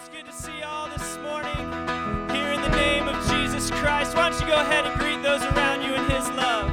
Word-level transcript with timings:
It's 0.00 0.08
good 0.08 0.24
to 0.24 0.32
see 0.32 0.56
you 0.56 0.64
all 0.64 0.88
this 0.88 1.18
morning 1.18 1.54
here 2.34 2.52
in 2.52 2.62
the 2.62 2.70
name 2.70 3.06
of 3.06 3.14
Jesus 3.28 3.70
Christ. 3.70 4.16
Why 4.16 4.30
don't 4.30 4.40
you 4.40 4.46
go 4.46 4.54
ahead 4.54 4.86
and 4.86 4.98
greet 4.98 5.22
those 5.22 5.42
around 5.42 5.82
you 5.82 5.92
in 5.92 6.02
His 6.08 6.26
love? 6.30 6.70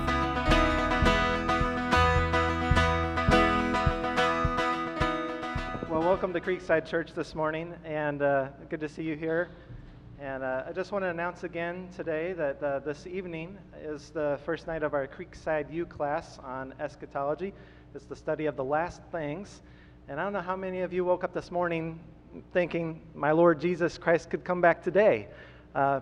Well, 5.89 5.99
welcome 5.99 6.31
to 6.31 6.39
Creekside 6.39 6.85
Church 6.85 7.13
this 7.13 7.35
morning, 7.35 7.73
and 7.83 8.21
uh, 8.21 8.47
good 8.69 8.79
to 8.79 8.87
see 8.87 9.03
you 9.03 9.17
here. 9.17 9.49
And 10.21 10.41
uh, 10.41 10.63
I 10.65 10.71
just 10.71 10.93
want 10.93 11.03
to 11.03 11.09
announce 11.09 11.43
again 11.43 11.89
today 11.93 12.31
that 12.31 12.63
uh, 12.63 12.79
this 12.79 13.05
evening 13.05 13.57
is 13.83 14.09
the 14.11 14.39
first 14.45 14.67
night 14.67 14.83
of 14.83 14.93
our 14.93 15.05
Creekside 15.05 15.69
U 15.73 15.85
class 15.85 16.39
on 16.45 16.73
eschatology. 16.79 17.53
It's 17.93 18.05
the 18.05 18.15
study 18.15 18.45
of 18.45 18.55
the 18.55 18.63
last 18.63 19.01
things. 19.11 19.63
And 20.07 20.17
I 20.17 20.23
don't 20.23 20.31
know 20.31 20.39
how 20.39 20.55
many 20.55 20.79
of 20.79 20.93
you 20.93 21.03
woke 21.03 21.25
up 21.25 21.33
this 21.33 21.51
morning 21.51 21.99
thinking, 22.53 23.01
my 23.15 23.31
Lord 23.31 23.59
Jesus 23.59 23.97
Christ 23.97 24.29
could 24.29 24.43
come 24.43 24.61
back 24.61 24.83
today. 24.83 25.27
Uh, 25.75 26.01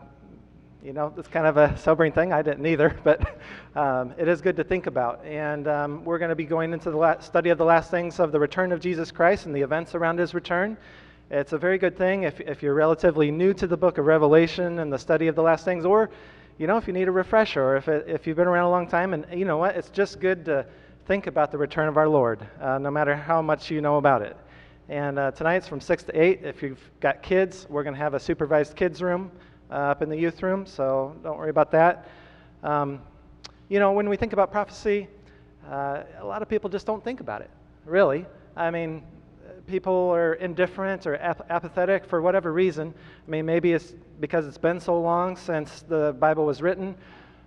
you 0.84 0.94
know, 0.94 1.12
it's 1.18 1.28
kind 1.28 1.48
of 1.48 1.58
a 1.58 1.76
sobering 1.78 2.12
thing. 2.12 2.32
I 2.32 2.44
didn't 2.44 2.66
either, 2.66 2.96
but 3.04 3.40
um, 3.76 4.14
it 4.18 4.28
is 4.28 4.40
good 4.42 4.56
to 4.58 4.64
think 4.64 4.86
about. 4.86 5.26
And 5.26 5.68
um, 5.68 6.06
we're 6.06 6.20
going 6.20 6.30
to 6.30 6.36
be 6.36 6.46
going 6.46 6.74
into 6.74 6.92
the 6.92 7.20
study 7.22 7.50
of 7.50 7.58
the 7.58 7.66
last 7.66 7.90
things 7.90 8.20
of 8.20 8.32
the 8.32 8.40
return 8.40 8.72
of 8.72 8.80
Jesus 8.80 9.12
Christ 9.12 9.48
and 9.48 9.56
the 9.56 9.62
events 9.62 9.96
around 9.96 10.20
his 10.20 10.34
return. 10.34 10.78
It's 11.32 11.54
a 11.54 11.58
very 11.58 11.80
good 11.80 11.98
thing 11.98 12.24
if, 12.24 12.40
if 12.40 12.62
you're 12.62 12.76
relatively 12.76 13.32
new 13.32 13.52
to 13.56 13.66
the 13.66 13.78
book 13.78 13.98
of 13.98 14.06
Revelation 14.06 14.78
and 14.78 14.94
the 14.94 15.00
study 15.00 15.28
of 15.28 15.36
the 15.36 15.42
last 15.42 15.66
things, 15.66 15.84
or, 15.84 16.12
you 16.60 16.68
know, 16.68 16.78
if 16.78 16.86
you 16.86 16.94
need 16.94 17.08
a 17.08 17.12
refresher, 17.12 17.64
or 17.64 17.78
if, 17.78 17.88
it, 17.88 18.08
if 18.08 18.28
you've 18.28 18.38
been 18.38 18.48
around 18.48 18.66
a 18.66 18.70
long 18.70 18.88
time. 18.88 19.16
And 19.16 19.26
you 19.34 19.46
know 19.46 19.58
what? 19.58 19.76
It's 19.76 19.90
just 19.90 20.20
good 20.20 20.46
to 20.46 20.68
think 21.08 21.26
about 21.26 21.52
the 21.52 21.58
return 21.58 21.88
of 21.88 21.98
our 21.98 22.08
Lord, 22.08 22.48
uh, 22.62 22.78
no 22.78 22.92
matter 22.92 23.16
how 23.16 23.42
much 23.42 23.72
you 23.72 23.82
know 23.82 23.98
about 23.98 24.22
it. 24.22 24.38
And 24.88 25.18
uh, 25.18 25.32
tonight's 25.32 25.68
from 25.68 25.82
6 25.82 26.04
to 26.04 26.22
8. 26.22 26.42
If 26.44 26.62
you've 26.62 26.92
got 27.00 27.24
kids, 27.24 27.66
we're 27.70 27.82
going 27.82 27.96
to 27.96 28.02
have 28.02 28.14
a 28.14 28.20
supervised 28.20 28.76
kids 28.76 29.02
room 29.02 29.32
uh, 29.72 29.74
up 29.74 30.04
in 30.04 30.10
the 30.10 30.18
youth 30.18 30.44
room, 30.44 30.68
so 30.68 31.16
don't 31.24 31.38
worry 31.38 31.50
about 31.50 31.72
that. 31.72 32.08
Um, 32.62 33.02
you 33.68 33.80
know, 33.80 33.94
when 33.94 34.08
we 34.08 34.16
think 34.16 34.34
about 34.34 34.52
prophecy, 34.52 35.08
uh, 35.68 36.04
a 36.20 36.26
lot 36.26 36.44
of 36.44 36.50
people 36.50 36.70
just 36.70 36.86
don't 36.86 37.04
think 37.04 37.20
about 37.20 37.42
it, 37.42 37.50
really. 37.86 38.28
I 38.56 38.70
mean, 38.70 39.02
people 39.66 40.12
are 40.12 40.36
indifferent 40.36 41.08
or 41.08 41.16
ap- 41.16 41.50
apathetic 41.50 42.06
for 42.06 42.22
whatever 42.22 42.54
reason. 42.54 42.94
I 43.28 43.32
mean, 43.32 43.46
maybe 43.46 43.74
it's 43.74 43.96
because 44.20 44.46
it's 44.46 44.60
been 44.60 44.80
so 44.80 45.00
long 45.02 45.36
since 45.36 45.82
the 45.82 46.16
Bible 46.20 46.46
was 46.46 46.62
written. 46.62 46.96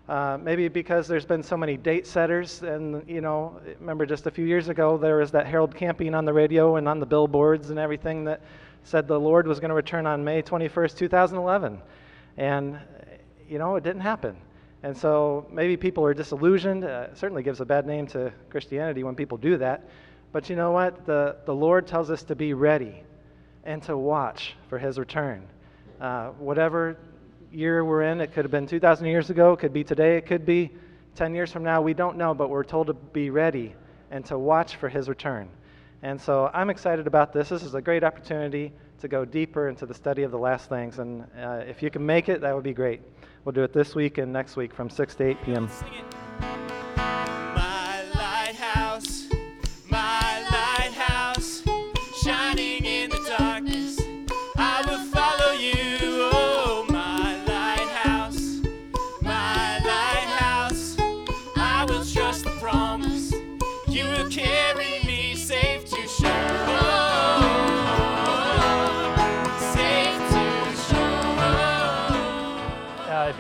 Uh, 0.09 0.39
maybe 0.41 0.69
because 0.69 1.07
there's 1.07 1.27
been 1.27 1.43
so 1.43 1.55
many 1.57 1.77
date 1.77 2.07
setters, 2.07 2.63
and 2.63 3.07
you 3.07 3.21
know, 3.21 3.61
remember 3.79 4.07
just 4.07 4.27
a 4.27 4.31
few 4.31 4.47
years 4.47 4.69
ago 4.71 4.97
there 4.97 5.19
was 5.19 5.31
that 5.33 5.47
Harold 5.47 5.75
Camping 5.75 6.15
on 6.15 6.25
the 6.25 6.33
radio 6.33 6.77
and 6.77 6.89
on 6.89 6.99
the 6.99 7.05
billboards 7.05 7.69
and 7.69 7.79
everything 7.79 8.25
that 8.25 8.41
said 8.85 9.07
the 9.07 9.21
Lord 9.21 9.47
was 9.47 9.61
going 9.61 9.69
to 9.69 9.75
return 9.75 10.07
on 10.07 10.25
May 10.25 10.41
21st, 10.43 10.97
2011, 10.97 11.83
and 12.39 12.79
you 13.49 13.59
know, 13.59 13.77
it 13.77 13.85
didn't 13.85 14.01
happen. 14.01 14.37
And 14.83 14.97
so 14.97 15.47
maybe 15.51 15.77
people 15.77 16.05
are 16.05 16.15
disillusioned. 16.15 16.85
Uh, 16.85 17.09
it 17.11 17.19
certainly 17.19 17.43
gives 17.43 17.61
a 17.61 17.65
bad 17.65 17.87
name 17.87 18.07
to 18.09 18.33
Christianity 18.49 19.03
when 19.03 19.15
people 19.15 19.37
do 19.37 19.59
that. 19.59 19.89
But 20.33 20.49
you 20.49 20.57
know 20.57 20.71
what? 20.71 21.05
The, 21.05 21.37
the 21.47 21.55
Lord 21.55 21.87
tells 21.87 22.11
us 22.11 22.23
to 22.25 22.37
be 22.37 22.55
ready 22.55 23.03
and 23.65 23.83
to 23.85 23.97
watch 23.97 24.55
for 24.69 24.79
his 24.79 24.99
return. 24.99 25.47
Uh, 26.01 26.29
whatever 26.39 26.97
year 27.53 27.85
we're 27.85 28.03
in, 28.03 28.21
it 28.21 28.33
could 28.33 28.45
have 28.45 28.51
been 28.51 28.67
2,000 28.67 29.07
years 29.07 29.31
ago, 29.31 29.53
it 29.53 29.59
could 29.59 29.73
be 29.73 29.85
today, 29.85 30.17
it 30.17 30.27
could 30.27 30.45
be 30.45 30.71
10 31.15 31.35
years 31.35 31.53
from 31.53 31.65
now. 31.65 31.81
We 31.83 31.95
don't 31.95 32.17
know, 32.17 32.35
but 32.35 32.49
we're 32.49 32.65
told 32.65 32.87
to 32.89 32.95
be 32.95 33.31
ready 33.31 33.75
and 34.11 34.25
to 34.27 34.39
watch 34.39 34.77
for 34.77 34.89
his 34.89 35.09
return. 35.09 35.49
And 36.03 36.21
so 36.21 36.51
I'm 36.55 36.71
excited 36.71 37.07
about 37.07 37.33
this. 37.33 37.49
This 37.49 37.63
is 37.63 37.75
a 37.75 37.83
great 37.83 38.05
opportunity 38.05 38.73
to 39.01 39.09
go 39.09 39.25
deeper 39.25 39.69
into 39.69 39.87
the 39.87 39.95
study 39.95 40.23
of 40.23 40.31
the 40.31 40.39
last 40.39 40.69
things. 40.69 40.99
And 40.99 41.25
uh, 41.37 41.63
if 41.67 41.83
you 41.83 41.91
can 41.91 42.05
make 42.05 42.29
it, 42.29 42.41
that 42.41 42.55
would 42.55 42.65
be 42.65 42.75
great. 42.75 43.01
We'll 43.45 43.53
do 43.53 43.63
it 43.63 43.73
this 43.73 43.95
week 43.95 44.19
and 44.19 44.33
next 44.33 44.57
week 44.57 44.73
from 44.73 44.91
6 44.91 45.15
to 45.17 45.25
8 45.25 45.43
p.m. 45.43 45.69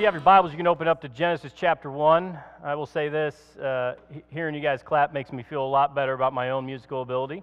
have 0.09 0.15
your 0.15 0.23
Bibles, 0.23 0.53
you 0.53 0.57
can 0.57 0.67
open 0.67 0.89
up 0.89 1.03
to 1.03 1.09
Genesis 1.11 1.53
chapter 1.55 1.91
1. 1.91 2.39
I 2.65 2.75
will 2.77 2.87
say 2.87 3.11
this 3.11 3.59
uh, 3.59 3.97
hearing 4.31 4.55
you 4.55 4.63
guys 4.63 4.83
clap 4.83 5.13
makes 5.13 5.33
me 5.33 5.43
feel 5.43 5.63
a 5.63 5.69
lot 5.69 5.95
better 5.95 6.15
about 6.15 6.33
my 6.33 6.49
own 6.49 6.65
musical 6.65 7.03
ability. 7.03 7.43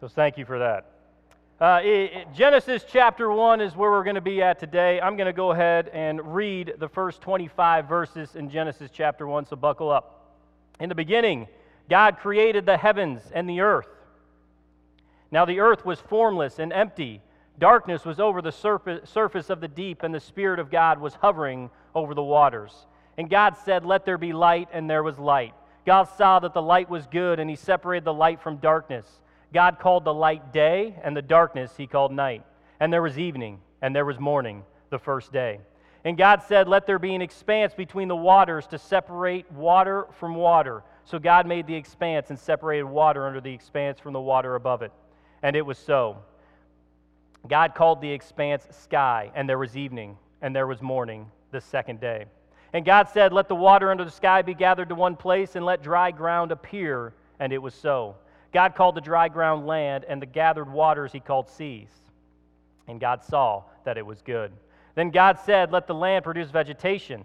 So 0.00 0.08
thank 0.08 0.38
you 0.38 0.46
for 0.46 0.60
that. 0.60 0.86
Uh, 1.60 1.64
i- 1.64 1.80
i- 1.84 2.26
Genesis 2.34 2.86
chapter 2.88 3.30
1 3.30 3.60
is 3.60 3.76
where 3.76 3.90
we're 3.90 4.02
going 4.02 4.14
to 4.14 4.22
be 4.22 4.40
at 4.40 4.58
today. 4.58 4.98
I'm 4.98 5.18
going 5.18 5.26
to 5.26 5.32
go 5.34 5.50
ahead 5.50 5.88
and 5.88 6.34
read 6.34 6.76
the 6.78 6.88
first 6.88 7.20
25 7.20 7.84
verses 7.84 8.34
in 8.34 8.48
Genesis 8.48 8.90
chapter 8.90 9.26
1, 9.26 9.44
so 9.44 9.56
buckle 9.56 9.90
up. 9.90 10.32
In 10.80 10.88
the 10.88 10.94
beginning, 10.94 11.48
God 11.90 12.16
created 12.16 12.64
the 12.64 12.78
heavens 12.78 13.20
and 13.34 13.46
the 13.46 13.60
earth. 13.60 13.90
Now 15.30 15.44
the 15.44 15.60
earth 15.60 15.84
was 15.84 16.00
formless 16.00 16.58
and 16.58 16.72
empty. 16.72 17.20
Darkness 17.58 18.04
was 18.04 18.20
over 18.20 18.40
the 18.40 18.50
surfa- 18.50 19.06
surface 19.06 19.50
of 19.50 19.60
the 19.60 19.68
deep, 19.68 20.02
and 20.02 20.14
the 20.14 20.20
Spirit 20.20 20.60
of 20.60 20.70
God 20.70 21.00
was 21.00 21.14
hovering 21.14 21.70
over 21.94 22.14
the 22.14 22.22
waters. 22.22 22.86
And 23.16 23.28
God 23.28 23.56
said, 23.64 23.84
Let 23.84 24.04
there 24.04 24.18
be 24.18 24.32
light, 24.32 24.68
and 24.72 24.88
there 24.88 25.02
was 25.02 25.18
light. 25.18 25.54
God 25.84 26.04
saw 26.16 26.38
that 26.40 26.54
the 26.54 26.62
light 26.62 26.88
was 26.88 27.06
good, 27.06 27.40
and 27.40 27.50
He 27.50 27.56
separated 27.56 28.04
the 28.04 28.12
light 28.12 28.40
from 28.40 28.58
darkness. 28.58 29.06
God 29.52 29.78
called 29.80 30.04
the 30.04 30.14
light 30.14 30.52
day, 30.52 30.94
and 31.02 31.16
the 31.16 31.22
darkness 31.22 31.72
He 31.76 31.86
called 31.86 32.12
night. 32.12 32.44
And 32.78 32.92
there 32.92 33.02
was 33.02 33.18
evening, 33.18 33.60
and 33.82 33.94
there 33.94 34.04
was 34.04 34.20
morning, 34.20 34.62
the 34.90 34.98
first 34.98 35.32
day. 35.32 35.60
And 36.04 36.16
God 36.16 36.42
said, 36.46 36.68
Let 36.68 36.86
there 36.86 36.98
be 36.98 37.14
an 37.14 37.22
expanse 37.22 37.74
between 37.74 38.06
the 38.06 38.16
waters 38.16 38.66
to 38.68 38.78
separate 38.78 39.50
water 39.50 40.06
from 40.18 40.34
water. 40.34 40.84
So 41.04 41.18
God 41.18 41.46
made 41.46 41.66
the 41.66 41.74
expanse 41.74 42.30
and 42.30 42.38
separated 42.38 42.84
water 42.84 43.26
under 43.26 43.40
the 43.40 43.52
expanse 43.52 43.98
from 43.98 44.12
the 44.12 44.20
water 44.20 44.54
above 44.54 44.82
it. 44.82 44.92
And 45.42 45.56
it 45.56 45.66
was 45.66 45.78
so. 45.78 46.18
God 47.46 47.74
called 47.74 48.00
the 48.00 48.10
expanse 48.10 48.66
sky, 48.70 49.30
and 49.34 49.48
there 49.48 49.58
was 49.58 49.76
evening, 49.76 50.16
and 50.42 50.54
there 50.54 50.66
was 50.66 50.82
morning, 50.82 51.30
the 51.50 51.60
second 51.60 52.00
day. 52.00 52.26
And 52.72 52.84
God 52.84 53.08
said, 53.08 53.32
Let 53.32 53.48
the 53.48 53.54
water 53.54 53.90
under 53.90 54.04
the 54.04 54.10
sky 54.10 54.42
be 54.42 54.54
gathered 54.54 54.88
to 54.90 54.94
one 54.94 55.16
place, 55.16 55.56
and 55.56 55.64
let 55.64 55.82
dry 55.82 56.10
ground 56.10 56.52
appear. 56.52 57.14
And 57.40 57.52
it 57.52 57.58
was 57.58 57.74
so. 57.74 58.16
God 58.52 58.74
called 58.74 58.94
the 58.94 59.00
dry 59.00 59.28
ground 59.28 59.66
land, 59.66 60.04
and 60.08 60.20
the 60.20 60.26
gathered 60.26 60.70
waters 60.70 61.12
he 61.12 61.20
called 61.20 61.48
seas. 61.48 61.90
And 62.86 63.00
God 63.00 63.22
saw 63.22 63.62
that 63.84 63.98
it 63.98 64.04
was 64.04 64.22
good. 64.22 64.52
Then 64.94 65.10
God 65.10 65.38
said, 65.38 65.70
Let 65.70 65.86
the 65.86 65.94
land 65.94 66.24
produce 66.24 66.50
vegetation, 66.50 67.24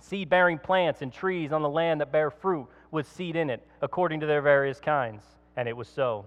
seed 0.00 0.28
bearing 0.28 0.58
plants 0.58 1.02
and 1.02 1.12
trees 1.12 1.52
on 1.52 1.62
the 1.62 1.68
land 1.68 2.00
that 2.00 2.12
bear 2.12 2.30
fruit 2.30 2.66
with 2.90 3.10
seed 3.12 3.36
in 3.36 3.50
it, 3.50 3.66
according 3.82 4.20
to 4.20 4.26
their 4.26 4.42
various 4.42 4.80
kinds. 4.80 5.22
And 5.56 5.68
it 5.68 5.76
was 5.76 5.88
so. 5.88 6.26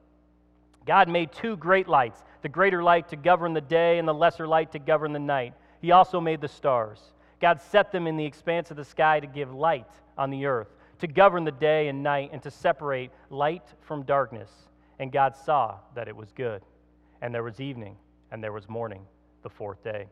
God 0.85 1.09
made 1.09 1.31
two 1.31 1.57
great 1.57 1.87
lights 1.87 2.23
the 2.41 2.49
greater 2.49 2.81
light 2.81 3.07
to 3.09 3.15
govern 3.15 3.53
the 3.53 3.61
day, 3.61 3.99
and 3.99 4.07
the 4.07 4.13
lesser 4.13 4.47
light 4.47 4.71
to 4.71 4.79
govern 4.79 5.13
the 5.13 5.19
night. 5.19 5.53
He 5.79 5.91
also 5.91 6.19
made 6.19 6.41
the 6.41 6.47
stars. 6.47 6.99
God 7.39 7.61
set 7.61 7.91
them 7.91 8.07
in 8.07 8.17
the 8.17 8.25
expanse 8.25 8.71
of 8.71 8.77
the 8.77 8.85
sky 8.85 9.19
to 9.19 9.27
give 9.27 9.53
light 9.53 9.87
on 10.17 10.29
the 10.29 10.45
earth, 10.45 10.69
to 10.99 11.07
govern 11.07 11.43
the 11.43 11.51
day 11.51 11.87
and 11.87 12.03
night, 12.03 12.29
and 12.33 12.41
to 12.43 12.51
separate 12.51 13.11
light 13.29 13.63
from 13.81 14.03
darkness. 14.03 14.49
And 14.99 15.11
God 15.11 15.35
saw 15.35 15.77
that 15.95 16.07
it 16.07 16.15
was 16.15 16.31
good. 16.31 16.61
And 17.21 17.33
there 17.33 17.43
was 17.43 17.59
evening, 17.59 17.95
and 18.31 18.43
there 18.43 18.51
was 18.51 18.67
morning, 18.69 19.01
the 19.43 19.49
fourth 19.49 19.83
day. 19.83 20.07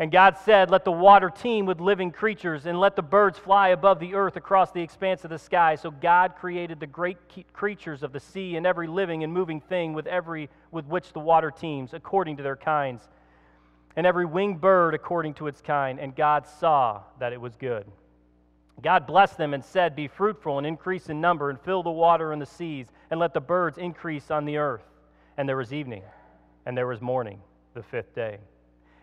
And 0.00 0.10
God 0.10 0.38
said, 0.46 0.70
Let 0.70 0.86
the 0.86 0.90
water 0.90 1.28
teem 1.28 1.66
with 1.66 1.78
living 1.78 2.10
creatures, 2.10 2.64
and 2.64 2.80
let 2.80 2.96
the 2.96 3.02
birds 3.02 3.38
fly 3.38 3.68
above 3.68 4.00
the 4.00 4.14
earth 4.14 4.34
across 4.34 4.72
the 4.72 4.80
expanse 4.80 5.24
of 5.24 5.30
the 5.30 5.38
sky. 5.38 5.74
So 5.74 5.90
God 5.90 6.36
created 6.36 6.80
the 6.80 6.86
great 6.86 7.18
creatures 7.52 8.02
of 8.02 8.10
the 8.10 8.18
sea 8.18 8.56
and 8.56 8.66
every 8.66 8.88
living 8.88 9.24
and 9.24 9.30
moving 9.30 9.60
thing 9.60 9.92
with, 9.92 10.06
every, 10.06 10.48
with 10.70 10.86
which 10.86 11.12
the 11.12 11.20
water 11.20 11.50
teems, 11.50 11.92
according 11.92 12.38
to 12.38 12.42
their 12.42 12.56
kinds, 12.56 13.06
and 13.94 14.06
every 14.06 14.24
winged 14.24 14.62
bird 14.62 14.94
according 14.94 15.34
to 15.34 15.48
its 15.48 15.60
kind, 15.60 16.00
and 16.00 16.16
God 16.16 16.46
saw 16.46 17.02
that 17.18 17.34
it 17.34 17.40
was 17.40 17.54
good. 17.56 17.84
God 18.80 19.06
blessed 19.06 19.36
them 19.36 19.52
and 19.52 19.62
said, 19.62 19.94
Be 19.94 20.08
fruitful 20.08 20.56
and 20.56 20.66
increase 20.66 21.10
in 21.10 21.20
number, 21.20 21.50
and 21.50 21.60
fill 21.60 21.82
the 21.82 21.90
water 21.90 22.32
and 22.32 22.40
the 22.40 22.46
seas, 22.46 22.86
and 23.10 23.20
let 23.20 23.34
the 23.34 23.40
birds 23.42 23.76
increase 23.76 24.30
on 24.30 24.46
the 24.46 24.56
earth. 24.56 24.86
And 25.36 25.46
there 25.46 25.58
was 25.58 25.74
evening, 25.74 26.04
and 26.64 26.74
there 26.74 26.86
was 26.86 27.02
morning, 27.02 27.42
the 27.74 27.82
fifth 27.82 28.14
day. 28.14 28.38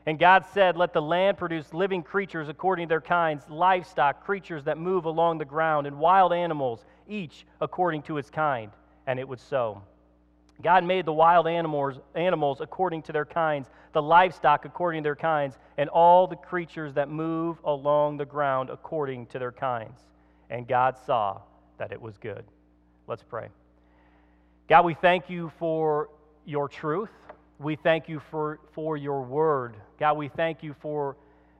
And 0.07 0.17
God 0.17 0.45
said, 0.53 0.77
Let 0.77 0.93
the 0.93 1.01
land 1.01 1.37
produce 1.37 1.73
living 1.73 2.01
creatures 2.01 2.47
according 2.47 2.87
to 2.87 2.89
their 2.89 3.01
kinds, 3.01 3.43
livestock, 3.49 4.23
creatures 4.23 4.63
that 4.63 4.77
move 4.77 5.03
along 5.03 5.37
the 5.37 5.45
ground, 5.45 5.85
and 5.85 5.99
wild 5.99 6.31
animals, 6.31 6.85
each 7.09 7.45
according 7.59 8.03
to 8.03 8.17
its 8.17 8.29
kind. 8.29 8.71
And 9.05 9.19
it 9.19 9.27
was 9.27 9.41
so. 9.41 9.81
God 10.61 10.85
made 10.85 11.05
the 11.05 11.13
wild 11.13 11.45
animals, 11.45 11.99
animals 12.15 12.61
according 12.61 13.01
to 13.03 13.11
their 13.11 13.25
kinds, 13.25 13.67
the 13.91 14.01
livestock 14.01 14.63
according 14.63 15.03
to 15.03 15.07
their 15.07 15.15
kinds, 15.15 15.57
and 15.77 15.89
all 15.89 16.25
the 16.25 16.37
creatures 16.37 16.93
that 16.93 17.09
move 17.09 17.57
along 17.65 18.15
the 18.15 18.25
ground 18.25 18.69
according 18.69 19.25
to 19.27 19.39
their 19.39 19.51
kinds. 19.51 19.99
And 20.49 20.65
God 20.65 20.95
saw 21.05 21.41
that 21.79 21.91
it 21.91 22.01
was 22.01 22.17
good. 22.17 22.45
Let's 23.07 23.23
pray. 23.23 23.49
God, 24.69 24.85
we 24.85 24.93
thank 24.93 25.29
you 25.29 25.51
for 25.59 26.09
your 26.45 26.69
truth. 26.69 27.11
We 27.59 27.75
thank 27.75 28.07
you 28.07 28.21
for, 28.31 28.59
for 28.73 28.97
your 28.97 29.21
word. 29.23 29.75
God, 29.99 30.17
we 30.17 30.27
thank 30.27 30.61
you 30.61 30.75
for 30.79 31.17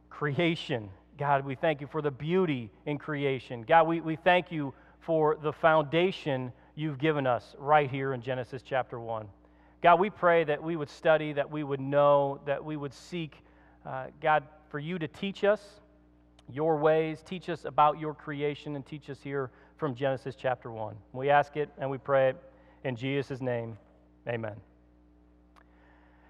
creation. 0.10 0.90
God, 1.18 1.46
we 1.46 1.56
thank 1.56 1.82
you 1.82 1.88
for 1.88 2.02
the 2.02 2.12
beauty 2.12 2.70
in 2.86 2.98
creation. 2.98 3.64
God, 3.64 3.88
we, 3.88 4.02
we 4.02 4.16
thank 4.16 4.52
you 4.52 4.74
for 5.00 5.38
the 5.42 5.52
foundation 5.52 6.52
you've 6.76 7.00
given 7.00 7.26
us 7.26 7.56
right 7.58 7.90
here 7.90 8.14
in 8.14 8.22
Genesis 8.22 8.62
chapter 8.62 9.00
1. 9.00 9.28
God, 9.82 10.00
we 10.00 10.10
pray 10.10 10.44
that 10.44 10.62
we 10.62 10.76
would 10.76 10.90
study, 10.90 11.34
that 11.34 11.50
we 11.50 11.64
would 11.64 11.80
know, 11.80 12.40
that 12.46 12.64
we 12.64 12.78
would 12.78 12.94
seek, 12.94 13.44
uh, 13.86 14.08
God, 14.22 14.44
for 14.70 14.80
you 14.80 15.00
to 15.00 15.08
teach 15.08 15.44
us 15.44 15.62
your 16.52 16.78
ways, 16.78 17.24
teach 17.26 17.50
us 17.50 17.66
about 17.66 18.00
your 18.00 18.14
creation, 18.14 18.76
and 18.76 18.86
teach 18.86 19.10
us 19.10 19.20
here 19.22 19.50
from 19.78 19.96
Genesis 19.96 20.36
chapter 20.36 20.72
1. 20.72 20.96
We 21.14 21.30
ask 21.30 21.58
it 21.58 21.70
and 21.78 21.90
we 21.90 21.98
pray 21.98 22.30
it 22.30 22.38
in 22.84 22.96
Jesus' 22.96 23.42
name. 23.42 23.78
Amen. 24.28 24.56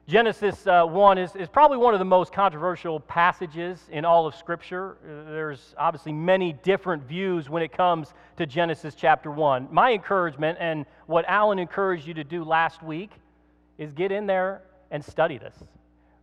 Genesis 0.08 0.66
uh, 0.68 0.86
1 0.86 1.18
is, 1.18 1.36
is 1.36 1.50
probably 1.50 1.76
one 1.76 1.94
of 1.94 2.00
the 2.00 2.06
most 2.06 2.32
controversial 2.32 2.98
passages 2.98 3.82
in 3.92 4.06
all 4.06 4.26
of 4.26 4.34
Scripture. 4.36 4.98
Uh, 5.04 5.30
there's 5.30 5.76
obviously 5.78 6.14
many 6.14 6.54
different 6.54 7.04
views 7.04 7.50
when 7.50 7.62
it 7.62 7.74
comes 7.74 8.14
to 8.38 8.46
Genesis 8.46 8.96
chapter 8.96 9.30
1. 9.30 9.68
My 9.70 9.92
encouragement, 9.92 10.60
and 10.62 10.86
what 11.08 11.26
Alan 11.28 11.60
encouraged 11.60 12.08
you 12.08 12.14
to 12.14 12.24
do 12.24 12.46
last 12.46 12.82
week, 12.82 13.12
is 13.78 13.92
get 13.92 14.14
in 14.14 14.28
there 14.28 14.62
and 14.92 15.04
study 15.04 15.38
this. 15.38 15.56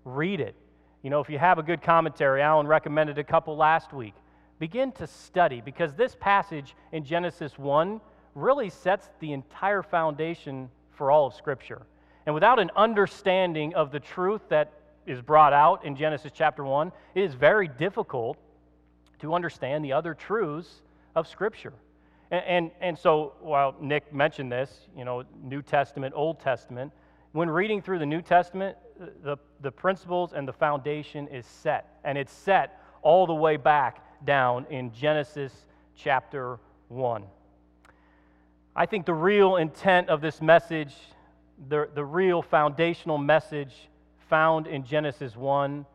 Read 0.07 0.41
it. 0.41 0.55
You 1.03 1.11
know, 1.11 1.21
if 1.21 1.29
you 1.29 1.39
have 1.39 1.59
a 1.59 1.63
good 1.63 1.83
commentary, 1.83 2.41
Alan 2.41 2.67
recommended 2.67 3.19
a 3.19 3.25
couple 3.25 3.55
last 3.55 3.93
week. 3.93 4.15
Begin 4.59 4.93
to 4.93 5.07
study 5.07 5.61
because 5.63 5.93
this 5.93 6.17
passage 6.19 6.75
in 6.93 7.05
Genesis 7.05 7.59
1 7.59 8.01
really 8.35 8.71
sets 8.71 9.11
the 9.21 9.35
entire 9.35 9.83
foundation 9.83 10.71
for 10.93 11.11
all 11.11 11.27
of 11.27 11.35
Scripture. 11.35 11.83
And 12.27 12.35
without 12.35 12.59
an 12.59 12.71
understanding 12.77 13.75
of 13.75 13.91
the 13.91 14.01
truth 14.01 14.43
that 14.49 14.73
is 15.07 15.21
brought 15.21 15.53
out 15.53 15.85
in 15.85 15.97
Genesis 15.97 16.33
chapter 16.35 16.65
1, 16.65 16.91
it 17.15 17.23
is 17.23 17.35
very 17.35 17.69
difficult 17.69 18.39
to 19.21 19.35
understand 19.35 19.85
the 19.85 19.93
other 19.93 20.15
truths 20.15 20.83
of 21.15 21.29
Scripture. 21.29 21.75
And, 22.31 22.45
and, 22.47 22.71
and, 22.81 22.99
so, 22.99 23.35
while 23.41 23.75
Nick 23.81 24.13
mentioned 24.13 24.51
this, 24.51 24.89
you 24.97 25.05
know, 25.05 25.25
New 25.43 25.63
Testament, 25.63 26.15
Old 26.17 26.41
Testament, 26.41 26.93
when 27.33 27.51
reading 27.51 27.83
through 27.83 27.99
the 27.99 28.07
New 28.07 28.23
Testament, 28.23 28.77
the, 29.23 29.37
the 29.61 29.71
principles 29.71 30.33
and 30.33 30.47
the 30.47 30.53
foundation 30.53 31.29
is 31.29 31.47
set. 31.47 31.99
And 32.05 32.17
it's 32.17 32.33
set 32.33 32.81
all 33.03 33.27
the 33.27 33.35
way 33.35 33.57
back 33.57 34.25
down 34.25 34.67
in 34.71 34.93
Genesis 34.93 35.53
chapter 35.97 36.59
1. 36.89 37.25
I 38.77 38.87
think 38.87 39.07
the 39.07 39.15
real 39.15 39.57
intent 39.57 40.09
of 40.09 40.21
this 40.21 40.41
message 40.41 40.95
the, 41.69 41.89
the 41.95 42.05
real 42.05 42.43
foundational 42.43 43.19
message 43.19 43.73
found 44.29 44.67
in 44.67 44.85
Genesis 44.85 45.37
1 45.37 45.87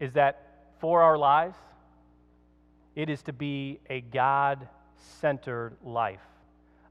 is 0.00 0.12
that 0.14 0.72
for 0.80 1.02
our 1.02 1.18
lives, 1.18 1.56
it 2.94 3.08
is 3.08 3.22
to 3.22 3.32
be 3.32 3.78
a 3.88 4.00
God 4.00 4.66
centered 5.20 5.76
life, 5.84 6.20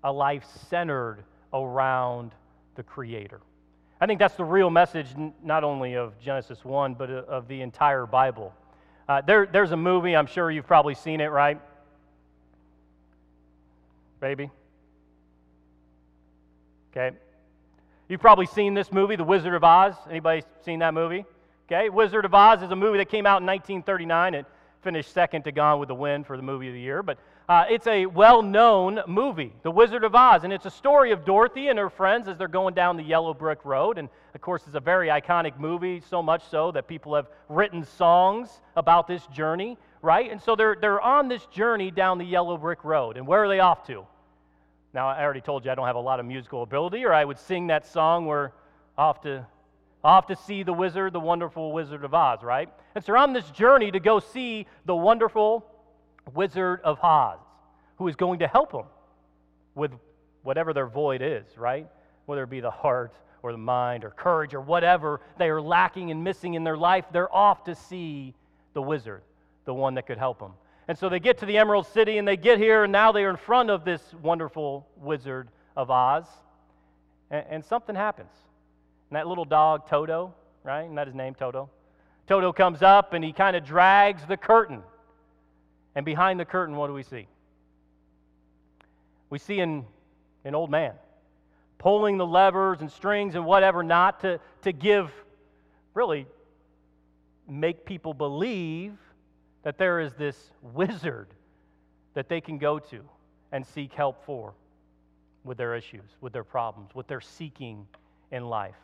a 0.03 0.11
life 0.11 0.45
centered 0.69 1.23
around 1.53 2.31
the 2.75 2.83
Creator. 2.83 3.41
I 3.99 4.07
think 4.07 4.19
that's 4.19 4.35
the 4.35 4.45
real 4.45 4.69
message, 4.69 5.07
not 5.43 5.63
only 5.63 5.95
of 5.95 6.19
Genesis 6.19 6.65
1, 6.65 6.95
but 6.95 7.09
of 7.09 7.47
the 7.47 7.61
entire 7.61 8.05
Bible. 8.05 8.53
Uh, 9.07 9.21
there, 9.21 9.45
there's 9.45 9.71
a 9.71 9.77
movie, 9.77 10.15
I'm 10.15 10.25
sure 10.25 10.49
you've 10.49 10.67
probably 10.67 10.95
seen 10.95 11.21
it, 11.21 11.27
right? 11.27 11.59
Baby? 14.19 14.49
Okay. 16.91 17.15
You've 18.11 18.19
probably 18.19 18.45
seen 18.45 18.73
this 18.73 18.91
movie, 18.91 19.15
The 19.15 19.23
Wizard 19.23 19.53
of 19.53 19.63
Oz. 19.63 19.95
Anybody 20.09 20.43
seen 20.65 20.79
that 20.79 20.93
movie? 20.93 21.23
Okay, 21.65 21.87
Wizard 21.87 22.25
of 22.25 22.33
Oz 22.33 22.61
is 22.61 22.69
a 22.69 22.75
movie 22.75 22.97
that 22.97 23.07
came 23.07 23.25
out 23.25 23.39
in 23.39 23.47
1939. 23.47 24.33
It 24.33 24.45
finished 24.81 25.13
second 25.13 25.43
to 25.43 25.53
Gone 25.53 25.79
with 25.79 25.87
the 25.87 25.95
Wind 25.95 26.27
for 26.27 26.35
the 26.35 26.43
movie 26.43 26.67
of 26.67 26.73
the 26.73 26.79
year, 26.81 27.03
but 27.03 27.17
uh, 27.47 27.63
it's 27.69 27.87
a 27.87 28.05
well-known 28.05 28.99
movie, 29.07 29.53
The 29.63 29.71
Wizard 29.71 30.03
of 30.03 30.13
Oz, 30.13 30.43
and 30.43 30.51
it's 30.51 30.65
a 30.65 30.69
story 30.69 31.11
of 31.13 31.23
Dorothy 31.23 31.69
and 31.69 31.79
her 31.79 31.89
friends 31.89 32.27
as 32.27 32.37
they're 32.37 32.49
going 32.49 32.73
down 32.73 32.97
the 32.97 33.03
yellow 33.03 33.33
brick 33.33 33.63
road. 33.63 33.97
And 33.97 34.09
of 34.35 34.41
course, 34.41 34.63
it's 34.67 34.75
a 34.75 34.81
very 34.81 35.07
iconic 35.07 35.57
movie, 35.57 36.01
so 36.01 36.21
much 36.21 36.43
so 36.49 36.69
that 36.73 36.89
people 36.89 37.15
have 37.15 37.29
written 37.47 37.85
songs 37.85 38.59
about 38.75 39.07
this 39.07 39.25
journey, 39.27 39.77
right? 40.01 40.29
And 40.29 40.41
so 40.41 40.57
they're 40.57 40.75
they're 40.75 40.99
on 40.99 41.29
this 41.29 41.45
journey 41.45 41.91
down 41.91 42.17
the 42.17 42.25
yellow 42.25 42.57
brick 42.57 42.83
road, 42.83 43.15
and 43.15 43.25
where 43.25 43.41
are 43.41 43.47
they 43.47 43.61
off 43.61 43.87
to? 43.87 44.05
Now, 44.93 45.07
I 45.07 45.21
already 45.21 45.41
told 45.41 45.63
you 45.63 45.71
I 45.71 45.75
don't 45.75 45.87
have 45.87 45.95
a 45.95 45.99
lot 45.99 46.19
of 46.19 46.25
musical 46.25 46.63
ability, 46.63 47.05
or 47.05 47.13
I 47.13 47.23
would 47.23 47.39
sing 47.39 47.67
that 47.67 47.87
song 47.87 48.25
where 48.25 48.53
off 48.97 49.21
to, 49.21 49.45
off 50.03 50.27
to 50.27 50.35
see 50.35 50.63
the 50.63 50.73
wizard, 50.73 51.13
the 51.13 51.19
wonderful 51.19 51.71
Wizard 51.71 52.03
of 52.03 52.13
Oz, 52.13 52.43
right? 52.43 52.69
And 52.95 53.03
so 53.03 53.15
on 53.15 53.33
this 53.33 53.49
journey 53.51 53.91
to 53.91 53.99
go 53.99 54.19
see 54.19 54.67
the 54.85 54.95
wonderful 54.95 55.65
Wizard 56.33 56.81
of 56.83 56.99
Oz, 57.01 57.39
who 57.97 58.07
is 58.07 58.15
going 58.15 58.39
to 58.39 58.47
help 58.47 58.71
them 58.71 58.85
with 59.75 59.91
whatever 60.43 60.73
their 60.73 60.87
void 60.87 61.21
is, 61.21 61.45
right? 61.57 61.87
Whether 62.25 62.43
it 62.43 62.49
be 62.49 62.59
the 62.59 62.71
heart 62.71 63.13
or 63.43 63.51
the 63.51 63.57
mind 63.57 64.03
or 64.03 64.09
courage 64.09 64.53
or 64.53 64.61
whatever 64.61 65.21
they 65.37 65.49
are 65.49 65.61
lacking 65.61 66.11
and 66.11 66.23
missing 66.23 66.55
in 66.55 66.63
their 66.63 66.77
life, 66.77 67.05
they're 67.11 67.33
off 67.33 67.63
to 67.65 67.75
see 67.75 68.33
the 68.73 68.81
wizard, 68.81 69.21
the 69.65 69.73
one 69.73 69.95
that 69.95 70.05
could 70.05 70.17
help 70.17 70.39
them. 70.39 70.53
And 70.87 70.97
so 70.97 71.09
they 71.09 71.19
get 71.19 71.37
to 71.39 71.45
the 71.45 71.57
Emerald 71.57 71.87
City 71.87 72.17
and 72.17 72.27
they 72.27 72.37
get 72.37 72.57
here, 72.57 72.83
and 72.83 72.91
now 72.91 73.11
they 73.11 73.23
are 73.23 73.29
in 73.29 73.37
front 73.37 73.69
of 73.69 73.85
this 73.85 74.01
wonderful 74.21 74.87
Wizard 74.97 75.49
of 75.75 75.89
Oz. 75.89 76.25
And, 77.29 77.45
and 77.49 77.65
something 77.65 77.95
happens. 77.95 78.31
And 79.09 79.15
that 79.15 79.27
little 79.27 79.45
dog, 79.45 79.87
Toto, 79.87 80.33
right? 80.63 80.83
Isn't 80.83 80.95
that 80.95 81.07
his 81.07 81.15
name, 81.15 81.35
Toto? 81.35 81.69
Toto 82.27 82.51
comes 82.51 82.81
up 82.81 83.13
and 83.13 83.23
he 83.23 83.33
kind 83.33 83.55
of 83.55 83.65
drags 83.65 84.25
the 84.25 84.37
curtain. 84.37 84.83
And 85.95 86.05
behind 86.05 86.39
the 86.39 86.45
curtain, 86.45 86.75
what 86.75 86.87
do 86.87 86.93
we 86.93 87.03
see? 87.03 87.27
We 89.29 89.39
see 89.39 89.59
an, 89.59 89.85
an 90.45 90.55
old 90.55 90.69
man 90.69 90.93
pulling 91.81 92.17
the 92.17 92.25
levers 92.25 92.81
and 92.81 92.91
strings 92.91 93.33
and 93.33 93.43
whatever 93.43 93.81
not 93.81 94.19
to, 94.19 94.39
to 94.61 94.71
give, 94.71 95.11
really, 95.95 96.27
make 97.49 97.85
people 97.85 98.13
believe 98.13 98.93
that 99.63 99.77
there 99.77 99.99
is 99.99 100.13
this 100.13 100.51
wizard 100.61 101.27
that 102.13 102.27
they 102.29 102.41
can 102.41 102.57
go 102.57 102.79
to 102.79 103.01
and 103.51 103.65
seek 103.65 103.93
help 103.93 104.25
for 104.25 104.53
with 105.43 105.57
their 105.57 105.75
issues, 105.75 106.09
with 106.19 106.33
their 106.33 106.43
problems, 106.43 106.89
what 106.93 107.07
they're 107.07 107.21
seeking 107.21 107.87
in 108.31 108.45
life. 108.45 108.75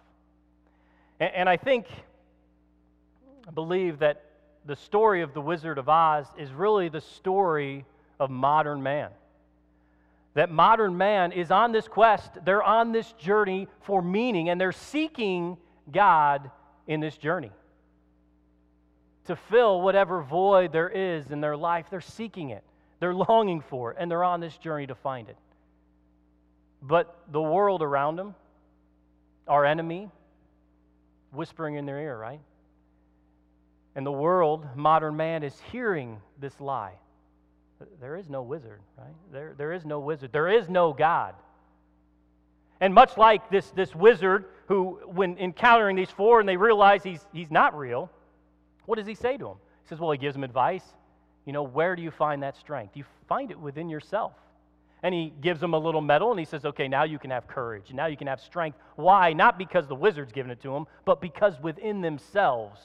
And, 1.19 1.31
and 1.33 1.49
I 1.49 1.57
think, 1.57 1.87
I 3.47 3.51
believe 3.51 3.99
that 3.99 4.23
the 4.65 4.75
story 4.75 5.21
of 5.21 5.33
the 5.33 5.41
Wizard 5.41 5.77
of 5.77 5.87
Oz 5.87 6.25
is 6.37 6.51
really 6.51 6.89
the 6.89 7.01
story 7.01 7.85
of 8.19 8.29
modern 8.29 8.83
man. 8.83 9.09
That 10.33 10.51
modern 10.51 10.97
man 10.97 11.31
is 11.31 11.51
on 11.51 11.71
this 11.71 11.87
quest, 11.87 12.31
they're 12.45 12.63
on 12.63 12.91
this 12.91 13.11
journey 13.13 13.67
for 13.81 14.01
meaning, 14.01 14.49
and 14.49 14.59
they're 14.59 14.71
seeking 14.71 15.57
God 15.91 16.51
in 16.85 16.99
this 16.99 17.17
journey 17.17 17.51
to 19.27 19.35
fill 19.35 19.81
whatever 19.81 20.21
void 20.21 20.71
there 20.71 20.89
is 20.89 21.31
in 21.31 21.41
their 21.41 21.55
life. 21.55 21.87
They're 21.89 22.01
seeking 22.01 22.49
it, 22.49 22.63
they're 22.99 23.13
longing 23.13 23.61
for 23.61 23.91
it, 23.91 23.97
and 23.99 24.09
they're 24.09 24.23
on 24.23 24.39
this 24.39 24.57
journey 24.57 24.87
to 24.87 24.95
find 24.95 25.29
it. 25.29 25.37
But 26.81 27.15
the 27.31 27.41
world 27.41 27.81
around 27.81 28.17
them, 28.17 28.35
our 29.47 29.65
enemy, 29.65 30.09
whispering 31.31 31.75
in 31.75 31.85
their 31.85 31.99
ear, 31.99 32.17
right? 32.17 32.39
And 33.95 34.05
the 34.05 34.11
world, 34.11 34.65
modern 34.75 35.17
man, 35.17 35.43
is 35.43 35.59
hearing 35.71 36.21
this 36.39 36.59
lie. 36.59 36.93
There 37.99 38.15
is 38.15 38.29
no 38.29 38.41
wizard, 38.41 38.79
right? 38.97 39.15
There, 39.31 39.53
there 39.57 39.73
is 39.73 39.85
no 39.85 39.99
wizard. 39.99 40.31
There 40.31 40.47
is 40.47 40.69
no 40.69 40.93
God. 40.93 41.35
And 42.79 42.93
much 42.93 43.17
like 43.17 43.49
this, 43.49 43.69
this 43.71 43.95
wizard 43.95 44.45
who, 44.67 44.99
when 45.05 45.37
encountering 45.37 45.95
these 45.95 46.11
four 46.11 46.39
and 46.39 46.47
they 46.47 46.57
realize 46.57 47.03
he's, 47.03 47.25
he's 47.33 47.49
not 47.49 47.77
real, 47.77 48.11
what 48.87 48.95
does 48.95 49.05
he 49.05 49.13
say 49.13 49.37
to 49.37 49.49
him? 49.49 49.57
He 49.83 49.89
says, 49.89 49.99
Well, 49.99 50.11
he 50.11 50.17
gives 50.17 50.33
them 50.33 50.43
advice. 50.43 50.83
You 51.45 51.53
know, 51.53 51.63
where 51.63 51.95
do 51.95 52.01
you 52.01 52.09
find 52.09 52.41
that 52.41 52.57
strength? 52.57 52.97
You 52.97 53.05
find 53.27 53.51
it 53.51 53.59
within 53.59 53.89
yourself. 53.89 54.33
And 55.03 55.13
he 55.13 55.31
gives 55.41 55.59
them 55.59 55.73
a 55.73 55.77
little 55.77 56.01
medal 56.01 56.31
and 56.31 56.39
he 56.39 56.45
says, 56.45 56.65
Okay, 56.65 56.87
now 56.87 57.03
you 57.03 57.19
can 57.19 57.29
have 57.29 57.47
courage. 57.47 57.93
Now 57.93 58.07
you 58.07 58.17
can 58.17 58.27
have 58.27 58.41
strength. 58.41 58.77
Why? 58.95 59.33
Not 59.33 59.57
because 59.57 59.87
the 59.87 59.95
wizard's 59.95 60.31
given 60.31 60.51
it 60.51 60.61
to 60.61 60.71
them, 60.71 60.87
but 61.05 61.21
because 61.21 61.59
within 61.61 62.01
themselves 62.01 62.81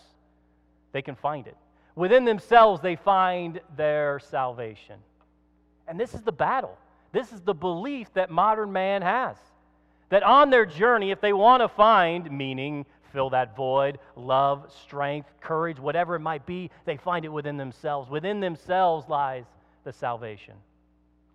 they 0.92 1.02
can 1.02 1.14
find 1.14 1.47
it. 1.47 1.56
Within 1.94 2.25
themselves 2.25 2.82
they 2.82 2.97
find 2.97 3.61
their 3.76 4.18
salvation. 4.18 4.97
And 5.87 5.99
this 5.99 6.14
is 6.14 6.23
the 6.23 6.32
battle. 6.32 6.76
This 7.12 7.32
is 7.32 7.40
the 7.42 7.54
belief 7.54 8.12
that 8.14 8.30
modern 8.30 8.73
man 8.73 9.02
has. 9.02 9.37
That 10.09 10.23
on 10.25 10.50
their 10.50 10.66
journey, 10.66 11.11
if 11.11 11.21
they 11.21 11.32
want 11.32 11.62
to 11.62 11.68
find 11.68 12.30
meaning, 12.30 12.87
fill 13.12 13.31
that 13.31 13.54
void, 13.57 13.99
love, 14.16 14.73
strength, 14.85 15.28
courage, 15.40 15.78
whatever 15.78 16.14
it 16.14 16.21
might 16.21 16.47
be, 16.47 16.71
they 16.85 16.97
find 16.97 17.25
it 17.25 17.33
within 17.33 17.57
themselves. 17.57 18.11
Within 18.11 18.40
themselves 18.40 19.09
lies 19.09 19.45
the 19.85 19.92
salvation. 19.92 20.54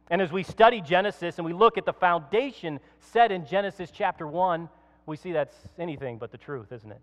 And 0.10 0.22
as 0.22 0.32
we 0.32 0.44
study 0.44 0.82
Genesis 0.82 1.38
and 1.38 1.46
we 1.46 1.54
look 1.54 1.78
at 1.78 1.86
the 1.86 1.94
foundation 1.94 2.80
set 3.00 3.32
in 3.32 3.46
Genesis 3.46 3.92
chapter 3.92 4.28
1, 4.28 4.70
we 5.06 5.18
see 5.18 5.32
that's 5.32 5.56
anything 5.78 6.18
but 6.18 6.32
the 6.32 6.38
truth, 6.38 6.72
isn't 6.72 6.92
it? 6.92 7.02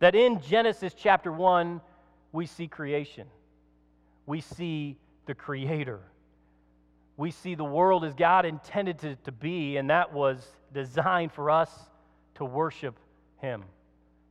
That 0.00 0.14
in 0.14 0.40
Genesis 0.40 0.94
chapter 0.96 1.32
1, 1.32 1.80
we 2.32 2.46
see 2.46 2.68
creation, 2.68 3.26
we 4.26 4.40
see 4.40 4.96
the 5.26 5.34
Creator. 5.34 6.00
We 7.16 7.32
see 7.32 7.56
the 7.56 7.64
world 7.64 8.04
as 8.04 8.14
God 8.14 8.46
intended 8.46 9.00
to, 9.00 9.16
to 9.24 9.32
be, 9.32 9.76
and 9.76 9.90
that 9.90 10.12
was 10.12 10.46
designed 10.72 11.32
for 11.32 11.50
us 11.50 11.70
to 12.36 12.44
worship 12.44 12.94
Him, 13.40 13.64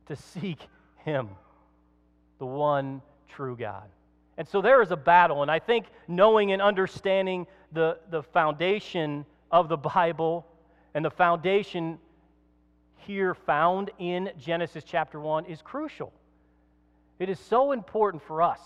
to 0.06 0.16
seek 0.16 0.58
Him, 1.04 1.28
the 2.38 2.46
one 2.46 3.02
true 3.28 3.56
God. 3.56 3.88
And 4.36 4.46
so 4.46 4.62
there 4.62 4.80
is 4.82 4.90
a 4.90 4.96
battle, 4.96 5.42
and 5.42 5.50
I 5.50 5.58
think 5.58 5.86
knowing 6.06 6.52
and 6.52 6.62
understanding 6.62 7.46
the, 7.72 7.98
the 8.10 8.22
foundation 8.22 9.26
of 9.50 9.68
the 9.68 9.76
Bible 9.76 10.46
and 10.94 11.04
the 11.04 11.10
foundation 11.10 11.98
here 12.98 13.34
found 13.34 13.90
in 13.98 14.30
Genesis 14.38 14.84
chapter 14.84 15.18
1 15.18 15.46
is 15.46 15.62
crucial. 15.62 16.12
It 17.18 17.28
is 17.28 17.40
so 17.40 17.72
important 17.72 18.22
for 18.22 18.42
us 18.42 18.60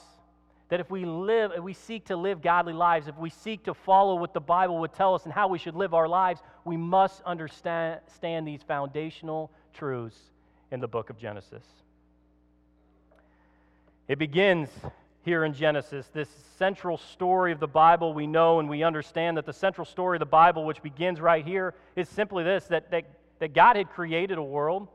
that 0.69 0.81
if 0.81 0.91
we 0.91 1.05
live, 1.05 1.53
if 1.57 1.63
we 1.63 1.75
seek 1.75 2.07
to 2.07 2.17
live 2.17 2.41
godly 2.43 2.73
lives, 2.73 3.07
if 3.07 3.17
we 3.19 3.31
seek 3.31 3.65
to 3.65 3.75
follow 3.75 4.15
what 4.15 4.33
the 4.33 4.41
Bible 4.41 4.79
would 4.81 4.93
tell 4.95 5.15
us 5.15 5.25
and 5.25 5.33
how 5.33 5.49
we 5.49 5.59
should 5.59 5.75
live 5.75 5.95
our 5.95 6.09
lives, 6.09 6.41
we 6.65 6.77
must 6.77 7.23
understand 7.23 8.01
these 8.47 8.63
foundational 8.63 9.51
truths 9.73 10.19
in 10.71 10.81
the 10.81 10.89
book 10.89 11.11
of 11.11 11.19
Genesis. 11.19 11.65
It 14.09 14.19
begins 14.19 14.69
here 15.25 15.45
in 15.45 15.55
Genesis, 15.55 16.09
this 16.13 16.29
central 16.59 16.99
story 16.99 17.53
of 17.53 17.61
the 17.61 17.69
Bible. 17.69 18.13
We 18.13 18.27
know 18.27 18.59
and 18.59 18.69
we 18.69 18.83
understand 18.83 19.37
that 19.37 19.47
the 19.47 19.53
central 19.53 19.85
story 19.85 20.17
of 20.17 20.21
the 20.21 20.27
Bible, 20.27 20.65
which 20.65 20.83
begins 20.83 21.21
right 21.21 21.45
here, 21.45 21.75
is 21.95 22.09
simply 22.09 22.43
this 22.43 22.65
that, 22.67 22.91
that, 22.91 23.05
that 23.39 23.55
God 23.55 23.77
had 23.77 23.91
created 23.91 24.39
a 24.39 24.43
world 24.43 24.89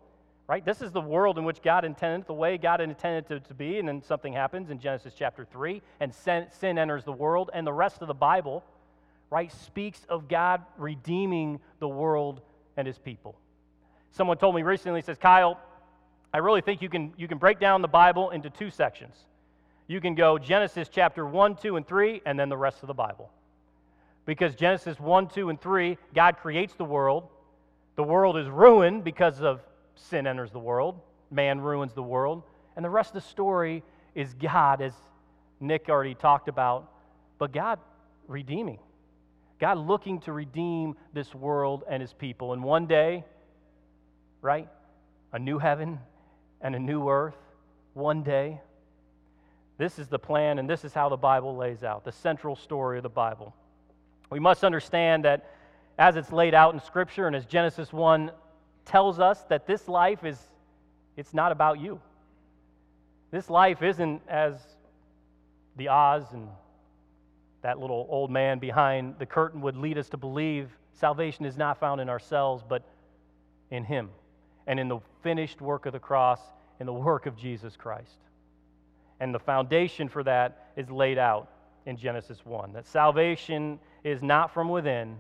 right? 0.48 0.64
This 0.64 0.82
is 0.82 0.92
the 0.92 1.02
world 1.02 1.38
in 1.38 1.44
which 1.44 1.62
God 1.62 1.84
intended, 1.84 2.26
the 2.26 2.34
way 2.34 2.58
God 2.58 2.80
intended 2.80 3.26
it 3.26 3.42
to, 3.42 3.48
to 3.50 3.54
be, 3.54 3.80
and 3.80 3.88
then 3.88 4.02
something 4.02 4.34
happens 4.34 4.70
in 4.70 4.80
Genesis 4.80 5.14
chapter 5.14 5.46
3, 5.46 5.82
and 6.00 6.14
sin, 6.14 6.48
sin 6.52 6.78
enters 6.78 7.04
the 7.04 7.12
world, 7.12 7.50
and 7.54 7.68
the 7.68 7.74
rest 7.74 8.02
of 8.02 8.08
the 8.08 8.14
Bible, 8.14 8.64
right, 9.30 9.52
speaks 9.52 10.06
of 10.08 10.30
God 10.30 10.64
redeeming 10.78 11.60
the 11.80 11.88
world 11.88 12.42
and 12.78 12.88
his 12.88 12.98
people. 12.98 13.38
Someone 14.12 14.38
told 14.38 14.56
me 14.56 14.64
recently, 14.64 15.02
says, 15.02 15.18
Kyle, 15.18 15.60
I 16.34 16.40
really 16.40 16.62
think 16.62 16.82
you 16.82 16.90
can, 16.90 17.14
you 17.18 17.28
can 17.28 17.38
break 17.38 17.60
down 17.60 17.82
the 17.82 17.88
Bible 17.88 18.32
into 18.32 18.50
two 18.50 18.70
sections. 18.70 19.16
You 19.88 20.02
can 20.02 20.16
go 20.16 20.38
Genesis 20.38 20.90
chapter 20.92 21.26
1, 21.26 21.56
2, 21.56 21.78
and 21.78 21.88
3, 21.88 22.22
and 22.26 22.40
then 22.40 22.50
the 22.50 22.58
rest 22.58 22.84
of 22.84 22.88
the 22.88 22.94
Bible. 22.94 23.32
Because 24.26 24.56
Genesis 24.56 25.00
1, 25.00 25.30
2, 25.30 25.50
and 25.50 25.62
3, 25.62 25.98
God 26.14 26.38
creates 26.38 26.74
the 26.74 26.84
world. 26.84 27.30
The 27.96 28.04
world 28.04 28.38
is 28.38 28.48
ruined 28.50 29.04
because 29.04 29.42
of 29.42 29.62
sin 29.96 30.28
enters 30.28 30.52
the 30.52 30.60
world, 30.60 31.00
man 31.32 31.62
ruins 31.62 31.94
the 31.94 32.04
world. 32.04 32.44
And 32.76 32.84
the 32.86 32.90
rest 32.90 33.16
of 33.16 33.24
the 33.24 33.30
story 33.30 33.84
is 34.14 34.34
God, 34.34 34.82
as 34.82 34.94
Nick 35.60 35.90
already 35.90 36.14
talked 36.14 36.50
about, 36.50 36.92
but 37.40 37.52
God 37.52 37.80
redeeming. 38.28 38.80
God 39.60 39.78
looking 39.78 40.20
to 40.22 40.34
redeem 40.34 40.96
this 41.14 41.34
world 41.34 41.84
and 41.90 42.02
his 42.02 42.14
people. 42.14 42.54
And 42.54 42.64
one 42.64 42.86
day, 42.86 43.24
right? 44.42 44.68
A 45.34 45.40
new 45.40 45.60
heaven 45.60 46.00
and 46.62 46.76
a 46.76 46.80
new 46.80 47.10
earth. 47.10 47.38
One 47.94 48.24
day. 48.24 48.60
This 49.78 50.00
is 50.00 50.08
the 50.08 50.20
plan, 50.20 50.58
and 50.60 50.70
this 50.70 50.84
is 50.84 50.94
how 50.94 51.10
the 51.10 51.18
Bible 51.18 51.56
lays 51.56 51.84
out 51.84 52.04
the 52.04 52.12
central 52.12 52.56
story 52.56 52.98
of 52.98 53.04
the 53.04 53.10
Bible. 53.10 53.54
We 54.30 54.40
must 54.40 54.64
understand 54.64 55.26
that 55.26 55.52
as 55.98 56.16
it's 56.16 56.32
laid 56.32 56.54
out 56.54 56.74
in 56.74 56.80
Scripture 56.80 57.28
and 57.28 57.36
as 57.36 57.46
Genesis 57.46 57.94
1 57.94 58.32
tells 58.86 59.20
us 59.20 59.44
that 59.50 59.68
this 59.68 59.88
life 59.88 60.24
is 60.24 60.40
it's 61.16 61.34
not 61.34 61.52
about 61.52 61.80
you. 61.80 62.00
This 63.32 63.50
life 63.50 63.82
isn't 63.82 64.22
as 64.28 64.56
the 65.76 65.90
Oz 65.90 66.24
and 66.32 66.48
that 67.64 67.80
little 67.80 68.06
old 68.10 68.30
man 68.30 68.60
behind 68.60 69.16
the 69.18 69.26
curtain 69.26 69.62
would 69.62 69.76
lead 69.76 69.98
us 69.98 70.10
to 70.10 70.18
believe 70.18 70.70
salvation 70.94 71.46
is 71.46 71.58
not 71.58 71.80
found 71.80 72.00
in 72.00 72.10
ourselves, 72.10 72.64
but 72.68 72.84
in 73.72 73.84
Him 73.84 74.10
and 74.68 74.80
in 74.80 74.88
the 74.88 75.00
finished 75.24 75.62
work 75.62 75.86
of 75.86 75.94
the 75.94 76.00
cross, 76.00 76.40
in 76.80 76.86
the 76.86 76.94
work 76.94 77.26
of 77.26 77.36
Jesus 77.36 77.76
Christ. 77.76 78.20
And 79.20 79.34
the 79.34 79.40
foundation 79.40 80.08
for 80.10 80.24
that 80.24 80.72
is 80.76 80.90
laid 80.92 81.18
out 81.18 81.50
in 81.86 81.98
Genesis 81.98 82.46
1 82.46 82.74
that 82.74 82.86
salvation 82.86 83.80
is 84.04 84.22
not 84.22 84.54
from 84.54 84.70
within, 84.70 85.18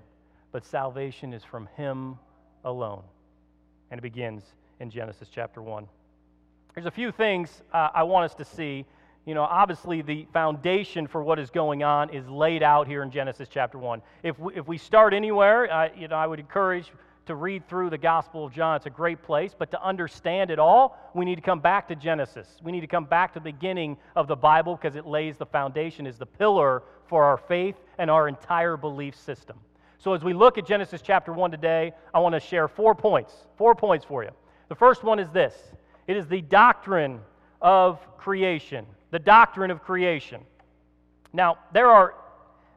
but 0.52 0.64
salvation 0.66 1.34
is 1.34 1.44
from 1.44 1.68
Him 1.76 2.20
alone 2.64 3.04
and 3.92 3.98
it 3.98 4.02
begins 4.02 4.44
in 4.80 4.90
Genesis 4.90 5.30
chapter 5.32 5.62
1. 5.62 5.88
There's 6.76 6.86
a 6.86 6.92
few 6.92 7.12
things 7.12 7.64
uh, 7.74 7.90
I 7.94 8.04
want 8.04 8.26
us 8.26 8.36
to 8.36 8.46
see. 8.46 8.86
You 9.26 9.34
know, 9.34 9.44
obviously, 9.44 10.02
the 10.02 10.28
foundation 10.32 11.08
for 11.08 11.24
what 11.24 11.40
is 11.40 11.50
going 11.50 11.84
on 11.84 12.12
is 12.12 12.28
laid 12.30 12.64
out 12.64 12.88
here 12.88 13.04
in 13.04 13.12
Genesis 13.12 13.50
chapter 13.52 13.78
1. 13.78 14.02
If 14.24 14.40
we, 14.40 14.56
if 14.56 14.68
we 14.68 14.78
start 14.78 15.14
anywhere, 15.14 15.72
uh, 15.72 15.90
you 15.98 16.08
know, 16.08 16.16
I 16.16 16.28
would 16.28 16.40
encourage 16.40 16.92
to 17.28 17.36
read 17.36 17.68
through 17.68 17.90
the 17.90 17.98
Gospel 17.98 18.46
of 18.46 18.54
John. 18.54 18.76
It's 18.76 18.86
a 18.86 18.90
great 18.90 19.22
place, 19.22 19.56
but 19.58 19.72
to 19.72 19.82
understand 19.84 20.52
it 20.52 20.60
all, 20.60 20.98
we 21.14 21.26
need 21.26 21.36
to 21.36 21.42
come 21.42 21.60
back 21.60 21.88
to 21.90 21.96
Genesis. 21.96 22.48
We 22.64 22.72
need 22.72 22.82
to 22.82 22.88
come 22.88 23.06
back 23.06 23.34
to 23.34 23.40
the 23.40 23.52
beginning 23.52 23.98
of 24.16 24.28
the 24.28 24.36
Bible 24.36 24.76
because 24.76 24.96
it 24.96 25.06
lays 25.06 25.38
the 25.38 25.46
foundation, 25.46 26.08
is 26.08 26.18
the 26.18 26.26
pillar 26.26 26.84
for 27.08 27.24
our 27.24 27.38
faith 27.38 27.76
and 27.98 28.10
our 28.10 28.28
entire 28.28 28.78
belief 28.78 29.16
system. 29.16 29.58
So, 30.00 30.14
as 30.14 30.24
we 30.24 30.34
look 30.34 30.58
at 30.58 30.66
Genesis 30.66 31.02
chapter 31.02 31.34
1 31.34 31.52
today, 31.52 31.92
I 32.14 32.20
want 32.20 32.34
to 32.34 32.40
share 32.40 32.68
four 32.68 32.94
points. 32.94 33.34
Four 33.58 33.76
points 33.76 34.06
for 34.06 34.24
you. 34.24 34.30
The 34.70 34.76
first 34.76 35.04
one 35.04 35.20
is 35.20 35.30
this 35.32 35.54
it 36.08 36.16
is 36.16 36.28
the 36.28 36.42
doctrine 36.42 37.20
of 37.62 38.00
creation. 38.18 38.86
The 39.12 39.20
doctrine 39.20 39.72
of 39.72 39.82
creation. 39.82 40.42
Now, 41.34 41.58
there 41.74 41.90
are 41.90 42.16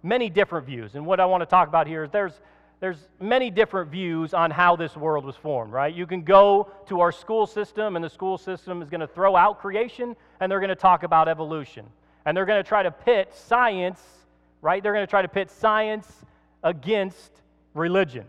many 0.02 0.30
different 0.30 0.66
views, 0.66 0.94
and 0.94 1.04
what 1.04 1.20
I 1.20 1.26
want 1.26 1.42
to 1.42 1.46
talk 1.46 1.68
about 1.68 1.86
here 1.86 2.04
is 2.04 2.10
there's 2.10 2.40
there's 2.80 3.08
many 3.20 3.50
different 3.50 3.90
views 3.90 4.32
on 4.32 4.50
how 4.50 4.74
this 4.74 4.96
world 4.96 5.24
was 5.24 5.36
formed, 5.36 5.72
right? 5.72 5.94
You 5.94 6.06
can 6.06 6.22
go 6.22 6.70
to 6.88 7.00
our 7.00 7.12
school 7.12 7.46
system, 7.46 7.94
and 7.94 8.04
the 8.04 8.08
school 8.08 8.38
system 8.38 8.80
is 8.80 8.88
going 8.88 9.02
to 9.02 9.06
throw 9.06 9.36
out 9.36 9.60
creation, 9.60 10.16
and 10.40 10.50
they're 10.50 10.60
going 10.60 10.70
to 10.70 10.74
talk 10.74 11.02
about 11.02 11.28
evolution. 11.28 11.86
And 12.24 12.34
they're 12.34 12.46
going 12.46 12.62
to 12.62 12.68
try 12.68 12.82
to 12.82 12.90
pit 12.90 13.34
science, 13.34 14.00
right? 14.62 14.82
They're 14.82 14.94
going 14.94 15.06
to 15.06 15.10
try 15.10 15.20
to 15.20 15.28
pit 15.28 15.50
science 15.50 16.10
against 16.62 17.30
religion. 17.74 18.24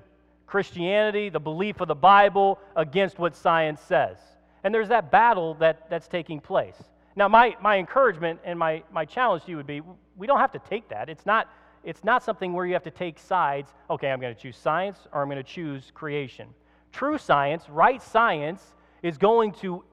Christianity, 0.47 1.29
the 1.29 1.39
belief 1.39 1.79
of 1.79 1.87
the 1.87 1.95
Bible, 1.95 2.59
against 2.75 3.19
what 3.19 3.37
science 3.37 3.79
says. 3.81 4.17
And 4.65 4.75
there's 4.75 4.89
that 4.89 5.11
battle 5.11 5.53
that, 5.55 5.89
that's 5.89 6.09
taking 6.09 6.41
place. 6.41 6.75
Now, 7.15 7.29
my, 7.29 7.55
my 7.61 7.77
encouragement 7.77 8.41
and 8.43 8.59
my, 8.59 8.83
my 8.91 9.05
challenge 9.05 9.45
to 9.45 9.51
you 9.51 9.57
would 9.57 9.67
be 9.67 9.81
we 10.17 10.27
don't 10.27 10.39
have 10.39 10.51
to 10.51 10.59
take 10.59 10.89
that. 10.89 11.09
It's 11.09 11.25
not, 11.25 11.49
it's 11.83 12.03
not 12.03 12.23
something 12.23 12.53
where 12.53 12.65
you 12.65 12.73
have 12.73 12.83
to 12.83 12.91
take 12.91 13.17
sides. 13.19 13.71
Okay, 13.89 14.11
I'm 14.11 14.19
going 14.19 14.33
to 14.35 14.39
choose 14.39 14.57
science 14.57 14.99
or 15.11 15.21
I'm 15.21 15.29
going 15.29 15.43
to 15.43 15.43
choose 15.43 15.91
creation. 15.93 16.47
True 16.91 17.17
science, 17.17 17.69
right 17.69 18.01
science, 18.01 18.61
is 19.01 19.17
going 19.17 19.53
to 19.53 19.83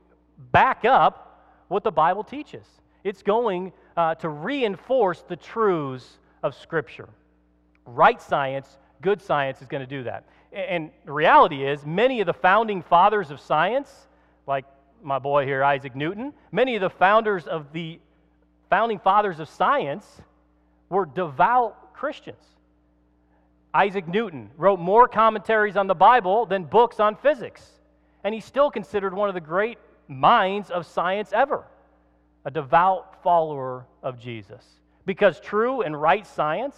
back 0.53 0.85
up 0.85 1.65
what 1.69 1.85
the 1.85 1.91
Bible 1.91 2.25
teaches. 2.25 2.67
It's 3.05 3.23
going 3.23 3.73
uh, 3.97 4.17
to 4.17 4.29
reinforce 4.29 5.23
the 5.23 5.37
truths 5.37 6.19
of 6.43 6.55
Scripture. 6.55 7.09
Right 7.87 8.21
science, 8.21 8.79
good 9.01 9.23
science 9.23 9.63
is 9.63 9.69
going 9.69 9.83
to 9.83 9.87
do 9.87 10.03
that. 10.05 10.25
And 10.53 10.91
the 11.05 11.13
reality 11.13 11.65
is, 11.65 11.85
many 11.87 12.21
of 12.21 12.27
the 12.27 12.33
founding 12.33 12.83
fathers 12.83 13.31
of 13.31 13.41
science, 13.41 14.09
like 14.47 14.65
my 15.03 15.19
boy 15.19 15.45
here, 15.45 15.63
Isaac 15.63 15.95
Newton, 15.95 16.33
many 16.53 16.75
of 16.75 16.81
the 16.81 16.91
founders 16.91 17.47
of 17.47 17.73
the 17.73 18.01
founding 18.69 18.99
fathers 18.99 19.41
of 19.41 19.49
science 19.49 20.21
were 20.89 21.07
devout 21.07 21.95
Christians. 21.95 22.43
Isaac 23.75 24.09
Newton 24.09 24.51
wrote 24.57 24.81
more 24.81 25.09
commentaries 25.09 25.77
on 25.77 25.87
the 25.87 25.95
Bible 25.95 26.47
than 26.47 26.65
books 26.65 27.01
on 27.01 27.17
physics. 27.17 27.71
and 28.25 28.35
he's 28.35 28.45
still 28.45 28.71
considered 28.71 29.15
one 29.15 29.29
of 29.29 29.35
the 29.35 29.41
great 29.41 29.79
minds 30.09 30.71
of 30.71 30.87
science 30.87 31.33
ever, 31.33 31.65
a 32.45 32.51
devout 32.51 33.23
follower 33.23 33.87
of 34.03 34.19
Jesus. 34.19 34.65
Because 35.07 35.41
true 35.41 35.83
and 35.83 36.01
right 36.01 36.27
science 36.27 36.77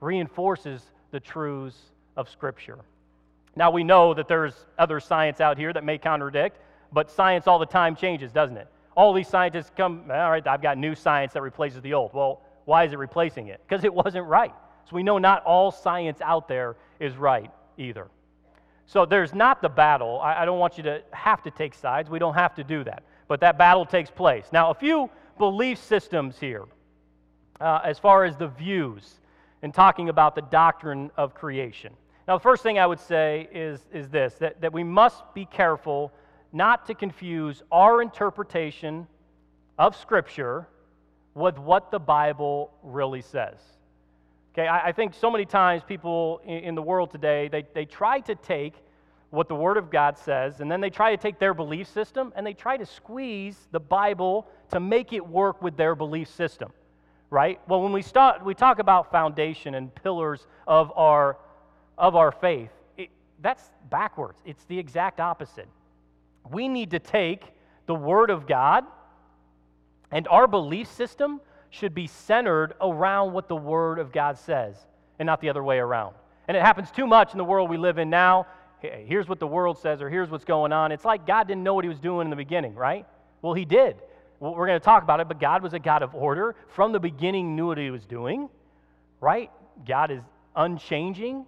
reinforces 0.00 0.82
the 1.10 1.20
truths 1.20 1.78
of 2.16 2.28
Scripture. 2.28 2.78
Now, 3.56 3.70
we 3.70 3.84
know 3.84 4.14
that 4.14 4.28
there's 4.28 4.54
other 4.78 5.00
science 5.00 5.40
out 5.40 5.58
here 5.58 5.72
that 5.72 5.84
may 5.84 5.98
contradict, 5.98 6.58
but 6.92 7.10
science 7.10 7.46
all 7.46 7.58
the 7.58 7.66
time 7.66 7.96
changes, 7.96 8.32
doesn't 8.32 8.56
it? 8.56 8.68
All 8.96 9.12
these 9.12 9.28
scientists 9.28 9.70
come, 9.76 10.04
all 10.10 10.30
right, 10.30 10.46
I've 10.46 10.62
got 10.62 10.78
new 10.78 10.94
science 10.94 11.32
that 11.32 11.42
replaces 11.42 11.80
the 11.82 11.94
old. 11.94 12.12
Well, 12.12 12.42
why 12.70 12.84
is 12.84 12.92
it 12.92 13.00
replacing 13.00 13.48
it? 13.48 13.60
Because 13.66 13.82
it 13.82 13.92
wasn't 13.92 14.24
right. 14.28 14.54
So 14.88 14.94
we 14.94 15.02
know 15.02 15.18
not 15.18 15.42
all 15.42 15.72
science 15.72 16.20
out 16.20 16.46
there 16.46 16.76
is 17.00 17.16
right 17.16 17.50
either. 17.76 18.06
So 18.86 19.04
there's 19.04 19.34
not 19.34 19.60
the 19.60 19.68
battle. 19.68 20.20
I, 20.20 20.42
I 20.42 20.44
don't 20.44 20.60
want 20.60 20.76
you 20.76 20.84
to 20.84 21.02
have 21.10 21.42
to 21.42 21.50
take 21.50 21.74
sides. 21.74 22.08
We 22.08 22.20
don't 22.20 22.34
have 22.34 22.54
to 22.54 22.62
do 22.62 22.84
that. 22.84 23.02
But 23.26 23.40
that 23.40 23.58
battle 23.58 23.84
takes 23.84 24.08
place. 24.08 24.46
Now, 24.52 24.70
a 24.70 24.74
few 24.74 25.10
belief 25.36 25.78
systems 25.78 26.38
here 26.38 26.64
uh, 27.60 27.80
as 27.82 27.98
far 27.98 28.24
as 28.24 28.36
the 28.36 28.46
views 28.46 29.16
in 29.62 29.72
talking 29.72 30.08
about 30.08 30.36
the 30.36 30.42
doctrine 30.42 31.10
of 31.16 31.34
creation. 31.34 31.92
Now, 32.28 32.36
the 32.36 32.42
first 32.42 32.62
thing 32.62 32.78
I 32.78 32.86
would 32.86 33.00
say 33.00 33.48
is, 33.52 33.80
is 33.92 34.08
this 34.10 34.34
that, 34.34 34.60
that 34.60 34.72
we 34.72 34.84
must 34.84 35.24
be 35.34 35.44
careful 35.44 36.12
not 36.52 36.86
to 36.86 36.94
confuse 36.94 37.64
our 37.72 38.00
interpretation 38.00 39.08
of 39.76 39.96
Scripture 39.96 40.68
with 41.34 41.58
what 41.58 41.90
the 41.90 41.98
Bible 41.98 42.72
really 42.82 43.22
says. 43.22 43.56
Okay, 44.52 44.66
I, 44.66 44.88
I 44.88 44.92
think 44.92 45.14
so 45.14 45.30
many 45.30 45.44
times 45.44 45.82
people 45.86 46.40
in, 46.44 46.58
in 46.58 46.74
the 46.74 46.82
world 46.82 47.10
today, 47.10 47.48
they, 47.48 47.64
they 47.72 47.84
try 47.84 48.20
to 48.20 48.34
take 48.34 48.74
what 49.30 49.48
the 49.48 49.54
Word 49.54 49.76
of 49.76 49.90
God 49.90 50.18
says, 50.18 50.60
and 50.60 50.70
then 50.70 50.80
they 50.80 50.90
try 50.90 51.12
to 51.12 51.16
take 51.16 51.38
their 51.38 51.54
belief 51.54 51.86
system 51.86 52.32
and 52.34 52.44
they 52.44 52.52
try 52.52 52.76
to 52.76 52.84
squeeze 52.84 53.56
the 53.70 53.78
Bible 53.78 54.48
to 54.72 54.80
make 54.80 55.12
it 55.12 55.24
work 55.24 55.62
with 55.62 55.76
their 55.76 55.94
belief 55.94 56.28
system, 56.28 56.72
right? 57.30 57.60
Well, 57.68 57.80
when 57.80 57.92
we, 57.92 58.02
start, 58.02 58.44
we 58.44 58.54
talk 58.54 58.80
about 58.80 59.12
foundation 59.12 59.76
and 59.76 59.94
pillars 59.94 60.46
of 60.66 60.92
our, 60.96 61.38
of 61.96 62.16
our 62.16 62.32
faith, 62.32 62.70
it, 62.96 63.10
that's 63.40 63.62
backwards. 63.88 64.40
It's 64.44 64.64
the 64.64 64.76
exact 64.76 65.20
opposite. 65.20 65.68
We 66.50 66.66
need 66.66 66.90
to 66.90 66.98
take 66.98 67.44
the 67.86 67.94
Word 67.94 68.30
of 68.30 68.48
God, 68.48 68.84
and 70.10 70.26
our 70.28 70.46
belief 70.46 70.90
system 70.92 71.40
should 71.70 71.94
be 71.94 72.06
centered 72.06 72.74
around 72.80 73.32
what 73.32 73.48
the 73.48 73.56
Word 73.56 73.98
of 73.98 74.12
God 74.12 74.38
says 74.38 74.76
and 75.18 75.26
not 75.26 75.40
the 75.40 75.48
other 75.48 75.62
way 75.62 75.78
around. 75.78 76.14
And 76.48 76.56
it 76.56 76.62
happens 76.62 76.90
too 76.90 77.06
much 77.06 77.32
in 77.32 77.38
the 77.38 77.44
world 77.44 77.70
we 77.70 77.76
live 77.76 77.98
in 77.98 78.10
now. 78.10 78.46
Here's 78.80 79.28
what 79.28 79.38
the 79.38 79.46
world 79.46 79.78
says, 79.78 80.02
or 80.02 80.08
here's 80.08 80.30
what's 80.30 80.44
going 80.44 80.72
on. 80.72 80.90
It's 80.90 81.04
like 81.04 81.26
God 81.26 81.46
didn't 81.46 81.62
know 81.62 81.74
what 81.74 81.84
He 81.84 81.88
was 81.88 82.00
doing 82.00 82.26
in 82.26 82.30
the 82.30 82.36
beginning, 82.36 82.74
right? 82.74 83.06
Well, 83.42 83.54
He 83.54 83.64
did. 83.64 83.96
Well, 84.40 84.54
we're 84.54 84.66
going 84.66 84.80
to 84.80 84.84
talk 84.84 85.02
about 85.02 85.20
it, 85.20 85.28
but 85.28 85.38
God 85.38 85.62
was 85.62 85.74
a 85.74 85.78
God 85.78 86.02
of 86.02 86.14
order. 86.14 86.56
From 86.68 86.92
the 86.92 86.98
beginning, 86.98 87.54
knew 87.54 87.66
what 87.66 87.78
He 87.78 87.90
was 87.90 88.06
doing, 88.06 88.48
right? 89.20 89.50
God 89.86 90.10
is 90.10 90.22
unchanging. 90.56 91.44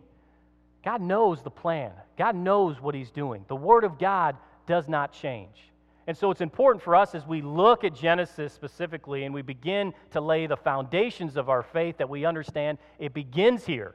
God 0.85 1.01
knows 1.01 1.43
the 1.43 1.51
plan, 1.51 1.93
God 2.19 2.37
knows 2.37 2.81
what 2.81 2.95
He's 2.95 3.11
doing. 3.11 3.45
The 3.49 3.57
Word 3.57 3.85
of 3.85 3.99
God 3.99 4.37
does 4.67 4.89
not 4.89 5.13
change. 5.13 5.72
And 6.07 6.17
so 6.17 6.31
it's 6.31 6.41
important 6.41 6.83
for 6.83 6.97
us 6.97 7.15
as 7.15 7.27
we 7.27 7.43
look 7.43 7.85
at 7.85 7.95
Genesis 7.95 8.53
specifically 8.53 9.25
and 9.25 9.33
we 9.33 9.43
begin 9.43 9.95
to 10.11 10.21
lay 10.21 10.47
the 10.47 10.57
foundations 10.57 11.37
of 11.37 11.49
our 11.49 11.63
faith 11.63 11.99
that 11.99 12.09
we 12.09 12.25
understand 12.25 12.79
it 12.99 13.15
begins 13.15 13.65
here. 13.65 13.95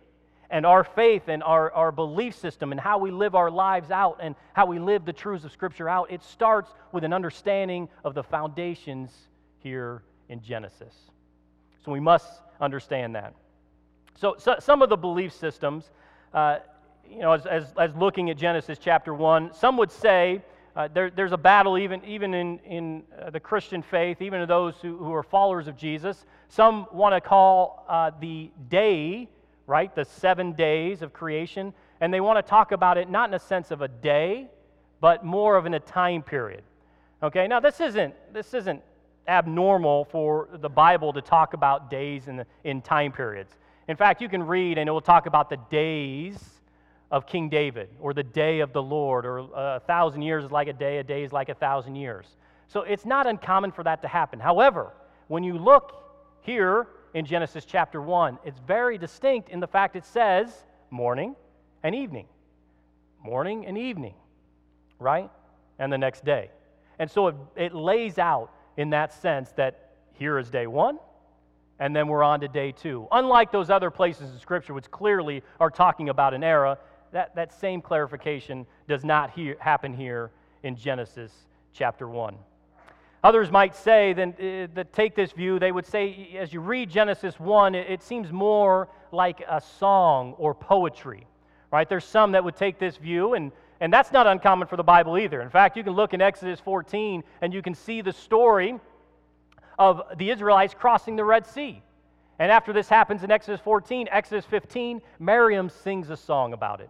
And 0.50 0.66
our 0.66 0.86
faith 0.86 1.24
and 1.28 1.44
our, 1.44 1.70
our 1.74 1.92
belief 1.92 2.34
system 2.34 2.72
and 2.72 2.80
how 2.80 2.98
we 2.98 3.12
live 3.12 3.36
our 3.36 3.52
lives 3.52 3.92
out 3.92 4.20
and 4.22 4.36
how 4.54 4.66
we 4.66 4.80
live 4.80 5.04
the 5.04 5.12
truths 5.12 5.44
of 5.44 5.52
Scripture 5.52 5.90
out, 5.90 6.10
it 6.10 6.24
starts 6.24 6.72
with 6.94 7.04
an 7.04 7.12
understanding 7.12 7.90
of 8.06 8.14
the 8.14 8.24
foundations 8.24 9.12
here 9.60 10.04
in 10.30 10.42
Genesis. 10.42 10.96
So 11.84 11.92
we 11.92 12.00
must 12.00 12.42
understand 12.62 13.16
that. 13.16 13.34
So, 14.16 14.36
so 14.38 14.56
some 14.60 14.82
of 14.82 14.88
the 14.90 14.96
belief 14.96 15.34
systems, 15.34 15.92
uh, 16.34 16.60
you 17.10 17.20
know, 17.20 17.34
as, 17.34 17.46
as, 17.46 17.74
as 17.78 17.94
looking 17.96 18.30
at 18.30 18.38
Genesis 18.38 18.78
chapter 18.82 19.14
1, 19.14 19.54
some 19.54 19.76
would 19.78 19.92
say, 19.92 20.42
uh, 20.78 20.88
there, 20.94 21.10
there's 21.10 21.32
a 21.32 21.38
battle 21.38 21.76
even, 21.80 22.06
even 22.06 22.36
in, 22.36 22.60
in 22.60 23.04
uh, 23.20 23.32
the 23.32 23.40
Christian 23.40 23.82
faith, 23.82 24.22
even 24.22 24.42
to 24.42 24.46
those 24.46 24.76
who, 24.80 24.96
who 24.96 25.12
are 25.12 25.24
followers 25.24 25.68
of 25.68 25.76
Jesus. 25.76 26.24
Some 26.50 26.86
want 26.94 27.16
to 27.16 27.20
call 27.20 27.84
uh, 27.90 28.12
the 28.22 28.52
day, 28.70 29.28
right, 29.66 29.94
the 29.96 30.06
seven 30.06 30.54
days 30.54 31.02
of 31.02 31.14
creation, 31.14 31.74
and 32.00 32.14
they 32.14 32.22
want 32.22 32.38
to 32.38 32.48
talk 32.48 32.74
about 32.74 33.00
it 33.00 33.10
not 33.10 33.28
in 33.28 33.34
a 33.34 33.40
sense 33.40 33.72
of 33.72 33.82
a 33.82 33.88
day, 33.88 34.50
but 35.02 35.26
more 35.26 35.58
of 35.58 35.66
in 35.66 35.74
a 35.74 35.80
time 35.80 36.22
period. 36.22 36.62
Okay, 37.24 37.48
now 37.48 37.60
this 37.60 37.80
isn't, 37.82 38.14
this 38.32 38.54
isn't 38.54 38.84
abnormal 39.28 40.06
for 40.06 40.48
the 40.62 40.70
Bible 40.70 41.12
to 41.14 41.24
talk 41.24 41.56
about 41.56 41.90
days 41.90 42.28
in, 42.28 42.38
the, 42.38 42.46
in 42.64 42.84
time 42.84 43.12
periods. 43.12 43.52
In 43.88 43.98
fact, 43.98 44.22
you 44.22 44.30
can 44.30 44.44
read 44.44 44.78
and 44.78 44.88
it 44.88 44.92
will 44.92 45.02
talk 45.02 45.26
about 45.26 45.50
the 45.50 45.58
days 45.72 46.38
of 47.12 47.26
King 47.26 47.50
David 47.50 47.90
or 48.00 48.14
the 48.14 48.24
day 48.24 48.60
of 48.60 48.74
the 48.74 48.82
Lord 48.82 49.26
or 49.26 49.40
uh, 49.40 49.78
a 49.78 49.80
thousand 49.80 50.24
years 50.24 50.46
is 50.46 50.52
like 50.52 50.68
a 50.68 50.74
day, 50.74 50.98
a 50.98 51.04
day 51.04 51.24
is 51.24 51.32
like 51.32 51.50
a 51.50 51.54
thousand 51.56 51.96
years. 51.96 52.26
So 52.68 52.82
it's 52.82 53.06
not 53.06 53.28
uncommon 53.28 53.72
for 53.72 53.84
that 53.84 54.02
to 54.02 54.08
happen. 54.08 54.40
However, 54.40 54.92
when 55.28 55.44
you 55.44 55.58
look 55.58 56.04
here 56.42 56.88
in 57.14 57.26
Genesis 57.26 57.66
chapter 57.66 58.02
1, 58.02 58.40
it's 58.44 58.60
very 58.60 58.98
distinct 58.98 59.50
in 59.50 59.60
the 59.60 59.68
fact 59.68 59.96
it 59.96 60.06
says 60.06 60.66
morning 60.90 61.36
and 61.84 61.96
evening. 61.96 62.28
Morning 63.24 63.66
and 63.66 63.78
evening, 63.78 64.14
right? 65.00 65.30
And 65.80 65.92
the 65.92 65.98
next 65.98 66.26
day. 66.26 66.52
And 67.00 67.10
so 67.10 67.28
it, 67.28 67.36
it 67.56 67.74
lays 67.74 68.18
out 68.18 68.52
in 68.76 68.90
that 68.92 69.14
sense 69.14 69.52
that 69.54 69.92
here 70.14 70.38
is 70.38 70.50
day 70.50 70.68
one, 70.68 71.00
and 71.80 71.96
then 71.96 72.08
we're 72.08 72.24
on 72.24 72.40
to 72.42 72.48
day 72.48 72.72
two. 72.72 73.08
Unlike 73.12 73.52
those 73.52 73.70
other 73.70 73.92
places 73.92 74.32
in 74.32 74.40
Scripture, 74.40 74.74
which 74.74 74.90
clearly 74.90 75.44
are 75.60 75.70
talking 75.70 76.10
about 76.10 76.34
an 76.34 76.44
era, 76.44 76.78
that, 77.12 77.36
that 77.36 77.54
same 77.54 77.82
clarification 77.82 78.66
does 78.88 79.04
not 79.04 79.38
happen 79.60 79.94
here 79.94 80.32
in 80.64 80.76
Genesis 80.76 81.32
chapter 81.74 82.08
1. 82.08 82.36
Others 83.24 83.52
might 83.52 83.76
say 83.76 84.14
then, 84.14 84.30
uh, 84.40 84.68
that 84.76 84.94
take 84.94 85.16
this 85.16 85.32
view, 85.32 85.60
they 85.60 85.72
would 85.72 85.86
say, 85.86 86.36
as 86.40 86.54
you 86.54 86.62
read 86.62 86.90
Genesis 86.90 87.40
1, 87.40 87.76
it, 87.76 87.90
it 87.90 88.04
seems 88.04 88.32
more 88.32 88.88
like 89.12 89.42
a 89.50 89.60
song 89.60 90.34
or 90.38 90.54
poetry. 90.54 91.26
Right? 91.72 91.90
There's 91.90 92.06
some 92.06 92.32
that 92.32 92.44
would 92.44 92.56
take 92.56 92.80
this 92.80 92.96
view, 92.98 93.34
and, 93.34 93.52
and 93.82 93.92
that's 93.92 94.12
not 94.12 94.28
uncommon 94.28 94.68
for 94.68 94.78
the 94.78 94.84
Bible 94.84 95.18
either. 95.18 95.42
In 95.42 95.50
fact, 95.50 95.76
you 95.76 95.84
can 95.84 95.94
look 95.94 96.14
in 96.14 96.22
Exodus 96.22 96.60
14 96.60 97.24
and 97.42 97.54
you 97.54 97.62
can 97.62 97.76
see 97.76 98.02
the 98.02 98.14
story 98.14 98.80
of 99.78 100.02
the 100.18 100.32
Israelites 100.32 100.74
crossing 100.74 101.16
the 101.16 101.26
Red 101.26 101.46
Sea. 101.46 101.82
And 102.40 102.52
after 102.52 102.72
this 102.72 102.88
happens 102.88 103.24
in 103.24 103.32
Exodus 103.32 103.60
14, 103.62 104.08
Exodus 104.12 104.46
15, 104.46 105.02
Miriam 105.20 105.70
sings 105.70 106.10
a 106.10 106.18
song 106.18 106.54
about 106.54 106.82
it. 106.82 106.90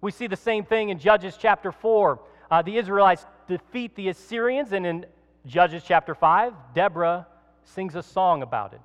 We 0.00 0.10
see 0.10 0.26
the 0.26 0.36
same 0.36 0.64
thing 0.64 0.90
in 0.90 0.98
Judges 0.98 1.36
chapter 1.38 1.72
4. 1.72 2.20
Uh, 2.50 2.62
the 2.62 2.76
Israelites 2.76 3.26
defeat 3.46 3.94
the 3.96 4.08
Assyrians, 4.08 4.72
and 4.72 4.86
in 4.86 5.06
Judges 5.46 5.82
chapter 5.84 6.14
5, 6.14 6.52
Deborah 6.74 7.26
sings 7.64 7.94
a 7.94 8.02
song 8.02 8.42
about 8.42 8.74
it. 8.74 8.80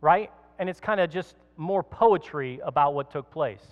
Right? 0.00 0.30
And 0.58 0.68
it's 0.68 0.80
kind 0.80 1.00
of 1.00 1.10
just 1.10 1.34
more 1.56 1.82
poetry 1.82 2.60
about 2.64 2.94
what 2.94 3.10
took 3.10 3.30
place. 3.30 3.62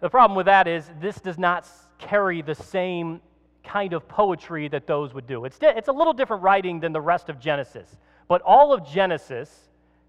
The 0.00 0.10
problem 0.10 0.36
with 0.36 0.46
that 0.46 0.66
is 0.66 0.88
this 1.00 1.16
does 1.16 1.38
not 1.38 1.66
carry 1.98 2.42
the 2.42 2.54
same 2.54 3.20
kind 3.62 3.92
of 3.92 4.08
poetry 4.08 4.68
that 4.68 4.86
those 4.86 5.12
would 5.14 5.26
do. 5.26 5.44
It's, 5.44 5.58
it's 5.60 5.88
a 5.88 5.92
little 5.92 6.12
different 6.12 6.42
writing 6.42 6.80
than 6.80 6.92
the 6.92 7.00
rest 7.00 7.28
of 7.28 7.38
Genesis. 7.38 7.96
But 8.26 8.42
all 8.42 8.72
of 8.72 8.86
Genesis, 8.86 9.68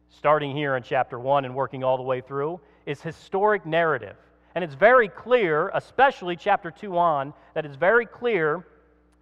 starting 0.10 0.56
here 0.56 0.76
in 0.76 0.84
chapter 0.84 1.20
1 1.20 1.46
and 1.46 1.56
working 1.56 1.84
all 1.84 1.98
the 1.98 2.04
way 2.04 2.22
through, 2.22 2.60
is 2.86 3.02
historic 3.02 3.66
narrative. 3.66 4.16
And 4.54 4.64
it's 4.64 4.74
very 4.74 5.08
clear, 5.08 5.72
especially 5.74 6.36
chapter 6.36 6.72
2 6.72 6.98
on, 6.98 7.34
that 7.54 7.66
it's 7.66 7.76
very 7.76 8.06
clear 8.06 8.66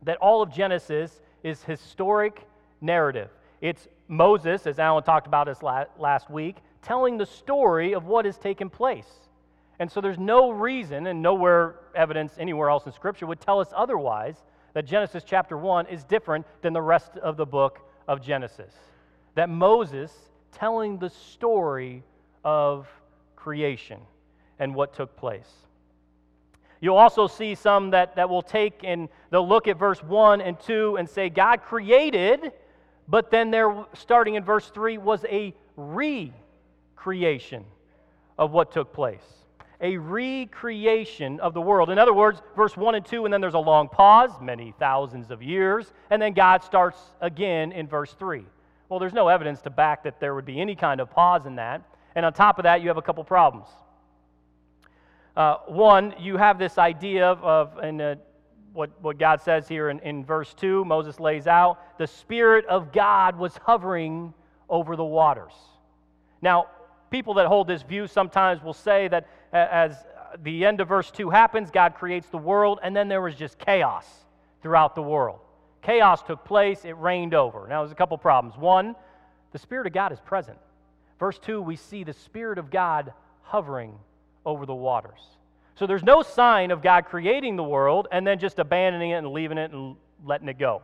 that 0.04 0.18
all 0.18 0.42
of 0.42 0.52
Genesis 0.52 1.22
is 1.44 1.64
historic 1.64 2.42
narrative. 2.82 3.30
It's 3.62 3.88
Moses, 4.08 4.66
as 4.66 4.80
Alan 4.80 5.04
talked 5.04 5.28
about 5.28 5.48
us 5.48 5.62
last 5.62 6.30
week, 6.30 6.58
telling 6.82 7.18
the 7.18 7.26
story 7.26 7.94
of 7.94 8.06
what 8.06 8.26
has 8.26 8.38
taken 8.38 8.70
place. 8.70 9.10
And 9.80 9.92
so 9.92 10.02
there's 10.02 10.18
no 10.18 10.52
reason, 10.52 11.08
and 11.08 11.22
nowhere 11.22 11.76
evidence 11.96 12.34
anywhere 12.38 12.70
else 12.70 12.86
in 12.86 12.92
Scripture 12.92 13.28
would 13.28 13.40
tell 13.40 13.60
us 13.60 13.72
otherwise, 13.76 14.36
that 14.74 14.86
Genesis 14.86 15.24
chapter 15.26 15.58
1 15.58 15.88
is 15.88 16.04
different 16.04 16.46
than 16.62 16.74
the 16.74 16.82
rest 16.82 17.18
of 17.18 17.38
the 17.38 17.46
book 17.46 17.80
of 18.08 18.22
Genesis. 18.22 18.74
That 19.36 19.50
Moses 19.50 20.12
telling 20.52 20.98
the 20.98 21.10
story 21.10 22.04
of 22.44 22.88
creation 23.36 24.00
and 24.60 24.76
what 24.76 24.94
took 24.94 25.16
place. 25.16 25.50
You'll 26.82 26.98
also 26.98 27.28
see 27.28 27.56
some 27.56 27.92
that, 27.92 28.16
that 28.16 28.30
will 28.30 28.42
take 28.42 28.82
and 28.84 29.10
they'll 29.32 29.48
look 29.48 29.68
at 29.68 29.78
verse 29.78 30.02
1 30.04 30.42
and 30.42 30.60
2 30.60 30.98
and 30.98 31.10
say, 31.10 31.30
God 31.30 31.62
created, 31.64 32.52
but 33.08 33.32
then 33.32 33.52
there, 33.52 33.86
starting 33.94 34.36
in 34.36 34.44
verse 34.44 34.70
3, 34.70 34.98
was 34.98 35.26
a 35.26 35.54
recreation 35.76 37.66
of 38.38 38.52
what 38.52 38.72
took 38.72 38.94
place. 38.94 39.24
a 39.82 39.98
recreation 39.98 41.40
of 41.40 41.54
the 41.54 41.62
world. 41.62 41.90
In 41.90 41.98
other 41.98 42.14
words, 42.14 42.42
verse 42.56 42.76
1 42.76 42.96
and 42.96 43.06
2, 43.06 43.26
and 43.26 43.34
then 43.34 43.42
there's 43.42 43.54
a 43.54 43.60
long 43.60 43.88
pause, 43.88 44.32
many 44.42 44.74
thousands 44.78 45.32
of 45.32 45.42
years, 45.42 45.94
and 46.10 46.22
then 46.22 46.34
God 46.34 46.64
starts 46.64 47.00
again 47.22 47.72
in 47.72 47.88
verse 47.88 48.14
3. 48.20 48.46
Well, 48.90 49.00
there's 49.00 49.14
no 49.14 49.28
evidence 49.28 49.62
to 49.62 49.70
back 49.70 50.04
that 50.04 50.20
there 50.20 50.36
would 50.36 50.46
be 50.46 50.60
any 50.60 50.76
kind 50.76 51.00
of 51.00 51.10
pause 51.10 51.46
in 51.46 51.56
that. 51.56 51.84
And 52.16 52.26
on 52.26 52.34
top 52.34 52.60
of 52.60 52.64
that, 52.64 52.82
you 52.82 52.88
have 52.88 52.98
a 52.98 53.02
couple 53.02 53.24
problems. 53.24 53.68
Uh, 55.40 55.58
one, 55.68 56.14
you 56.20 56.36
have 56.36 56.60
this 56.60 56.78
idea 56.78 57.26
of, 57.26 57.78
uh, 57.78 58.16
what, 58.74 58.92
what 59.02 59.18
God 59.18 59.40
says 59.40 59.70
here 59.70 59.90
in, 59.90 59.98
in 60.00 60.26
verse 60.26 60.54
2, 60.56 60.84
Moses 60.84 61.18
lays 61.18 61.48
out, 61.48 61.98
the 61.98 62.08
Spirit 62.08 62.66
of 62.66 62.92
God 62.92 63.38
was 63.38 63.56
hovering 63.56 64.34
over 64.70 64.98
the 64.98 65.06
waters. 65.06 65.54
Now, 66.42 66.68
people 67.10 67.36
that 67.36 67.48
hold 67.48 67.68
this 67.68 67.84
view 67.84 68.06
sometimes 68.06 68.62
will 68.62 68.74
say 68.74 69.08
that 69.08 69.30
as 69.54 69.96
the 70.44 70.66
end 70.66 70.82
of 70.82 70.90
verse 70.90 71.10
2 71.10 71.30
happens, 71.30 71.72
God 71.72 71.96
creates 71.96 72.28
the 72.28 72.38
world, 72.38 72.80
and 72.84 72.94
then 72.94 73.08
there 73.08 73.22
was 73.22 73.34
just 73.34 73.58
chaos 73.58 74.06
throughout 74.62 74.94
the 74.94 75.02
world. 75.02 75.40
Chaos 75.82 76.22
took 76.22 76.44
place, 76.44 76.84
it 76.84 76.98
rained 76.98 77.34
over. 77.34 77.66
Now, 77.70 77.84
there's 77.84 77.94
a 77.94 77.96
couple 77.96 78.18
problems. 78.18 78.58
One, 78.58 78.94
the 79.54 79.60
Spirit 79.60 79.88
of 79.88 79.94
God 79.94 80.12
is 80.12 80.20
present. 80.20 80.58
Verse 81.18 81.40
2, 81.40 81.62
we 81.62 81.78
see 81.78 82.04
the 82.04 82.12
Spirit 82.12 82.58
of 82.58 82.70
God 82.70 83.14
hovering 83.42 83.94
over 84.46 84.66
the 84.66 84.76
waters. 84.76 85.20
So 85.76 85.88
there's 85.88 86.04
no 86.04 86.22
sign 86.22 86.72
of 86.72 86.82
God 86.82 87.06
creating 87.06 87.56
the 87.56 87.64
world 87.64 88.08
and 88.12 88.28
then 88.28 88.40
just 88.40 88.60
abandoning 88.60 89.12
it 89.12 89.16
and 89.16 89.32
leaving 89.32 89.58
it 89.58 89.72
and 89.72 89.96
letting 90.26 90.50
it 90.50 90.60
go. 90.60 90.82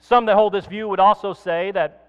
Some 0.00 0.26
that 0.26 0.34
hold 0.34 0.52
this 0.52 0.66
view 0.66 0.88
would 0.88 0.98
also 0.98 1.32
say 1.32 1.70
that 1.70 2.02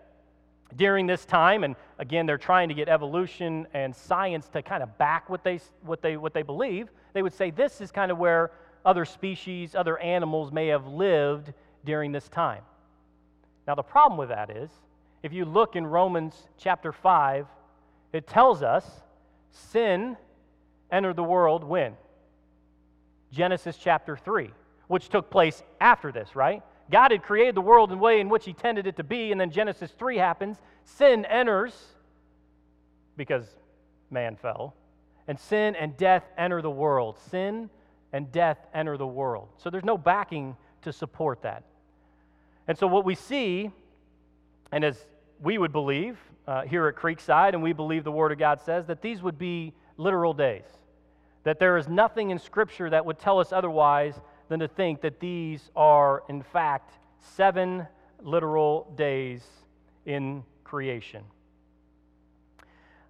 during 0.75 1.05
this 1.05 1.25
time, 1.25 1.63
and 1.63 1.75
again, 1.99 2.25
they're 2.25 2.39
trying 2.39 2.69
to 2.69 2.73
get 2.73 2.89
evolution 2.89 3.67
and 3.73 3.95
science 3.95 4.47
to 4.49 4.63
kind 4.63 4.81
of 4.81 4.97
back 4.97 5.29
what 5.29 5.43
they, 5.43 5.59
what 5.81 6.01
they, 6.01 6.17
what 6.17 6.33
they 6.33 6.41
believe, 6.41 6.89
they 7.13 7.21
would 7.21 7.33
say 7.33 7.51
this 7.51 7.79
is 7.81 7.91
kind 7.91 8.11
of 8.11 8.17
where 8.17 8.51
other 8.83 9.05
species, 9.05 9.75
other 9.75 9.97
animals 9.99 10.51
may 10.51 10.67
have 10.67 10.87
lived 10.87 11.53
during 11.85 12.11
this 12.11 12.27
time. 12.29 12.63
Now, 13.67 13.75
the 13.75 13.83
problem 13.83 14.17
with 14.17 14.29
that 14.29 14.49
is, 14.49 14.69
if 15.21 15.31
you 15.31 15.45
look 15.45 15.75
in 15.75 15.85
Romans 15.85 16.35
chapter 16.57 16.91
5, 16.91 17.45
it 18.11 18.27
tells 18.27 18.61
us 18.61 18.85
sin 19.51 20.17
entered 20.93 21.17
the 21.17 21.23
world 21.23 21.63
when? 21.63 21.97
Genesis 23.33 23.77
chapter 23.77 24.15
3, 24.15 24.51
which 24.87 25.09
took 25.09 25.29
place 25.29 25.63
after 25.81 26.11
this, 26.11 26.35
right? 26.35 26.61
God 26.91 27.11
had 27.11 27.23
created 27.23 27.55
the 27.55 27.61
world 27.61 27.91
in 27.91 27.97
the 27.97 28.03
way 28.03 28.19
in 28.19 28.29
which 28.29 28.45
He 28.45 28.53
tended 28.53 28.87
it 28.87 28.95
to 28.97 29.03
be, 29.03 29.31
and 29.31 29.41
then 29.41 29.49
Genesis 29.49 29.91
3 29.97 30.17
happens. 30.17 30.57
Sin 30.85 31.25
enters 31.25 31.73
because 33.17 33.45
man 34.11 34.35
fell, 34.35 34.75
and 35.27 35.39
sin 35.39 35.75
and 35.75 35.97
death 35.97 36.23
enter 36.37 36.61
the 36.61 36.69
world. 36.69 37.17
Sin 37.29 37.69
and 38.11 38.31
death 38.31 38.57
enter 38.73 38.97
the 38.97 39.07
world. 39.07 39.49
So 39.57 39.69
there's 39.69 39.83
no 39.83 39.97
backing 39.97 40.55
to 40.83 40.93
support 40.93 41.41
that. 41.41 41.63
And 42.67 42.77
so 42.77 42.87
what 42.87 43.05
we 43.05 43.15
see, 43.15 43.71
and 44.71 44.83
as 44.83 44.97
we 45.41 45.57
would 45.57 45.71
believe 45.71 46.17
uh, 46.47 46.63
here 46.63 46.87
at 46.87 46.95
Creekside, 46.95 47.53
and 47.53 47.63
we 47.63 47.73
believe 47.73 48.03
the 48.03 48.11
Word 48.11 48.31
of 48.31 48.37
God 48.37 48.61
says, 48.61 48.85
that 48.87 49.01
these 49.01 49.21
would 49.21 49.37
be 49.37 49.73
literal 49.97 50.33
days. 50.33 50.65
That 51.43 51.59
there 51.59 51.77
is 51.77 51.87
nothing 51.87 52.29
in 52.29 52.39
Scripture 52.39 52.89
that 52.89 53.05
would 53.05 53.19
tell 53.19 53.39
us 53.39 53.51
otherwise 53.51 54.15
than 54.49 54.59
to 54.59 54.67
think 54.67 55.01
that 55.01 55.19
these 55.19 55.69
are, 55.75 56.23
in 56.29 56.41
fact, 56.41 56.93
seven 57.19 57.87
literal 58.21 58.93
days 58.95 59.41
in 60.05 60.43
creation. 60.63 61.23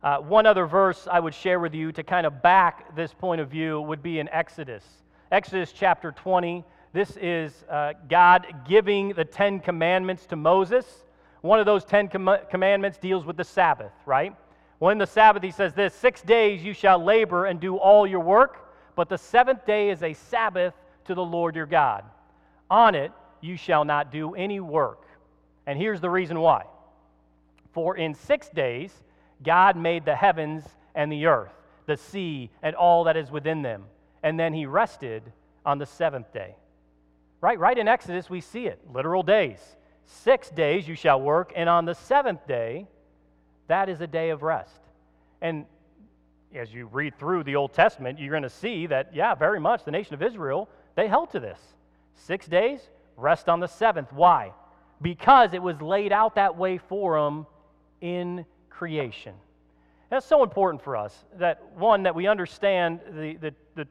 Uh, 0.02 0.17
one 0.17 0.46
other 0.46 0.65
verse 0.65 1.08
I 1.10 1.19
would 1.19 1.34
share 1.34 1.60
with 1.60 1.74
you 1.74 1.91
to 1.93 2.04
kind 2.04 2.26
of 2.28 2.41
back 2.41 2.93
this 2.96 3.13
point 3.13 3.39
of 3.39 3.50
view 3.50 3.80
would 3.82 4.04
be 4.04 4.19
in 4.19 4.28
Exodus. 4.30 4.84
Exodus 5.32 5.72
chapter 5.72 6.12
20. 6.12 6.65
This 6.91 7.17
is 7.22 7.63
uh, 7.69 7.93
God 8.10 8.46
giving 8.67 9.10
the 9.10 9.24
Ten 9.24 9.60
Commandments 9.60 10.26
to 10.28 10.36
Moses. 10.36 10.86
One 11.41 11.60
of 11.60 11.65
those 11.65 11.86
Ten 11.86 12.10
com- 12.10 12.38
Commandments 12.52 12.98
deals 12.98 13.26
with 13.26 13.38
the 13.38 13.43
Sabbath, 13.43 13.93
right? 14.06 14.36
Well, 14.84 14.91
in 14.91 14.98
the 14.98 15.08
Sabbath, 15.08 15.41
he 15.41 15.52
says 15.52 15.74
this 15.74 15.93
Six 15.93 16.22
days 16.22 16.62
you 16.62 16.74
shall 16.74 17.02
labor 17.02 17.46
and 17.46 17.58
do 17.58 17.78
all 17.78 18.06
your 18.06 18.19
work, 18.19 18.69
but 18.98 19.08
the 19.08 19.17
seventh 19.17 19.65
day 19.65 19.91
is 19.91 20.04
a 20.04 20.12
Sabbath 20.12 20.74
to 21.06 21.15
the 21.15 21.24
Lord 21.24 21.56
your 21.56 21.65
God. 21.65 22.04
On 22.69 22.93
it 22.93 23.13
you 23.39 23.56
shall 23.56 23.86
not 23.86 24.12
do 24.12 24.36
any 24.36 24.60
work. 24.60 25.06
And 25.65 25.80
here's 25.80 26.02
the 26.02 26.10
reason 26.10 26.38
why. 26.38 26.65
For 27.72 27.96
in 27.96 28.13
six 28.13 28.50
days 28.50 28.91
God 29.41 29.78
made 29.78 30.04
the 30.04 30.17
heavens 30.17 30.65
and 30.93 31.10
the 31.10 31.28
earth, 31.28 31.54
the 31.86 31.96
sea, 31.96 32.50
and 32.62 32.76
all 32.76 33.06
that 33.06 33.15
is 33.15 33.32
within 33.32 33.62
them. 33.62 33.86
And 34.22 34.38
then 34.38 34.54
he 34.54 34.65
rested 34.65 35.24
on 35.65 35.78
the 35.78 35.86
seventh 35.86 36.34
day. 36.34 36.58
Right, 37.39 37.58
right 37.58 37.78
in 37.78 37.88
Exodus, 37.88 38.30
we 38.30 38.41
see 38.41 38.65
it 38.65 38.82
literal 38.93 39.24
days. 39.24 39.60
Six 40.04 40.50
days 40.50 40.89
you 40.89 40.96
shall 40.96 41.22
work, 41.22 41.54
and 41.56 41.69
on 41.69 41.86
the 41.86 41.96
seventh 41.96 42.46
day, 42.46 42.86
that 43.67 43.89
is 43.89 44.02
a 44.02 44.08
day 44.08 44.30
of 44.30 44.43
rest. 44.43 44.80
And 45.41 45.65
as 46.56 46.73
you 46.73 46.88
read 46.88 47.17
through 47.17 47.43
the 47.43 47.56
Old 47.56 47.73
Testament, 47.73 48.19
you're 48.19 48.32
going 48.32 48.43
to 48.43 48.49
see 48.49 48.88
that, 48.88 49.15
yeah, 49.15 49.36
very 49.36 49.60
much 49.60 49.84
the 49.84 49.91
nation 49.91 50.13
of 50.13 50.21
Israel 50.21 50.69
they 50.95 51.08
held 51.08 51.32
to 51.32 51.39
this. 51.39 51.60
Six 52.15 52.47
days, 52.47 52.80
rest 53.17 53.49
on 53.49 53.60
the 53.60 53.67
seventh. 53.67 54.13
Why? 54.13 54.52
Because 55.02 55.54
it 55.54 55.62
was 55.62 55.82
laid 55.82 56.12
out 56.12 56.36
that 56.36 56.56
way 56.58 56.78
for 56.78 57.19
them 57.19 57.47
in 58.02 58.45
creation. 58.69 59.34
That's 60.10 60.26
so 60.26 60.43
important 60.43 60.84
for 60.84 60.95
us 60.95 61.26
that 61.39 61.63
one, 61.76 62.04
that 62.04 62.13
we 62.13 62.28
understand 62.28 62.99
the, 63.10 63.36
the, 63.36 63.54
the, 63.76 63.88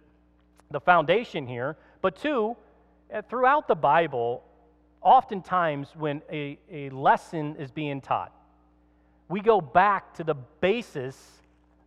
the 0.70 0.80
foundation 0.80 1.46
here, 1.46 1.76
but 2.00 2.16
two, 2.16 2.56
uh, 3.12 3.22
throughout 3.22 3.66
the 3.66 3.74
Bible, 3.74 4.44
oftentimes 5.00 5.88
when 5.96 6.22
a, 6.30 6.58
a 6.70 6.90
lesson 6.90 7.56
is 7.58 7.72
being 7.72 8.00
taught, 8.00 8.32
we 9.32 9.40
go 9.40 9.62
back 9.62 10.12
to 10.16 10.24
the 10.24 10.34
basis 10.60 11.16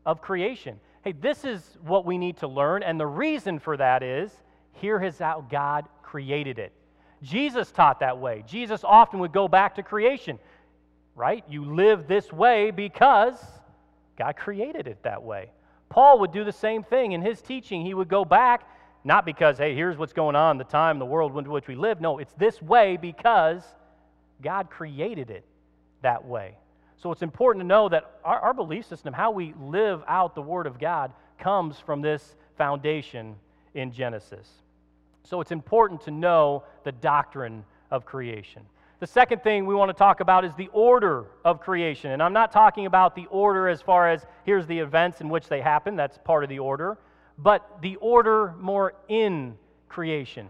of 0.03 0.19
creation. 0.19 0.79
Hey, 1.03 1.11
this 1.11 1.45
is 1.45 1.61
what 1.85 2.03
we 2.03 2.17
need 2.17 2.37
to 2.37 2.47
learn, 2.47 2.81
and 2.81 2.99
the 2.99 3.05
reason 3.05 3.59
for 3.59 3.77
that 3.77 4.01
is 4.01 4.31
here 4.71 4.99
is 5.03 5.19
how 5.19 5.45
God 5.47 5.85
created 6.01 6.57
it. 6.57 6.73
Jesus 7.21 7.71
taught 7.71 7.99
that 7.99 8.17
way. 8.17 8.43
Jesus 8.47 8.81
often 8.83 9.19
would 9.19 9.31
go 9.31 9.47
back 9.47 9.75
to 9.75 9.83
creation, 9.83 10.39
right? 11.13 11.43
You 11.47 11.65
live 11.65 12.07
this 12.07 12.33
way 12.33 12.71
because 12.71 13.37
God 14.17 14.37
created 14.37 14.87
it 14.87 15.03
that 15.03 15.21
way. 15.21 15.51
Paul 15.87 16.21
would 16.21 16.31
do 16.31 16.45
the 16.45 16.51
same 16.51 16.81
thing 16.81 17.11
in 17.11 17.21
his 17.21 17.43
teaching. 17.43 17.85
He 17.85 17.93
would 17.93 18.09
go 18.09 18.25
back, 18.25 18.67
not 19.03 19.23
because, 19.23 19.59
hey, 19.59 19.75
here's 19.75 19.97
what's 19.97 20.13
going 20.13 20.35
on, 20.35 20.57
the 20.57 20.63
time, 20.63 20.97
the 20.97 21.05
world 21.05 21.37
in 21.37 21.47
which 21.47 21.67
we 21.67 21.75
live. 21.75 22.01
No, 22.01 22.17
it's 22.17 22.33
this 22.33 22.59
way 22.59 22.97
because 22.97 23.63
God 24.41 24.71
created 24.71 25.29
it 25.29 25.45
that 26.01 26.25
way. 26.25 26.57
So 26.97 27.11
it's 27.11 27.21
important 27.21 27.61
to 27.63 27.67
know 27.67 27.89
that 27.89 28.19
our, 28.23 28.39
our 28.39 28.53
belief 28.53 28.85
system, 28.85 29.13
how 29.13 29.31
we 29.31 29.53
live 29.61 30.03
out 30.07 30.35
the 30.35 30.41
Word 30.41 30.67
of 30.67 30.79
God, 30.79 31.11
comes 31.37 31.79
from 31.79 32.01
this 32.01 32.35
foundation 32.57 33.35
in 33.73 33.91
Genesis. 33.91 34.49
So 35.23 35.41
it's 35.41 35.51
important 35.51 36.01
to 36.01 36.11
know 36.11 36.63
the 36.83 36.91
doctrine 36.91 37.65
of 37.91 38.05
creation. 38.05 38.61
The 38.99 39.07
second 39.07 39.43
thing 39.43 39.65
we 39.65 39.75
want 39.75 39.89
to 39.89 39.93
talk 39.93 40.21
about 40.21 40.45
is 40.45 40.55
the 40.55 40.69
order 40.71 41.25
of 41.43 41.59
creation. 41.59 42.11
And 42.11 42.23
I'm 42.23 42.33
not 42.33 42.51
talking 42.51 42.85
about 42.85 43.15
the 43.15 43.25
order 43.25 43.67
as 43.67 43.81
far 43.81 44.09
as 44.09 44.25
here's 44.45 44.65
the 44.67 44.79
events 44.79 45.19
in 45.19 45.29
which 45.29 45.47
they 45.47 45.61
happen, 45.61 45.95
that's 45.95 46.17
part 46.19 46.43
of 46.43 46.49
the 46.49 46.59
order, 46.59 46.97
but 47.37 47.81
the 47.81 47.97
order 47.97 48.53
more 48.59 48.93
in 49.09 49.57
creation. 49.89 50.47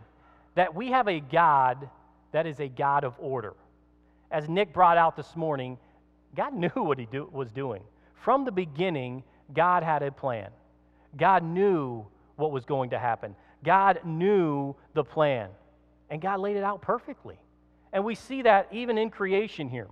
That 0.54 0.76
we 0.76 0.92
have 0.92 1.08
a 1.08 1.20
God 1.20 1.90
that 2.34 2.46
is 2.46 2.60
a 2.60 2.68
God 2.68 3.04
of 3.04 3.16
order. 3.18 3.54
As 4.30 4.48
Nick 4.48 4.74
brought 4.74 4.98
out 4.98 5.16
this 5.16 5.36
morning, 5.36 5.78
God 6.36 6.54
knew 6.54 6.70
what 6.76 7.00
he 7.00 7.06
do, 7.06 7.30
was 7.32 7.52
doing. 7.52 7.82
From 8.14 8.46
the 8.46 8.52
beginning, 8.52 9.24
God 9.54 9.84
had 9.84 10.04
a 10.04 10.12
plan. 10.12 10.50
God 11.18 11.44
knew 11.44 12.06
what 12.36 12.52
was 12.52 12.66
going 12.66 12.90
to 12.90 13.00
happen. 13.00 13.36
God 13.64 14.00
knew 14.04 14.76
the 14.94 15.04
plan, 15.04 15.50
and 16.10 16.22
God 16.22 16.40
laid 16.40 16.56
it 16.56 16.64
out 16.64 16.82
perfectly. 16.82 17.38
And 17.94 18.04
we 18.04 18.16
see 18.16 18.42
that 18.42 18.68
even 18.72 18.98
in 18.98 19.10
creation 19.10 19.70
here. 19.70 19.88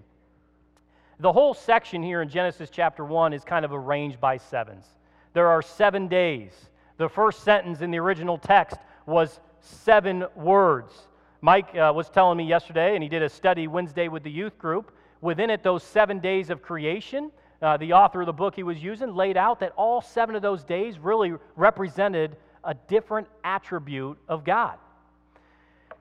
The 1.19 1.31
whole 1.31 1.53
section 1.53 2.03
here 2.03 2.21
in 2.21 2.29
Genesis 2.29 2.69
chapter 2.69 3.05
1 3.05 3.33
is 3.33 3.43
kind 3.43 3.63
of 3.63 3.71
arranged 3.71 4.19
by 4.19 4.37
sevens. 4.37 4.85
There 5.33 5.47
are 5.47 5.61
seven 5.61 6.07
days. 6.07 6.51
The 6.97 7.07
first 7.07 7.43
sentence 7.43 7.81
in 7.81 7.91
the 7.91 7.99
original 7.99 8.37
text 8.37 8.77
was 9.05 9.39
seven 9.61 10.25
words. 10.35 10.93
Mike 11.41 11.75
uh, 11.75 11.91
was 11.95 12.09
telling 12.09 12.37
me 12.37 12.45
yesterday, 12.45 12.95
and 12.95 13.03
he 13.03 13.09
did 13.09 13.21
a 13.21 13.29
study 13.29 13.67
Wednesday 13.67 14.07
with 14.07 14.23
the 14.23 14.31
youth 14.31 14.57
group. 14.57 14.91
Within 15.23 15.49
it, 15.49 15.63
those 15.63 15.83
seven 15.83 16.19
days 16.19 16.49
of 16.49 16.61
creation, 16.61 17.31
uh, 17.61 17.77
the 17.77 17.93
author 17.93 18.19
of 18.19 18.25
the 18.25 18.33
book 18.33 18.55
he 18.55 18.63
was 18.63 18.83
using 18.83 19.15
laid 19.15 19.37
out 19.37 19.61
that 19.61 19.71
all 19.77 20.01
seven 20.01 20.35
of 20.35 20.41
those 20.41 20.65
days 20.65 20.99
really 20.99 21.33
represented 21.55 22.35
a 22.65 22.73
different 22.73 23.25
attribute 23.45 24.17
of 24.27 24.43
God. 24.43 24.77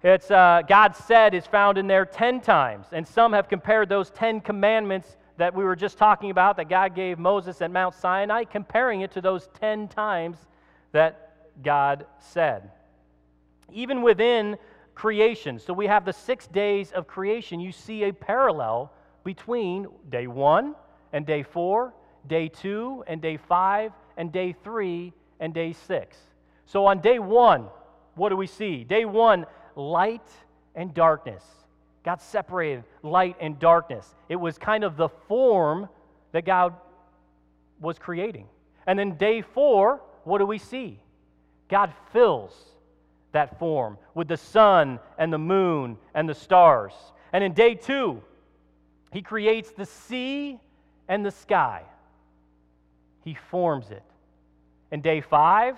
It's 0.02 0.28
uh, 0.28 0.62
God 0.66 0.96
said 0.96 1.34
is 1.34 1.46
found 1.46 1.78
in 1.78 1.86
there 1.86 2.04
10 2.04 2.40
times, 2.40 2.86
and 2.90 3.06
some 3.06 3.32
have 3.32 3.48
compared 3.48 3.88
those 3.88 4.10
10 4.10 4.40
commandments 4.40 5.16
that 5.36 5.54
we 5.54 5.62
were 5.62 5.76
just 5.76 5.98
talking 5.98 6.30
about 6.30 6.56
that 6.56 6.68
God 6.68 6.96
gave 6.96 7.20
Moses 7.20 7.62
at 7.62 7.70
Mount 7.70 7.94
Sinai, 7.94 8.42
comparing 8.42 9.02
it 9.02 9.12
to 9.12 9.20
those 9.20 9.48
10 9.60 9.86
times 9.86 10.36
that 10.90 11.52
God 11.62 12.06
said. 12.18 12.72
Even 13.72 14.02
within 14.02 14.58
creation, 14.96 15.60
so 15.60 15.72
we 15.72 15.86
have 15.86 16.04
the 16.04 16.12
six 16.12 16.48
days 16.48 16.90
of 16.90 17.06
creation, 17.06 17.60
you 17.60 17.70
see 17.70 18.02
a 18.02 18.12
parallel 18.12 18.90
between 19.24 19.86
day 20.08 20.26
one 20.26 20.74
and 21.12 21.26
day 21.26 21.42
four, 21.42 21.94
day 22.26 22.48
two 22.48 23.04
and 23.06 23.20
day 23.20 23.36
five, 23.36 23.92
and 24.16 24.32
day 24.32 24.54
three 24.64 25.12
and 25.40 25.52
day 25.54 25.72
six. 25.72 26.16
So 26.66 26.86
on 26.86 27.00
day 27.00 27.18
one, 27.18 27.66
what 28.14 28.28
do 28.28 28.36
we 28.36 28.46
see? 28.46 28.84
Day 28.84 29.04
one, 29.04 29.46
light 29.74 30.28
and 30.74 30.94
darkness. 30.94 31.44
God 32.04 32.20
separated 32.20 32.84
light 33.02 33.36
and 33.40 33.58
darkness. 33.58 34.14
It 34.28 34.36
was 34.36 34.58
kind 34.58 34.84
of 34.84 34.96
the 34.96 35.08
form 35.08 35.88
that 36.32 36.44
God 36.44 36.74
was 37.80 37.98
creating. 37.98 38.46
And 38.86 38.98
then 38.98 39.16
day 39.16 39.42
four, 39.42 40.00
what 40.24 40.38
do 40.38 40.46
we 40.46 40.58
see? 40.58 41.00
God 41.68 41.92
fills 42.12 42.52
that 43.32 43.58
form 43.58 43.98
with 44.14 44.28
the 44.28 44.36
sun 44.36 44.98
and 45.18 45.32
the 45.32 45.38
moon 45.38 45.96
and 46.14 46.28
the 46.28 46.34
stars. 46.34 46.92
And 47.32 47.42
in 47.42 47.54
day 47.54 47.74
two, 47.74 48.22
he 49.12 49.22
creates 49.22 49.70
the 49.72 49.86
sea 49.86 50.58
and 51.06 51.24
the 51.24 51.30
sky. 51.30 51.82
He 53.24 53.34
forms 53.34 53.90
it. 53.90 54.02
And 54.90 55.02
day 55.02 55.20
five, 55.20 55.76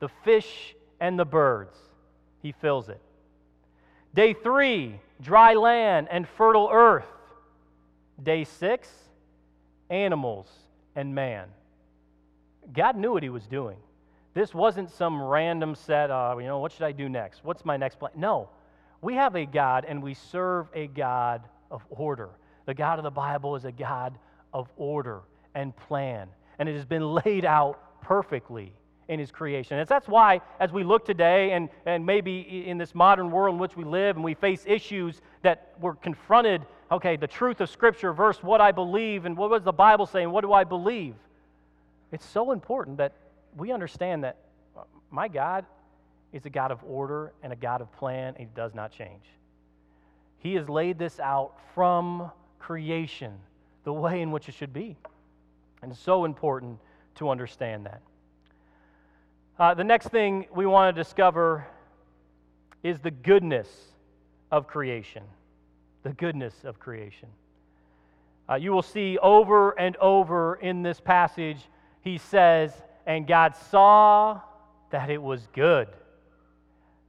the 0.00 0.08
fish 0.24 0.74
and 1.00 1.18
the 1.18 1.24
birds. 1.24 1.76
He 2.42 2.52
fills 2.52 2.88
it. 2.88 3.00
Day 4.12 4.34
three, 4.34 5.00
dry 5.20 5.54
land 5.54 6.08
and 6.10 6.28
fertile 6.28 6.68
earth. 6.70 7.06
Day 8.22 8.44
six, 8.44 8.88
animals 9.88 10.48
and 10.94 11.14
man. 11.14 11.48
God 12.72 12.96
knew 12.96 13.12
what 13.12 13.22
he 13.22 13.28
was 13.28 13.46
doing. 13.46 13.76
This 14.34 14.52
wasn't 14.52 14.90
some 14.90 15.22
random 15.22 15.74
set, 15.74 16.10
of, 16.10 16.40
you 16.40 16.48
know, 16.48 16.58
what 16.58 16.72
should 16.72 16.82
I 16.82 16.92
do 16.92 17.08
next? 17.08 17.44
What's 17.44 17.64
my 17.64 17.76
next 17.76 17.98
plan? 17.98 18.12
No. 18.16 18.48
We 19.00 19.14
have 19.14 19.36
a 19.36 19.46
God 19.46 19.84
and 19.86 20.02
we 20.02 20.14
serve 20.14 20.68
a 20.74 20.88
God 20.88 21.42
of 21.70 21.84
order. 21.90 22.30
The 22.66 22.74
God 22.74 22.98
of 22.98 23.02
the 23.02 23.10
Bible 23.10 23.56
is 23.56 23.64
a 23.64 23.72
God 23.72 24.18
of 24.52 24.68
order 24.76 25.20
and 25.54 25.76
plan, 25.76 26.28
and 26.58 26.68
it 26.68 26.74
has 26.76 26.84
been 26.84 27.14
laid 27.24 27.44
out 27.44 28.00
perfectly 28.00 28.72
in 29.08 29.18
his 29.18 29.30
creation. 29.30 29.78
And 29.78 29.86
that's 29.86 30.08
why, 30.08 30.40
as 30.60 30.72
we 30.72 30.82
look 30.82 31.04
today, 31.04 31.52
and, 31.52 31.68
and 31.84 32.06
maybe 32.06 32.64
in 32.66 32.78
this 32.78 32.94
modern 32.94 33.30
world 33.30 33.54
in 33.54 33.60
which 33.60 33.76
we 33.76 33.84
live, 33.84 34.16
and 34.16 34.24
we 34.24 34.34
face 34.34 34.64
issues 34.66 35.20
that 35.42 35.74
we're 35.78 35.94
confronted 35.94 36.64
okay, 36.90 37.16
the 37.16 37.26
truth 37.26 37.60
of 37.60 37.68
Scripture 37.68 38.12
versus 38.12 38.42
what 38.42 38.60
I 38.60 38.72
believe, 38.72 39.24
and 39.24 39.36
what 39.36 39.50
was 39.50 39.62
the 39.62 39.72
Bible 39.72 40.06
saying? 40.06 40.30
What 40.30 40.42
do 40.42 40.52
I 40.52 40.64
believe? 40.64 41.14
It's 42.12 42.24
so 42.24 42.52
important 42.52 42.98
that 42.98 43.12
we 43.56 43.72
understand 43.72 44.24
that 44.24 44.36
uh, 44.76 44.82
my 45.10 45.28
God 45.28 45.64
is 46.32 46.46
a 46.46 46.50
God 46.50 46.70
of 46.70 46.82
order 46.84 47.32
and 47.42 47.52
a 47.52 47.56
God 47.56 47.80
of 47.80 47.90
plan, 47.92 48.28
and 48.28 48.38
He 48.38 48.48
does 48.54 48.74
not 48.74 48.92
change. 48.92 49.24
He 50.38 50.54
has 50.54 50.68
laid 50.68 50.98
this 50.98 51.18
out 51.20 51.54
from 51.74 52.30
creation, 52.64 53.34
the 53.84 53.92
way 53.92 54.22
in 54.22 54.30
which 54.30 54.48
it 54.48 54.54
should 54.54 54.72
be. 54.72 54.96
And 55.82 55.92
it's 55.92 56.00
so 56.00 56.24
important 56.24 56.78
to 57.16 57.28
understand 57.28 57.84
that. 57.84 58.00
Uh, 59.58 59.74
the 59.74 59.84
next 59.84 60.08
thing 60.08 60.46
we 60.54 60.64
want 60.64 60.96
to 60.96 61.02
discover 61.02 61.66
is 62.82 63.00
the 63.00 63.10
goodness 63.10 63.68
of 64.50 64.66
creation. 64.66 65.24
The 66.04 66.14
goodness 66.14 66.54
of 66.64 66.80
creation. 66.80 67.28
Uh, 68.48 68.54
you 68.54 68.72
will 68.72 68.82
see 68.82 69.18
over 69.18 69.78
and 69.78 69.94
over 69.98 70.54
in 70.54 70.82
this 70.82 71.00
passage, 71.00 71.58
he 72.00 72.16
says, 72.16 72.72
And 73.04 73.26
God 73.26 73.56
saw 73.70 74.40
that 74.88 75.10
it 75.10 75.22
was 75.22 75.46
good. 75.52 75.88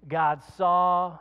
God 0.09 0.41
saw 0.57 1.17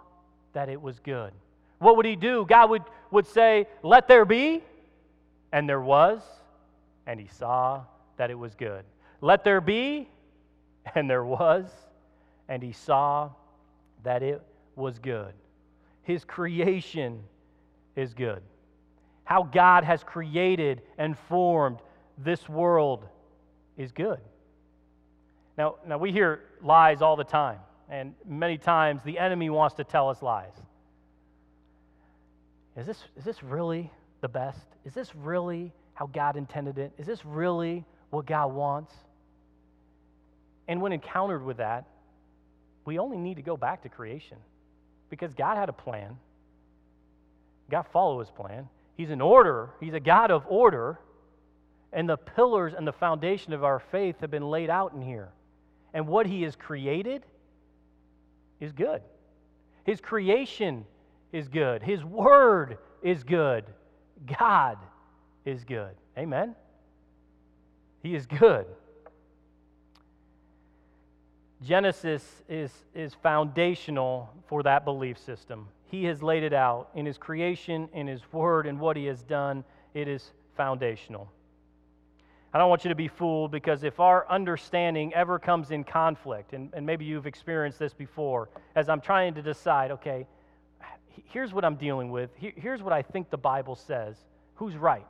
that 0.55 0.69
it 0.69 0.83
was 0.83 0.99
good. 0.99 1.31
What 1.79 1.97
would 1.97 2.07
he 2.07 2.17
do? 2.17 2.47
God 2.49 2.71
would, 2.71 2.83
would 3.15 3.27
say, 3.27 3.67
Let 3.83 4.07
there 4.07 4.25
be, 4.25 4.63
and 5.53 5.69
there 5.69 5.81
was, 5.81 6.23
and 7.07 7.19
he 7.19 7.29
saw 7.29 7.85
that 8.17 8.31
it 8.31 8.39
was 8.39 8.55
good. 8.55 8.85
Let 9.21 9.45
there 9.45 9.61
be, 9.61 10.09
and 10.95 11.09
there 11.09 11.25
was, 11.25 11.67
and 12.49 12.63
he 12.63 12.73
saw 12.73 13.31
that 14.03 14.23
it 14.23 14.43
was 14.77 14.99
good. 14.99 15.33
His 16.03 16.25
creation 16.25 17.23
is 17.97 18.13
good. 18.13 18.43
How 19.25 19.45
God 19.45 19.85
has 19.85 20.05
created 20.05 20.83
and 20.99 21.17
formed 21.17 21.79
this 22.19 22.47
world 22.49 23.07
is 23.79 23.93
good. 23.93 24.21
Now, 25.57 25.77
now 25.87 25.99
we 25.99 26.13
hear 26.13 26.41
lies 26.63 27.01
all 27.01 27.17
the 27.17 27.25
time, 27.25 27.61
and 27.89 28.15
many 28.27 28.59
times 28.59 29.03
the 29.05 29.19
enemy 29.19 29.51
wants 29.51 29.77
to 29.77 29.85
tell 29.85 30.11
us 30.11 30.21
lies. 30.21 30.53
Is 32.77 32.87
this, 32.87 33.05
is 33.17 33.25
this 33.25 33.43
really 33.43 33.91
the 34.21 34.29
best? 34.29 34.67
Is 34.85 34.95
this 34.95 35.15
really 35.15 35.73
how 35.95 36.07
God 36.07 36.37
intended 36.37 36.79
it? 36.79 36.93
Is 36.99 37.07
this 37.07 37.25
really 37.25 37.85
what 38.11 38.27
God 38.27 38.53
wants? 38.53 38.93
And 40.67 40.81
when 40.81 40.93
encountered 40.93 41.45
with 41.45 41.59
that, 41.59 41.85
we 42.85 42.99
only 42.99 43.17
need 43.17 43.37
to 43.37 43.43
go 43.43 43.57
back 43.57 43.83
to 43.83 43.89
creation 43.89 44.39
because 45.09 45.35
God 45.35 45.57
had 45.57 45.69
a 45.69 45.73
plan. 45.73 46.17
God 47.71 47.87
followed 47.93 48.21
his 48.21 48.31
plan. 48.31 48.69
He's 48.97 49.11
an 49.11 49.21
order, 49.21 49.71
he's 49.81 49.95
a 49.95 50.01
God 50.01 50.31
of 50.31 50.45
order. 50.49 50.99
And 51.93 52.09
the 52.09 52.17
pillars 52.17 52.75
and 52.77 52.85
the 52.85 52.93
foundation 52.93 53.53
of 53.53 53.63
our 53.63 53.79
faith 53.79 54.17
have 54.21 54.31
been 54.31 54.51
laid 54.51 54.69
out 54.69 54.95
in 54.95 55.01
here. 55.01 55.29
And 55.93 56.09
what 56.09 56.27
he 56.27 56.43
has 56.43 56.57
created 56.57 57.23
is 58.59 58.73
good. 58.73 59.01
His 59.85 60.01
creation 60.01 60.87
is 61.35 61.49
good. 61.49 61.83
His 61.83 62.05
word 62.05 62.79
is 63.03 63.25
good. 63.25 63.65
God 64.39 64.79
is 65.45 65.65
good. 65.65 65.91
Amen? 66.17 66.55
He 68.03 68.15
is 68.15 68.25
good. 68.25 68.67
Genesis 71.61 72.23
is, 72.49 72.71
is 72.95 73.15
foundational 73.15 74.31
for 74.47 74.63
that 74.63 74.85
belief 74.85 75.19
system. 75.19 75.67
He 75.91 76.05
has 76.05 76.23
laid 76.23 76.45
it 76.45 76.53
out 76.53 76.91
in 76.95 77.05
His 77.05 77.19
creation, 77.19 77.89
in 77.93 78.07
His 78.07 78.21
Word, 78.33 78.67
and 78.67 78.79
what 78.79 78.97
He 78.97 79.07
has 79.07 79.23
done. 79.25 79.65
It 79.93 80.07
is 80.07 80.31
foundational. 80.57 81.29
I 82.53 82.59
don't 82.59 82.69
want 82.69 82.85
you 82.85 82.91
to 82.91 82.95
be 82.95 83.09
fooled 83.09 83.51
because 83.51 83.83
if 83.83 83.99
our 83.99 84.31
understanding 84.31 85.13
ever 85.15 85.41
comes 85.41 85.73
in 85.73 85.83
conflict, 85.83 86.53
and, 86.53 86.71
and 86.75 86.87
maybe 86.87 87.05
you've 87.05 87.27
experienced 87.27 87.81
this 87.81 87.93
before, 87.93 88.51
as 88.77 88.89
I'm 88.89 89.01
trying 89.01 89.35
to 89.35 89.43
decide, 89.43 89.91
okay, 89.91 90.29
here's 91.31 91.53
what 91.53 91.65
I'm 91.65 91.77
dealing 91.77 92.11
with, 92.11 92.31
here's 92.39 92.83
what 92.83 92.93
I 92.93 93.03
think 93.03 93.31
the 93.31 93.37
Bible 93.37 93.77
says, 93.77 94.17
who's 94.55 94.77
right? 94.77 95.07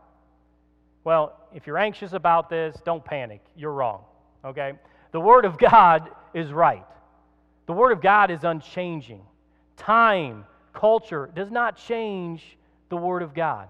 Well, 1.04 1.38
if 1.54 1.66
you're 1.66 1.78
anxious 1.78 2.12
about 2.12 2.48
this, 2.48 2.76
don't 2.84 3.04
panic. 3.04 3.40
You're 3.56 3.72
wrong, 3.72 4.02
okay? 4.44 4.72
The 5.12 5.20
Word 5.20 5.44
of 5.44 5.58
God 5.58 6.08
is 6.32 6.50
right. 6.50 6.86
The 7.66 7.72
Word 7.72 7.92
of 7.92 8.00
God 8.00 8.30
is 8.30 8.44
unchanging. 8.44 9.20
Time, 9.76 10.44
culture 10.72 11.30
does 11.34 11.50
not 11.50 11.76
change 11.76 12.56
the 12.88 12.96
Word 12.96 13.22
of 13.22 13.34
God. 13.34 13.68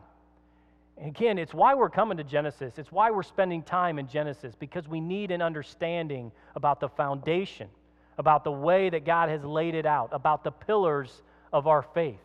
And 0.97 1.09
again, 1.09 1.39
it's 1.39 1.53
why 1.53 1.75
we're 1.75 1.91
coming 1.91 2.17
to 2.19 2.25
Genesis. 2.25 2.75
It's 2.79 2.93
why 2.93 3.11
we're 3.11 3.25
spending 3.25 3.63
time 3.63 3.99
in 3.99 4.07
Genesis, 4.07 4.55
because 4.59 4.87
we 4.87 5.01
need 5.01 5.33
an 5.33 5.43
understanding 5.43 6.31
about 6.55 6.79
the 6.79 6.89
foundation, 6.89 7.69
about 8.17 8.45
the 8.45 8.53
way 8.53 8.91
that 8.91 9.05
God 9.05 9.29
has 9.29 9.45
laid 9.45 9.75
it 9.75 9.87
out, 9.87 10.11
about 10.13 10.45
the 10.45 10.53
pillars 10.53 11.23
of 11.53 11.67
our 11.67 11.83
faith. 11.83 12.21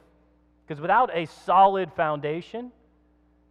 Because 0.69 0.81
without 0.81 1.09
a 1.15 1.25
solid 1.25 1.91
foundation, 1.93 2.71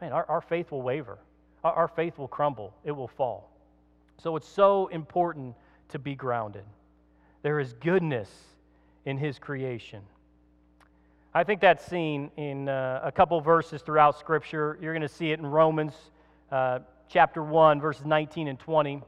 man, 0.00 0.12
our, 0.12 0.24
our 0.28 0.40
faith 0.40 0.70
will 0.70 0.82
waver, 0.82 1.18
our, 1.64 1.72
our 1.72 1.88
faith 1.88 2.16
will 2.16 2.28
crumble, 2.28 2.72
it 2.84 2.92
will 2.92 3.08
fall. 3.08 3.50
So 4.22 4.36
it's 4.36 4.46
so 4.46 4.86
important 4.86 5.56
to 5.88 5.98
be 5.98 6.14
grounded. 6.14 6.62
There 7.42 7.58
is 7.58 7.72
goodness 7.72 8.30
in 9.04 9.18
His 9.18 9.36
creation. 9.40 10.02
I 11.34 11.42
think 11.42 11.60
that's 11.60 11.84
seen 11.84 12.30
in 12.36 12.68
uh, 12.68 13.00
a 13.02 13.10
couple 13.10 13.40
verses 13.40 13.82
throughout 13.82 14.16
Scripture. 14.16 14.78
You're 14.80 14.92
going 14.92 15.02
to 15.02 15.08
see 15.08 15.32
it 15.32 15.40
in 15.40 15.46
Romans 15.46 15.94
uh, 16.52 16.78
chapter 17.08 17.42
1, 17.42 17.80
verses 17.80 18.04
19 18.04 18.46
and 18.46 18.60
20. 18.60 19.02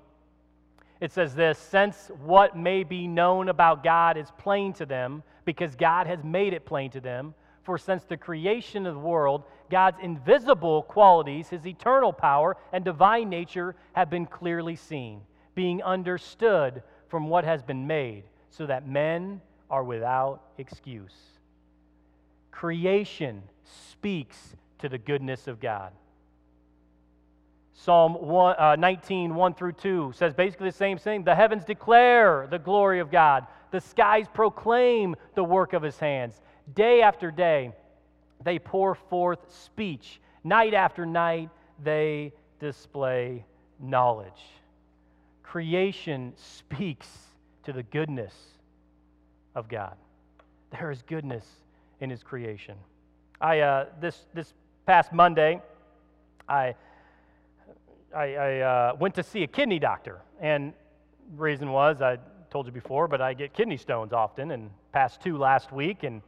It 1.00 1.12
says 1.12 1.32
this 1.36 1.60
Since 1.60 2.10
what 2.24 2.56
may 2.56 2.82
be 2.82 3.06
known 3.06 3.48
about 3.48 3.84
God 3.84 4.16
is 4.16 4.26
plain 4.36 4.72
to 4.74 4.84
them, 4.84 5.22
because 5.44 5.76
God 5.76 6.08
has 6.08 6.24
made 6.24 6.54
it 6.54 6.66
plain 6.66 6.90
to 6.90 7.00
them, 7.00 7.34
for 7.62 7.78
since 7.78 8.04
the 8.04 8.16
creation 8.16 8.86
of 8.86 8.94
the 8.94 9.00
world, 9.00 9.44
God's 9.70 9.98
invisible 10.02 10.82
qualities, 10.82 11.48
his 11.48 11.66
eternal 11.66 12.12
power 12.12 12.56
and 12.72 12.84
divine 12.84 13.28
nature, 13.28 13.76
have 13.92 14.10
been 14.10 14.26
clearly 14.26 14.76
seen, 14.76 15.20
being 15.54 15.82
understood 15.82 16.82
from 17.08 17.28
what 17.28 17.44
has 17.44 17.62
been 17.62 17.86
made, 17.86 18.24
so 18.50 18.66
that 18.66 18.86
men 18.86 19.40
are 19.70 19.84
without 19.84 20.42
excuse. 20.58 21.14
Creation 22.50 23.42
speaks 23.64 24.56
to 24.78 24.88
the 24.88 24.98
goodness 24.98 25.46
of 25.46 25.60
God. 25.60 25.92
Psalm 27.74 28.14
1, 28.14 28.56
uh, 28.58 28.76
19, 28.76 29.34
1 29.34 29.54
through 29.54 29.72
2 29.72 30.12
says 30.14 30.34
basically 30.34 30.68
the 30.68 30.76
same 30.76 30.98
thing. 30.98 31.24
The 31.24 31.34
heavens 31.34 31.64
declare 31.64 32.46
the 32.50 32.58
glory 32.58 33.00
of 33.00 33.10
God, 33.10 33.46
the 33.70 33.80
skies 33.80 34.26
proclaim 34.32 35.16
the 35.34 35.44
work 35.44 35.72
of 35.72 35.82
his 35.82 35.98
hands. 35.98 36.42
Day 36.74 37.02
after 37.02 37.30
day, 37.30 37.72
they 38.42 38.58
pour 38.58 38.94
forth 38.94 39.38
speech. 39.52 40.20
Night 40.44 40.74
after 40.74 41.04
night, 41.04 41.50
they 41.82 42.32
display 42.58 43.44
knowledge. 43.78 44.42
Creation 45.42 46.32
speaks 46.36 47.08
to 47.64 47.72
the 47.72 47.82
goodness 47.82 48.34
of 49.54 49.68
God. 49.68 49.96
There 50.70 50.90
is 50.90 51.02
goodness 51.02 51.44
in 52.00 52.10
his 52.10 52.22
creation. 52.22 52.76
I, 53.40 53.60
uh, 53.60 53.86
this, 54.00 54.26
this 54.34 54.54
past 54.86 55.12
Monday, 55.12 55.60
I 56.48 56.74
I, 58.14 58.34
I 58.34 58.60
uh, 58.60 58.96
went 58.98 59.14
to 59.16 59.22
see 59.22 59.42
a 59.44 59.46
kidney 59.46 59.78
doctor, 59.78 60.20
and 60.40 60.72
reason 61.36 61.70
was 61.70 62.02
I 62.02 62.18
told 62.50 62.66
you 62.66 62.72
before, 62.72 63.06
but 63.06 63.20
I 63.20 63.34
get 63.34 63.52
kidney 63.52 63.76
stones 63.76 64.12
often, 64.12 64.50
and 64.50 64.70
passed 64.92 65.20
two 65.20 65.38
last 65.38 65.70
week, 65.70 66.02
and 66.02 66.20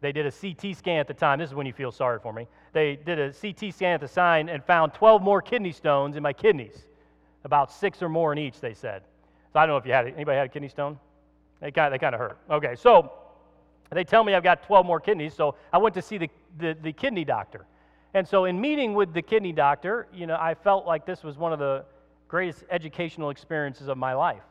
they 0.00 0.12
did 0.12 0.26
a 0.26 0.32
CT 0.32 0.76
scan 0.76 0.98
at 0.98 1.08
the 1.08 1.14
time. 1.14 1.38
This 1.38 1.50
is 1.50 1.54
when 1.54 1.66
you 1.66 1.72
feel 1.72 1.92
sorry 1.92 2.18
for 2.20 2.32
me. 2.32 2.46
They 2.72 2.96
did 2.96 3.18
a 3.18 3.32
CT 3.32 3.74
scan 3.74 3.94
at 3.94 4.00
the 4.00 4.08
sign 4.08 4.48
and 4.48 4.64
found 4.64 4.94
12 4.94 5.22
more 5.22 5.42
kidney 5.42 5.72
stones 5.72 6.16
in 6.16 6.22
my 6.22 6.32
kidneys, 6.32 6.86
about 7.44 7.70
six 7.70 8.02
or 8.02 8.08
more 8.08 8.32
in 8.32 8.38
each. 8.38 8.60
They 8.60 8.74
said. 8.74 9.02
So 9.52 9.58
I 9.58 9.66
don't 9.66 9.74
know 9.74 9.76
if 9.78 9.86
you 9.86 9.92
had 9.92 10.06
anybody 10.06 10.36
had 10.36 10.46
a 10.46 10.50
kidney 10.50 10.68
stone. 10.68 10.98
They 11.60 11.70
kind 11.70 11.86
of, 11.86 11.92
they 11.92 12.02
kind 12.02 12.14
of 12.14 12.20
hurt. 12.20 12.38
Okay, 12.50 12.74
so 12.76 13.12
they 13.90 14.04
tell 14.04 14.24
me 14.24 14.34
I've 14.34 14.42
got 14.42 14.62
12 14.62 14.86
more 14.86 15.00
kidneys, 15.00 15.34
so 15.34 15.56
I 15.72 15.78
went 15.78 15.94
to 15.96 16.02
see 16.02 16.16
the, 16.16 16.30
the, 16.58 16.76
the 16.80 16.92
kidney 16.92 17.24
doctor. 17.24 17.66
And 18.14 18.26
so, 18.26 18.46
in 18.46 18.60
meeting 18.60 18.94
with 18.94 19.12
the 19.12 19.22
kidney 19.22 19.52
doctor, 19.52 20.08
you 20.12 20.26
know, 20.26 20.36
I 20.40 20.54
felt 20.54 20.86
like 20.86 21.06
this 21.06 21.22
was 21.22 21.38
one 21.38 21.52
of 21.52 21.58
the 21.58 21.84
greatest 22.26 22.64
educational 22.70 23.30
experiences 23.30 23.88
of 23.88 23.98
my 23.98 24.14
life. 24.14 24.42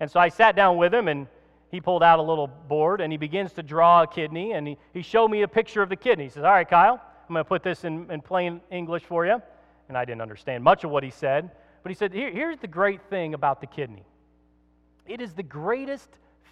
And 0.00 0.10
so 0.10 0.20
I 0.20 0.28
sat 0.28 0.56
down 0.56 0.76
with 0.76 0.92
him, 0.92 1.08
and 1.08 1.26
he 1.74 1.80
pulled 1.80 2.04
out 2.04 2.20
a 2.20 2.22
little 2.22 2.46
board 2.46 3.00
and 3.00 3.12
he 3.12 3.16
begins 3.16 3.52
to 3.54 3.62
draw 3.62 4.02
a 4.02 4.06
kidney, 4.06 4.52
and 4.52 4.68
he, 4.68 4.78
he 4.92 5.02
showed 5.02 5.28
me 5.28 5.42
a 5.42 5.48
picture 5.48 5.82
of 5.82 5.88
the 5.88 5.96
kidney. 5.96 6.24
He 6.24 6.30
says, 6.30 6.44
All 6.44 6.52
right, 6.52 6.68
Kyle, 6.68 7.00
I'm 7.28 7.34
going 7.34 7.44
to 7.44 7.48
put 7.48 7.64
this 7.64 7.84
in, 7.84 8.10
in 8.10 8.20
plain 8.20 8.60
English 8.70 9.02
for 9.02 9.26
you. 9.26 9.42
And 9.88 9.98
I 9.98 10.04
didn't 10.04 10.22
understand 10.22 10.62
much 10.62 10.84
of 10.84 10.90
what 10.90 11.02
he 11.02 11.10
said, 11.10 11.50
but 11.82 11.90
he 11.90 11.96
said, 11.96 12.12
Here, 12.12 12.30
Here's 12.30 12.58
the 12.58 12.68
great 12.68 13.02
thing 13.10 13.34
about 13.34 13.60
the 13.60 13.66
kidney 13.66 14.04
it 15.06 15.20
is 15.20 15.34
the 15.34 15.42
greatest 15.42 16.08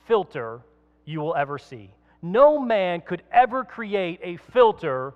filter 0.06 0.60
you 1.04 1.20
will 1.20 1.36
ever 1.36 1.56
see. 1.56 1.94
No 2.20 2.58
man 2.58 3.00
could 3.00 3.22
ever 3.32 3.64
create 3.64 4.20
a 4.22 4.36
filter 4.36 5.14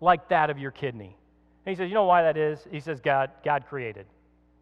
like 0.00 0.28
that 0.28 0.50
of 0.50 0.58
your 0.58 0.70
kidney. 0.72 1.16
And 1.64 1.72
he 1.72 1.76
says, 1.76 1.88
You 1.88 1.94
know 1.94 2.04
why 2.04 2.22
that 2.22 2.36
is? 2.36 2.66
He 2.70 2.80
says, 2.80 3.00
God, 3.00 3.30
God 3.44 3.66
created. 3.68 4.06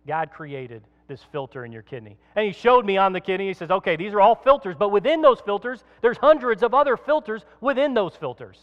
God 0.06 0.30
created 0.30 0.82
this 1.12 1.22
filter 1.30 1.66
in 1.66 1.72
your 1.72 1.82
kidney. 1.82 2.16
And 2.34 2.46
he 2.46 2.52
showed 2.52 2.86
me 2.86 2.96
on 2.96 3.12
the 3.12 3.20
kidney, 3.20 3.48
he 3.48 3.54
says, 3.54 3.70
Okay, 3.70 3.96
these 3.96 4.14
are 4.14 4.20
all 4.20 4.34
filters, 4.34 4.74
but 4.78 4.88
within 4.88 5.20
those 5.20 5.40
filters, 5.40 5.84
there's 6.00 6.16
hundreds 6.16 6.62
of 6.62 6.72
other 6.72 6.96
filters 6.96 7.44
within 7.60 7.92
those 7.92 8.16
filters. 8.16 8.58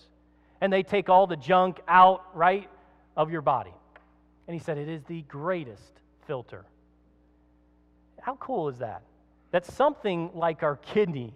And 0.60 0.74
they 0.74 0.82
take 0.82 1.10
all 1.10 1.28
the 1.28 1.38
junk 1.38 1.80
out, 1.88 2.36
right, 2.36 2.68
of 3.16 3.32
your 3.32 3.42
body. 3.42 3.74
And 4.48 4.54
he 4.56 4.60
said, 4.60 4.80
It 4.80 4.90
is 4.90 5.04
the 5.04 5.22
greatest 5.24 5.92
filter. 6.26 6.66
How 8.20 8.36
cool 8.38 8.68
is 8.68 8.80
that? 8.80 9.04
That 9.52 9.66
something 9.66 10.32
like 10.34 10.64
our 10.64 10.78
kidney 10.78 11.34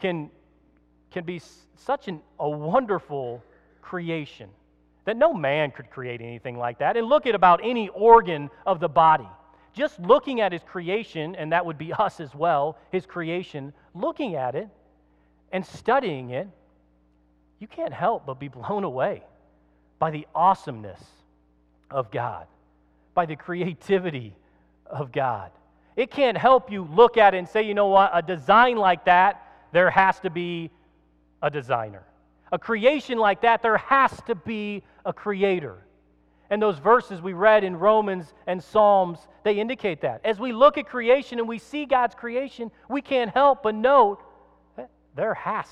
can, 0.00 0.30
can 1.10 1.24
be 1.24 1.40
such 1.76 2.06
an, 2.06 2.20
a 2.38 2.48
wonderful 2.48 3.42
creation. 3.82 4.48
That 5.06 5.16
no 5.16 5.34
man 5.34 5.72
could 5.72 5.90
create 5.90 6.20
anything 6.20 6.56
like 6.56 6.78
that. 6.78 6.96
And 6.96 7.08
look 7.08 7.26
at 7.26 7.34
about 7.34 7.60
any 7.64 7.88
organ 7.88 8.48
of 8.64 8.78
the 8.78 8.88
body. 8.88 9.28
Just 9.72 9.98
looking 10.00 10.40
at 10.40 10.52
his 10.52 10.62
creation, 10.62 11.34
and 11.36 11.52
that 11.52 11.64
would 11.64 11.78
be 11.78 11.92
us 11.98 12.20
as 12.20 12.34
well, 12.34 12.78
his 12.90 13.06
creation, 13.06 13.72
looking 13.94 14.34
at 14.34 14.54
it 14.54 14.68
and 15.52 15.64
studying 15.64 16.30
it, 16.30 16.48
you 17.58 17.66
can't 17.66 17.92
help 17.92 18.26
but 18.26 18.38
be 18.40 18.48
blown 18.48 18.84
away 18.84 19.22
by 19.98 20.10
the 20.10 20.26
awesomeness 20.34 21.02
of 21.90 22.10
God, 22.10 22.46
by 23.14 23.26
the 23.26 23.36
creativity 23.36 24.34
of 24.86 25.12
God. 25.12 25.50
It 25.96 26.10
can't 26.10 26.38
help 26.38 26.70
you 26.70 26.84
look 26.84 27.18
at 27.18 27.34
it 27.34 27.38
and 27.38 27.48
say, 27.48 27.62
you 27.62 27.74
know 27.74 27.88
what, 27.88 28.10
a 28.14 28.22
design 28.22 28.76
like 28.76 29.04
that, 29.04 29.46
there 29.72 29.90
has 29.90 30.18
to 30.20 30.30
be 30.30 30.70
a 31.42 31.50
designer 31.50 32.04
a 32.52 32.58
creation 32.58 33.18
like 33.18 33.42
that, 33.42 33.62
there 33.62 33.76
has 33.76 34.10
to 34.26 34.34
be 34.34 34.82
a 35.04 35.12
creator. 35.12 35.78
And 36.50 36.60
those 36.60 36.78
verses 36.78 37.22
we 37.22 37.32
read 37.32 37.62
in 37.62 37.76
Romans 37.76 38.34
and 38.48 38.62
Psalms, 38.62 39.20
they 39.44 39.60
indicate 39.60 40.00
that. 40.00 40.20
As 40.24 40.40
we 40.40 40.52
look 40.52 40.78
at 40.78 40.86
creation 40.86 41.38
and 41.38 41.48
we 41.48 41.58
see 41.58 41.86
God's 41.86 42.16
creation, 42.16 42.72
we 42.88 43.00
can't 43.00 43.30
help 43.30 43.62
but 43.62 43.76
note 43.76 44.18
there 45.14 45.34
has 45.34 45.66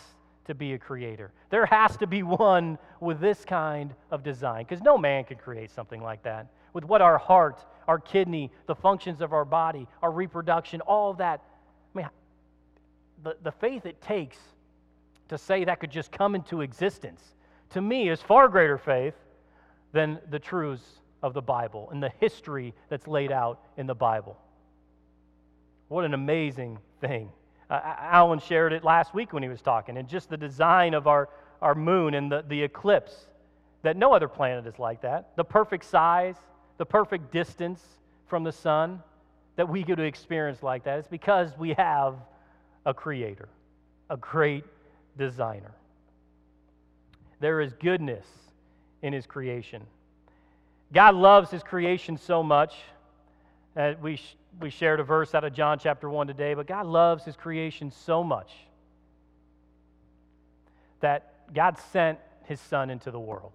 to 0.44 0.54
be 0.54 0.72
a 0.72 0.78
creator. 0.78 1.32
There 1.50 1.66
has 1.66 1.96
to 1.98 2.06
be 2.06 2.22
one 2.22 2.78
with 3.00 3.20
this 3.20 3.44
kind 3.44 3.92
of 4.10 4.22
design, 4.22 4.64
because 4.64 4.82
no 4.82 4.96
man 4.96 5.24
could 5.24 5.38
create 5.38 5.70
something 5.70 6.00
like 6.00 6.22
that. 6.22 6.46
With 6.72 6.84
what 6.84 7.02
our 7.02 7.18
heart, 7.18 7.64
our 7.86 7.98
kidney, 7.98 8.50
the 8.66 8.74
functions 8.74 9.20
of 9.20 9.32
our 9.32 9.44
body, 9.44 9.86
our 10.02 10.10
reproduction, 10.10 10.80
all 10.82 11.10
of 11.10 11.18
that. 11.18 11.42
I 11.94 11.98
mean, 11.98 12.08
the, 13.24 13.36
the 13.42 13.52
faith 13.52 13.84
it 13.84 14.00
takes 14.00 14.38
to 15.28 15.38
say 15.38 15.64
that 15.64 15.80
could 15.80 15.90
just 15.90 16.12
come 16.12 16.34
into 16.34 16.60
existence, 16.60 17.22
to 17.70 17.80
me, 17.80 18.08
is 18.08 18.22
far 18.22 18.48
greater 18.48 18.78
faith 18.78 19.14
than 19.92 20.18
the 20.30 20.38
truths 20.38 20.84
of 21.22 21.34
the 21.34 21.42
Bible 21.42 21.88
and 21.90 22.02
the 22.02 22.12
history 22.20 22.74
that's 22.88 23.06
laid 23.06 23.32
out 23.32 23.60
in 23.76 23.86
the 23.86 23.94
Bible. 23.94 24.36
What 25.88 26.04
an 26.04 26.14
amazing 26.14 26.78
thing. 27.00 27.30
Uh, 27.70 27.80
Alan 27.84 28.38
shared 28.38 28.72
it 28.72 28.84
last 28.84 29.14
week 29.14 29.32
when 29.32 29.42
he 29.42 29.48
was 29.48 29.60
talking, 29.60 29.96
and 29.96 30.08
just 30.08 30.30
the 30.30 30.36
design 30.36 30.94
of 30.94 31.06
our, 31.06 31.28
our 31.60 31.74
moon 31.74 32.14
and 32.14 32.30
the, 32.30 32.44
the 32.48 32.62
eclipse, 32.62 33.26
that 33.82 33.96
no 33.96 34.12
other 34.12 34.28
planet 34.28 34.66
is 34.66 34.78
like 34.78 35.02
that. 35.02 35.36
The 35.36 35.44
perfect 35.44 35.84
size, 35.84 36.36
the 36.78 36.86
perfect 36.86 37.30
distance 37.30 37.82
from 38.26 38.44
the 38.44 38.52
sun, 38.52 39.02
that 39.56 39.68
we 39.68 39.82
get 39.82 39.96
to 39.96 40.02
experience 40.02 40.62
like 40.62 40.84
that. 40.84 40.98
It's 41.00 41.08
because 41.08 41.50
we 41.58 41.74
have 41.74 42.14
a 42.86 42.94
creator, 42.94 43.48
a 44.08 44.16
great 44.16 44.64
designer. 45.16 45.72
There 47.40 47.60
is 47.60 47.72
goodness 47.74 48.26
in 49.02 49.12
his 49.12 49.26
creation. 49.26 49.82
God 50.92 51.14
loves 51.14 51.50
his 51.50 51.62
creation 51.62 52.16
so 52.16 52.42
much. 52.42 52.74
Uh, 53.76 53.94
we, 54.00 54.16
sh- 54.16 54.36
we 54.60 54.70
shared 54.70 55.00
a 55.00 55.04
verse 55.04 55.34
out 55.34 55.44
of 55.44 55.52
John 55.52 55.78
chapter 55.78 56.08
1 56.08 56.26
today, 56.26 56.54
but 56.54 56.66
God 56.66 56.86
loves 56.86 57.24
his 57.24 57.36
creation 57.36 57.90
so 57.90 58.24
much 58.24 58.50
that 61.00 61.54
God 61.54 61.78
sent 61.92 62.18
his 62.44 62.60
son 62.60 62.90
into 62.90 63.10
the 63.10 63.20
world. 63.20 63.52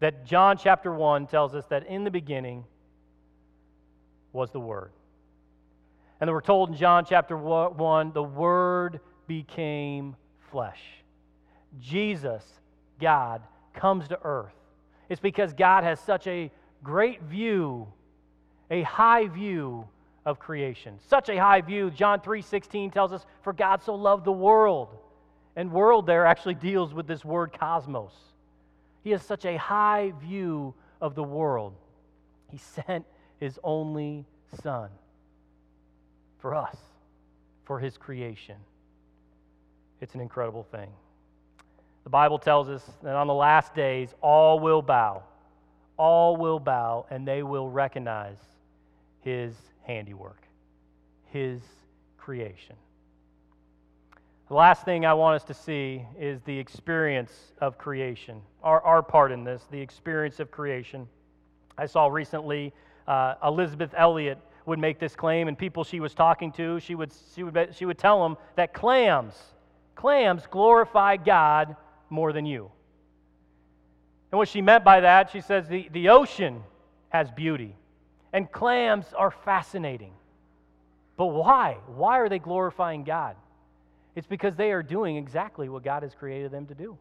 That 0.00 0.26
John 0.26 0.58
chapter 0.58 0.92
1 0.92 1.26
tells 1.26 1.54
us 1.54 1.64
that 1.66 1.86
in 1.86 2.04
the 2.04 2.10
beginning 2.10 2.64
was 4.32 4.50
the 4.50 4.60
Word. 4.60 4.90
And 6.20 6.30
we're 6.30 6.40
told 6.40 6.70
in 6.70 6.76
John 6.76 7.04
chapter 7.08 7.36
1 7.36 8.12
the 8.12 8.22
Word 8.22 9.00
became 9.26 10.16
flesh. 10.50 10.80
Jesus, 11.80 12.44
God, 13.00 13.42
comes 13.74 14.08
to 14.08 14.18
earth. 14.22 14.54
It's 15.08 15.20
because 15.20 15.52
God 15.52 15.84
has 15.84 16.00
such 16.00 16.26
a 16.26 16.50
great 16.82 17.22
view, 17.22 17.92
a 18.70 18.82
high 18.82 19.26
view 19.28 19.88
of 20.24 20.38
creation. 20.38 20.98
Such 21.00 21.28
a 21.28 21.36
high 21.36 21.60
view. 21.60 21.90
John 21.90 22.20
3:16 22.20 22.90
tells 22.90 23.12
us, 23.12 23.26
"For 23.42 23.52
God 23.52 23.82
so 23.82 23.94
loved 23.94 24.24
the 24.24 24.32
world." 24.32 24.96
And 25.56 25.70
world 25.70 26.06
there 26.06 26.26
actually 26.26 26.54
deals 26.54 26.94
with 26.94 27.06
this 27.06 27.24
word 27.24 27.52
cosmos. 27.52 28.34
He 29.02 29.10
has 29.10 29.22
such 29.22 29.44
a 29.44 29.56
high 29.56 30.12
view 30.12 30.74
of 31.00 31.14
the 31.14 31.22
world. 31.22 31.76
He 32.48 32.56
sent 32.56 33.06
his 33.38 33.60
only 33.62 34.26
son 34.62 34.90
for 36.38 36.54
us, 36.54 36.76
for 37.64 37.78
his 37.78 37.98
creation. 37.98 38.56
It's 40.00 40.14
an 40.14 40.20
incredible 40.20 40.64
thing. 40.64 40.92
The 42.04 42.10
Bible 42.10 42.38
tells 42.38 42.68
us 42.68 42.82
that 43.02 43.16
on 43.16 43.26
the 43.26 43.34
last 43.34 43.74
days, 43.74 44.14
all 44.20 44.60
will 44.60 44.82
bow. 44.82 45.22
All 45.96 46.36
will 46.36 46.60
bow, 46.60 47.06
and 47.10 47.26
they 47.26 47.42
will 47.42 47.68
recognize 47.68 48.36
his 49.22 49.54
handiwork, 49.82 50.42
his 51.32 51.62
creation. 52.18 52.76
The 54.48 54.54
last 54.54 54.84
thing 54.84 55.06
I 55.06 55.14
want 55.14 55.36
us 55.36 55.44
to 55.44 55.54
see 55.54 56.04
is 56.18 56.42
the 56.42 56.58
experience 56.58 57.32
of 57.60 57.78
creation, 57.78 58.42
our, 58.62 58.82
our 58.82 59.02
part 59.02 59.32
in 59.32 59.42
this, 59.42 59.62
the 59.70 59.80
experience 59.80 60.38
of 60.40 60.50
creation. 60.50 61.08
I 61.78 61.86
saw 61.86 62.08
recently 62.08 62.74
uh, 63.08 63.34
Elisabeth 63.42 63.94
Elliot 63.96 64.38
would 64.66 64.78
make 64.78 64.98
this 64.98 65.16
claim, 65.16 65.48
and 65.48 65.56
people 65.56 65.84
she 65.84 66.00
was 66.00 66.12
talking 66.12 66.52
to, 66.52 66.78
she 66.80 66.94
would, 66.94 67.12
she 67.34 67.42
would, 67.42 67.74
she 67.74 67.86
would 67.86 67.98
tell 67.98 68.22
them 68.22 68.36
that 68.56 68.74
clams 68.74 69.34
clams 69.94 70.42
glorify 70.50 71.16
God 71.16 71.76
more 72.10 72.32
than 72.32 72.46
you. 72.46 72.70
And 74.30 74.38
what 74.38 74.48
she 74.48 74.62
meant 74.62 74.84
by 74.84 75.00
that, 75.00 75.30
she 75.30 75.40
says 75.40 75.68
the, 75.68 75.88
the 75.92 76.08
ocean 76.08 76.62
has 77.10 77.30
beauty. 77.30 77.76
and 78.34 78.50
clams 78.50 79.06
are 79.16 79.30
fascinating. 79.30 80.12
But 81.16 81.26
why? 81.26 81.78
Why 81.86 82.18
are 82.18 82.28
they 82.28 82.40
glorifying 82.40 83.04
God? 83.04 83.36
It's 84.16 84.26
because 84.26 84.56
they 84.56 84.72
are 84.72 84.82
doing 84.82 85.16
exactly 85.16 85.68
what 85.68 85.84
God 85.84 86.02
has 86.02 86.14
created 86.14 86.50
them 86.50 86.66
to 86.66 86.74
do. 86.74 86.98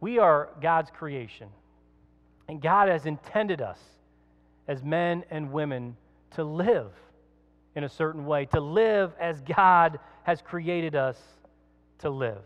We 0.00 0.20
are 0.20 0.50
God's 0.60 0.90
creation, 0.90 1.48
and 2.48 2.62
God 2.62 2.88
has 2.88 3.04
intended 3.04 3.60
us 3.60 3.78
as 4.68 4.84
men 4.84 5.24
and 5.28 5.52
women 5.52 5.96
to 6.36 6.44
live 6.44 6.92
in 7.74 7.82
a 7.82 7.88
certain 7.88 8.24
way, 8.26 8.46
to 8.46 8.60
live 8.60 9.12
as 9.18 9.40
God 9.40 9.98
has 10.22 10.40
created 10.40 10.94
us 10.94 11.18
to 11.98 12.10
live. 12.10 12.42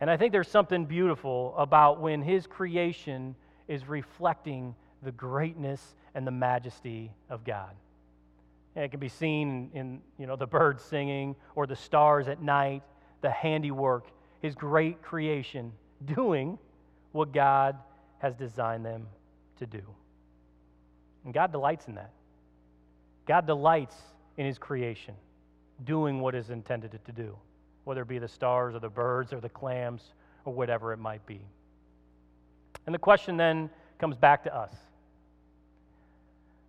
And 0.00 0.10
I 0.10 0.16
think 0.16 0.32
there's 0.32 0.48
something 0.48 0.84
beautiful 0.84 1.54
about 1.56 2.00
when 2.00 2.22
His 2.22 2.46
creation 2.46 3.34
is 3.66 3.88
reflecting 3.88 4.74
the 5.02 5.12
greatness 5.12 5.94
and 6.14 6.26
the 6.26 6.30
majesty 6.30 7.10
of 7.30 7.44
God. 7.44 7.74
And 8.74 8.84
it 8.84 8.90
can 8.90 9.00
be 9.00 9.08
seen 9.08 9.70
in 9.72 10.00
you 10.18 10.26
know, 10.26 10.36
the 10.36 10.46
birds 10.46 10.82
singing 10.82 11.34
or 11.54 11.66
the 11.66 11.76
stars 11.76 12.28
at 12.28 12.42
night, 12.42 12.82
the 13.22 13.30
handiwork, 13.30 14.06
His 14.42 14.54
great 14.54 15.02
creation 15.02 15.72
doing 16.04 16.58
what 17.12 17.32
God 17.32 17.76
has 18.18 18.34
designed 18.34 18.84
them 18.84 19.06
to 19.58 19.66
do. 19.66 19.82
And 21.24 21.32
God 21.32 21.52
delights 21.52 21.88
in 21.88 21.94
that. 21.94 22.10
God 23.26 23.46
delights 23.46 23.96
in 24.36 24.44
His 24.44 24.58
creation, 24.58 25.14
doing 25.84 26.20
what 26.20 26.34
is 26.34 26.50
intended 26.50 26.92
it 26.92 27.04
to 27.06 27.12
do 27.12 27.36
whether 27.86 28.02
it 28.02 28.08
be 28.08 28.18
the 28.18 28.26
stars 28.26 28.74
or 28.74 28.80
the 28.80 28.88
birds 28.88 29.32
or 29.32 29.38
the 29.38 29.48
clams 29.48 30.02
or 30.44 30.52
whatever 30.52 30.92
it 30.92 30.98
might 30.98 31.24
be. 31.24 31.40
And 32.84 32.92
the 32.92 32.98
question 32.98 33.36
then 33.36 33.70
comes 33.98 34.16
back 34.16 34.42
to 34.44 34.54
us 34.54 34.72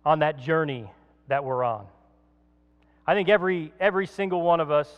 on 0.06 0.20
that 0.20 0.38
journey 0.38 0.88
that 1.26 1.44
we're 1.44 1.64
on. 1.64 1.86
I 3.04 3.14
think 3.14 3.28
every, 3.28 3.72
every 3.80 4.06
single 4.06 4.42
one 4.42 4.60
of 4.60 4.70
us, 4.70 4.88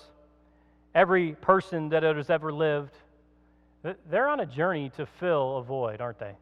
every 0.95 1.33
person 1.33 1.89
that 1.89 2.03
has 2.03 2.29
ever 2.29 2.53
lived, 2.53 2.93
they're 4.11 4.29
on 4.29 4.41
a 4.41 4.47
journey 4.47 4.91
to 4.99 5.07
fill 5.07 5.57
a 5.57 5.63
void, 5.63 6.03
aren't 6.03 6.19
they? 6.19 6.35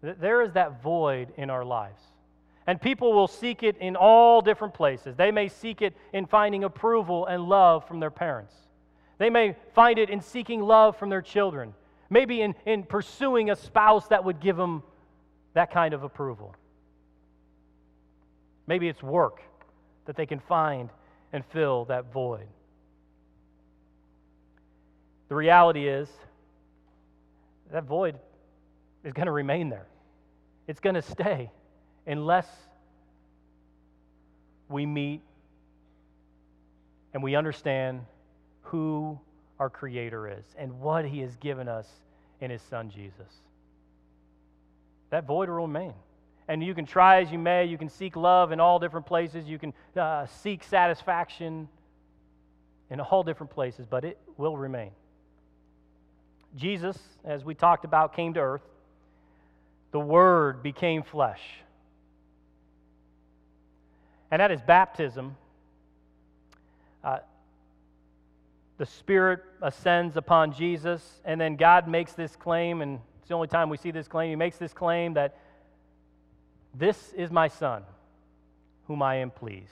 There 0.00 0.42
is 0.42 0.52
that 0.52 0.80
void 0.80 1.32
in 1.36 1.50
our 1.50 1.64
lives. 1.64 2.00
And 2.66 2.80
people 2.80 3.12
will 3.12 3.28
seek 3.28 3.62
it 3.62 3.76
in 3.78 3.94
all 3.94 4.40
different 4.40 4.72
places. 4.72 5.16
They 5.16 5.30
may 5.30 5.48
seek 5.48 5.82
it 5.82 5.94
in 6.12 6.26
finding 6.26 6.64
approval 6.64 7.26
and 7.26 7.44
love 7.44 7.86
from 7.86 8.00
their 8.00 8.10
parents. 8.10 8.54
They 9.18 9.30
may 9.30 9.54
find 9.74 9.98
it 9.98 10.08
in 10.08 10.20
seeking 10.20 10.62
love 10.62 10.96
from 10.96 11.10
their 11.10 11.22
children, 11.22 11.74
maybe 12.08 12.40
in, 12.40 12.54
in 12.64 12.82
pursuing 12.84 13.50
a 13.50 13.56
spouse 13.56 14.08
that 14.08 14.24
would 14.24 14.40
give 14.40 14.56
them 14.56 14.82
that 15.52 15.70
kind 15.70 15.94
of 15.94 16.02
approval. 16.02 16.54
Maybe 18.66 18.88
it's 18.88 19.02
work 19.02 19.42
that 20.06 20.16
they 20.16 20.26
can 20.26 20.40
find 20.40 20.88
and 21.32 21.44
fill 21.46 21.84
that 21.86 22.12
void. 22.12 22.46
The 25.28 25.34
reality 25.34 25.86
is, 25.86 26.08
that 27.72 27.84
void 27.84 28.16
is 29.04 29.12
going 29.12 29.26
to 29.26 29.32
remain 29.32 29.68
there. 29.68 29.86
It's 30.66 30.80
going 30.80 30.94
to 30.94 31.02
stay 31.02 31.50
unless 32.06 32.46
we 34.68 34.86
meet 34.86 35.20
and 37.12 37.22
we 37.22 37.36
understand 37.36 38.00
who 38.62 39.18
our 39.58 39.70
Creator 39.70 40.38
is 40.38 40.44
and 40.58 40.80
what 40.80 41.04
He 41.04 41.20
has 41.20 41.36
given 41.36 41.68
us 41.68 41.86
in 42.40 42.50
His 42.50 42.62
Son 42.62 42.90
Jesus. 42.90 43.32
That 45.10 45.26
void 45.26 45.48
will 45.48 45.56
remain. 45.56 45.94
And 46.48 46.62
you 46.62 46.74
can 46.74 46.84
try 46.84 47.22
as 47.22 47.30
you 47.30 47.38
may, 47.38 47.64
you 47.64 47.78
can 47.78 47.88
seek 47.88 48.16
love 48.16 48.52
in 48.52 48.60
all 48.60 48.78
different 48.78 49.06
places, 49.06 49.46
you 49.46 49.58
can 49.58 49.72
uh, 49.96 50.26
seek 50.26 50.62
satisfaction 50.64 51.68
in 52.90 53.00
all 53.00 53.22
different 53.22 53.50
places, 53.50 53.86
but 53.88 54.04
it 54.04 54.18
will 54.36 54.56
remain. 54.56 54.90
Jesus, 56.56 56.98
as 57.24 57.44
we 57.44 57.54
talked 57.54 57.84
about, 57.84 58.14
came 58.14 58.34
to 58.34 58.40
earth. 58.40 58.62
The 59.92 60.00
Word 60.00 60.62
became 60.62 61.02
flesh. 61.02 61.40
And 64.34 64.40
that 64.40 64.50
is 64.50 64.60
baptism, 64.60 65.36
uh, 67.04 67.18
the 68.78 68.86
Spirit 68.86 69.44
ascends 69.62 70.16
upon 70.16 70.52
Jesus, 70.52 71.20
and 71.24 71.40
then 71.40 71.54
God 71.54 71.86
makes 71.86 72.14
this 72.14 72.34
claim, 72.34 72.82
and 72.82 72.98
it's 73.20 73.28
the 73.28 73.34
only 73.34 73.46
time 73.46 73.68
we 73.68 73.76
see 73.76 73.92
this 73.92 74.08
claim. 74.08 74.30
He 74.30 74.34
makes 74.34 74.56
this 74.58 74.72
claim 74.72 75.14
that 75.14 75.38
this 76.74 77.12
is 77.12 77.30
my 77.30 77.46
Son, 77.46 77.84
whom 78.88 79.02
I 79.02 79.18
am 79.18 79.30
pleased. 79.30 79.70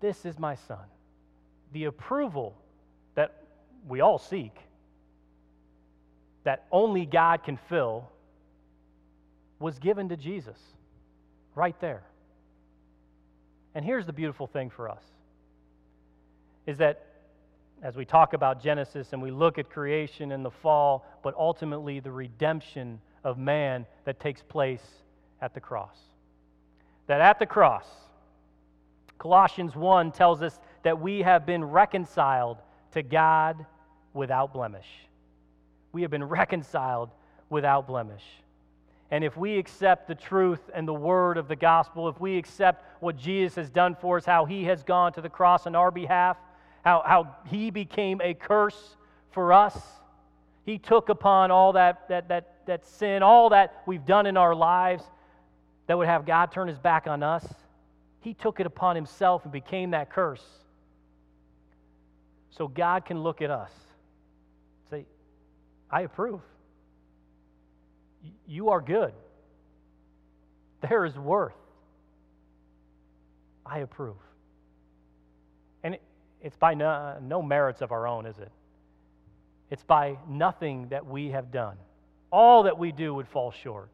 This 0.00 0.26
is 0.26 0.36
my 0.36 0.56
Son. 0.56 0.84
The 1.72 1.84
approval 1.84 2.56
that 3.14 3.44
we 3.86 4.00
all 4.00 4.18
seek, 4.18 4.56
that 6.42 6.66
only 6.72 7.06
God 7.06 7.44
can 7.44 7.56
fill, 7.68 8.10
was 9.60 9.78
given 9.78 10.08
to 10.08 10.16
Jesus 10.16 10.58
right 11.58 11.78
there. 11.80 12.02
And 13.74 13.84
here's 13.84 14.06
the 14.06 14.12
beautiful 14.12 14.46
thing 14.46 14.70
for 14.70 14.88
us 14.88 15.02
is 16.66 16.78
that 16.78 17.04
as 17.82 17.96
we 17.96 18.04
talk 18.04 18.32
about 18.32 18.62
Genesis 18.62 19.12
and 19.12 19.22
we 19.22 19.30
look 19.30 19.58
at 19.58 19.70
creation 19.70 20.32
and 20.32 20.44
the 20.44 20.50
fall, 20.50 21.06
but 21.22 21.34
ultimately 21.36 22.00
the 22.00 22.10
redemption 22.10 23.00
of 23.24 23.38
man 23.38 23.86
that 24.04 24.20
takes 24.20 24.42
place 24.42 24.82
at 25.40 25.54
the 25.54 25.60
cross. 25.60 25.96
That 27.06 27.20
at 27.20 27.38
the 27.38 27.46
cross, 27.46 27.86
Colossians 29.18 29.74
1 29.74 30.12
tells 30.12 30.42
us 30.42 30.58
that 30.82 31.00
we 31.00 31.22
have 31.22 31.46
been 31.46 31.64
reconciled 31.64 32.58
to 32.92 33.02
God 33.02 33.64
without 34.12 34.52
blemish. 34.52 34.88
We 35.92 36.02
have 36.02 36.10
been 36.10 36.24
reconciled 36.24 37.10
without 37.48 37.86
blemish. 37.86 38.24
And 39.10 39.24
if 39.24 39.36
we 39.36 39.58
accept 39.58 40.06
the 40.06 40.14
truth 40.14 40.60
and 40.74 40.86
the 40.86 40.94
word 40.94 41.38
of 41.38 41.48
the 41.48 41.56
gospel, 41.56 42.08
if 42.08 42.20
we 42.20 42.36
accept 42.36 42.84
what 43.02 43.16
Jesus 43.16 43.54
has 43.56 43.70
done 43.70 43.96
for 44.00 44.18
us, 44.18 44.24
how 44.24 44.44
he 44.44 44.64
has 44.64 44.82
gone 44.82 45.12
to 45.14 45.20
the 45.20 45.30
cross 45.30 45.66
on 45.66 45.74
our 45.74 45.90
behalf, 45.90 46.36
how, 46.84 47.02
how 47.06 47.36
he 47.46 47.70
became 47.70 48.20
a 48.20 48.34
curse 48.34 48.96
for 49.30 49.52
us, 49.52 49.78
he 50.64 50.78
took 50.78 51.08
upon 51.08 51.50
all 51.50 51.72
that, 51.72 52.08
that, 52.08 52.28
that, 52.28 52.66
that 52.66 52.86
sin, 52.86 53.22
all 53.22 53.48
that 53.50 53.82
we've 53.86 54.04
done 54.04 54.26
in 54.26 54.36
our 54.36 54.54
lives 54.54 55.02
that 55.86 55.96
would 55.96 56.06
have 56.06 56.26
God 56.26 56.52
turn 56.52 56.68
his 56.68 56.78
back 56.78 57.06
on 57.06 57.22
us. 57.22 57.46
He 58.20 58.34
took 58.34 58.60
it 58.60 58.66
upon 58.66 58.94
himself 58.94 59.44
and 59.44 59.52
became 59.52 59.92
that 59.92 60.10
curse. 60.10 60.44
So 62.50 62.68
God 62.68 63.06
can 63.06 63.22
look 63.22 63.40
at 63.40 63.50
us 63.50 63.70
say, 64.90 65.06
I 65.90 66.02
approve 66.02 66.40
you 68.46 68.70
are 68.70 68.80
good. 68.80 69.12
There 70.88 71.04
is 71.04 71.16
worth. 71.16 71.54
I 73.66 73.80
approve. 73.80 74.16
And 75.82 75.94
it, 75.94 76.02
it's 76.40 76.56
by 76.56 76.74
no, 76.74 77.18
no 77.20 77.42
merits 77.42 77.82
of 77.82 77.92
our 77.92 78.06
own, 78.06 78.26
is 78.26 78.38
it? 78.38 78.50
It's 79.70 79.84
by 79.84 80.16
nothing 80.28 80.88
that 80.88 81.06
we 81.06 81.30
have 81.30 81.50
done. 81.50 81.76
All 82.30 82.64
that 82.64 82.78
we 82.78 82.92
do 82.92 83.14
would 83.14 83.28
fall 83.28 83.50
short. 83.50 83.90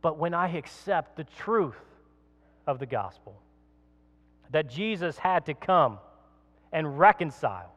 But 0.00 0.18
when 0.18 0.34
I 0.34 0.56
accept 0.56 1.16
the 1.16 1.24
truth 1.24 1.78
of 2.66 2.78
the 2.78 2.86
gospel, 2.86 3.40
that 4.50 4.68
Jesus 4.68 5.18
had 5.18 5.46
to 5.46 5.54
come 5.54 5.98
and 6.72 6.98
reconcile 6.98 7.74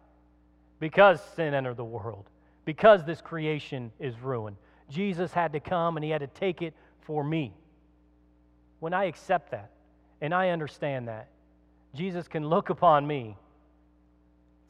because 0.79 1.21
sin 1.35 1.53
entered 1.53 1.77
the 1.77 1.85
world, 1.85 2.25
because 2.65 3.05
this 3.05 3.21
creation 3.21 3.91
is 3.99 4.19
ruined, 4.19 4.57
Jesus 4.89 5.31
had 5.31 5.53
to 5.53 5.59
come 5.59 5.97
and 5.97 6.03
he 6.03 6.09
had 6.11 6.21
to 6.21 6.27
take 6.27 6.61
it 6.61 6.73
for 7.01 7.23
me. 7.23 7.53
When 8.79 8.93
I 8.93 9.05
accept 9.05 9.51
that 9.51 9.71
and 10.21 10.33
I 10.33 10.49
understand 10.49 11.07
that, 11.07 11.29
Jesus 11.93 12.27
can 12.27 12.47
look 12.47 12.69
upon 12.69 13.07
me 13.07 13.37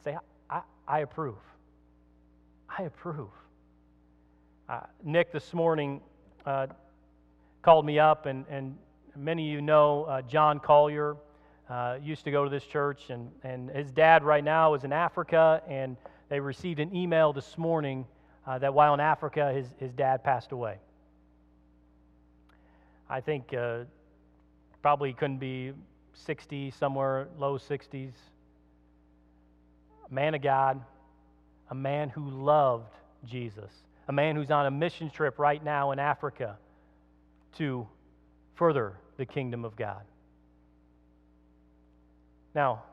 say, 0.06 0.16
I, 0.48 0.60
I 0.86 1.00
approve. 1.00 1.34
I 2.78 2.84
approve. 2.84 3.30
Uh, 4.68 4.80
Nick 5.02 5.32
this 5.32 5.52
morning 5.52 6.00
uh, 6.44 6.68
called 7.62 7.84
me 7.84 7.98
up, 7.98 8.26
and, 8.26 8.44
and 8.48 8.76
many 9.16 9.48
of 9.48 9.52
you 9.52 9.60
know 9.60 10.04
uh, 10.04 10.22
John 10.22 10.60
Collier. 10.60 11.16
Uh, 11.68 11.98
used 12.00 12.22
to 12.22 12.30
go 12.30 12.44
to 12.44 12.50
this 12.50 12.62
church, 12.62 13.10
and, 13.10 13.28
and 13.42 13.68
his 13.70 13.90
dad 13.90 14.22
right 14.22 14.44
now 14.44 14.74
is 14.74 14.84
in 14.84 14.92
Africa, 14.92 15.60
and 15.68 15.96
they 16.28 16.38
received 16.38 16.78
an 16.78 16.94
email 16.94 17.32
this 17.32 17.58
morning 17.58 18.06
uh, 18.46 18.58
that 18.58 18.72
while 18.72 18.94
in 18.94 19.00
Africa, 19.00 19.52
his, 19.52 19.66
his 19.78 19.92
dad 19.92 20.22
passed 20.22 20.52
away. 20.52 20.78
I 23.08 23.20
think 23.20 23.52
uh, 23.54 23.80
probably 24.82 25.12
couldn't 25.12 25.38
be 25.38 25.72
60, 26.14 26.70
somewhere 26.72 27.28
low 27.38 27.58
60s. 27.58 28.12
A 30.08 30.14
man 30.14 30.34
of 30.34 30.42
God, 30.42 30.80
a 31.70 31.74
man 31.74 32.08
who 32.08 32.28
loved 32.30 32.92
Jesus, 33.24 33.70
a 34.08 34.12
man 34.12 34.36
who's 34.36 34.50
on 34.50 34.66
a 34.66 34.70
mission 34.70 35.10
trip 35.10 35.38
right 35.38 35.62
now 35.62 35.92
in 35.92 35.98
Africa 35.98 36.56
to 37.58 37.86
further 38.54 38.94
the 39.16 39.26
kingdom 39.26 39.64
of 39.64 39.76
God. 39.76 40.02
Now, 42.54 42.84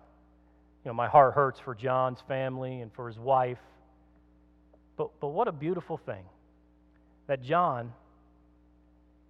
you 0.84 0.90
know, 0.90 0.94
my 0.94 1.08
heart 1.08 1.34
hurts 1.34 1.60
for 1.60 1.74
John's 1.74 2.20
family 2.28 2.82
and 2.82 2.92
for 2.94 3.08
his 3.08 3.18
wife. 3.18 3.60
But, 4.98 5.10
but 5.20 5.30
what 5.30 5.48
a 5.48 5.52
beautiful 5.52 5.98
thing 5.98 6.24
that 7.28 7.42
John, 7.42 7.94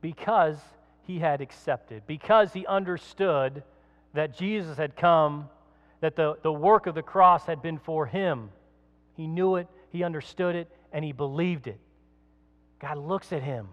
because 0.01 0.57
he 1.05 1.19
had 1.19 1.41
accepted, 1.41 2.03
because 2.07 2.53
he 2.53 2.65
understood 2.65 3.63
that 4.13 4.37
Jesus 4.37 4.77
had 4.77 4.95
come, 4.95 5.49
that 6.01 6.15
the, 6.15 6.37
the 6.43 6.51
work 6.51 6.87
of 6.87 6.95
the 6.95 7.01
cross 7.01 7.45
had 7.45 7.61
been 7.61 7.77
for 7.77 8.05
him, 8.05 8.49
he 9.15 9.27
knew 9.27 9.55
it, 9.55 9.67
he 9.91 10.03
understood 10.03 10.55
it, 10.55 10.69
and 10.91 11.03
he 11.05 11.11
believed 11.11 11.67
it. 11.67 11.79
God 12.79 12.97
looks 12.97 13.31
at 13.31 13.43
him 13.43 13.67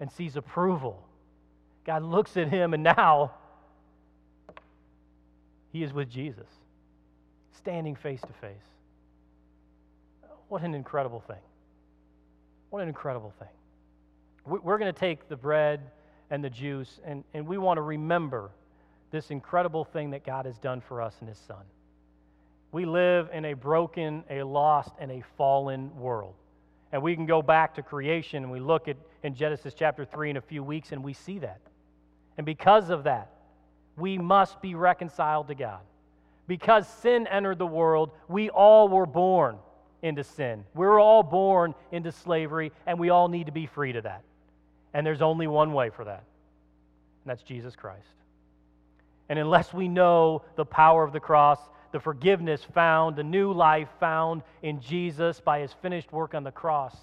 and 0.00 0.10
sees 0.10 0.36
approval. 0.36 1.06
God 1.84 2.02
looks 2.02 2.36
at 2.36 2.48
him, 2.48 2.74
and 2.74 2.82
now 2.82 3.32
he 5.72 5.82
is 5.82 5.92
with 5.92 6.10
Jesus, 6.10 6.48
standing 7.56 7.96
face 7.96 8.20
to 8.20 8.32
face. 8.40 8.71
What 10.52 10.60
an 10.60 10.74
incredible 10.74 11.20
thing. 11.20 11.40
What 12.68 12.82
an 12.82 12.88
incredible 12.88 13.32
thing. 13.38 13.48
We're 14.44 14.76
going 14.76 14.92
to 14.92 15.00
take 15.00 15.26
the 15.30 15.34
bread 15.34 15.80
and 16.28 16.44
the 16.44 16.50
juice, 16.50 17.00
and, 17.06 17.24
and 17.32 17.46
we 17.46 17.56
want 17.56 17.78
to 17.78 17.82
remember 17.82 18.50
this 19.10 19.30
incredible 19.30 19.82
thing 19.82 20.10
that 20.10 20.26
God 20.26 20.44
has 20.44 20.58
done 20.58 20.82
for 20.82 21.00
us 21.00 21.16
in 21.22 21.26
His 21.26 21.38
Son. 21.38 21.64
We 22.70 22.84
live 22.84 23.30
in 23.32 23.46
a 23.46 23.54
broken, 23.54 24.24
a 24.28 24.42
lost, 24.42 24.92
and 24.98 25.10
a 25.10 25.22
fallen 25.38 25.96
world. 25.96 26.34
And 26.92 27.02
we 27.02 27.16
can 27.16 27.24
go 27.24 27.40
back 27.40 27.76
to 27.76 27.82
creation 27.82 28.42
and 28.42 28.52
we 28.52 28.60
look 28.60 28.88
at 28.88 28.98
in 29.22 29.34
Genesis 29.34 29.72
chapter 29.72 30.04
3 30.04 30.28
in 30.28 30.36
a 30.36 30.42
few 30.42 30.62
weeks 30.62 30.92
and 30.92 31.02
we 31.02 31.14
see 31.14 31.38
that. 31.38 31.62
And 32.36 32.44
because 32.44 32.90
of 32.90 33.04
that, 33.04 33.32
we 33.96 34.18
must 34.18 34.60
be 34.60 34.74
reconciled 34.74 35.48
to 35.48 35.54
God. 35.54 35.80
Because 36.46 36.86
sin 36.86 37.26
entered 37.26 37.56
the 37.56 37.66
world, 37.66 38.10
we 38.28 38.50
all 38.50 38.90
were 38.90 39.06
born 39.06 39.56
into 40.02 40.24
sin. 40.24 40.64
We're 40.74 41.00
all 41.00 41.22
born 41.22 41.74
into 41.90 42.12
slavery, 42.12 42.72
and 42.86 42.98
we 42.98 43.10
all 43.10 43.28
need 43.28 43.46
to 43.46 43.52
be 43.52 43.66
free 43.66 43.92
to 43.92 44.02
that. 44.02 44.22
And 44.92 45.06
there's 45.06 45.22
only 45.22 45.46
one 45.46 45.72
way 45.72 45.90
for 45.90 46.04
that, 46.04 46.24
and 47.24 47.30
that's 47.30 47.42
Jesus 47.42 47.74
Christ. 47.76 48.06
And 49.28 49.38
unless 49.38 49.72
we 49.72 49.88
know 49.88 50.42
the 50.56 50.64
power 50.64 51.04
of 51.04 51.12
the 51.12 51.20
cross, 51.20 51.58
the 51.92 52.00
forgiveness 52.00 52.62
found, 52.74 53.16
the 53.16 53.22
new 53.22 53.52
life 53.52 53.88
found 54.00 54.42
in 54.62 54.80
Jesus 54.80 55.40
by 55.40 55.60
his 55.60 55.72
finished 55.80 56.12
work 56.12 56.34
on 56.34 56.44
the 56.44 56.50
cross, 56.50 56.96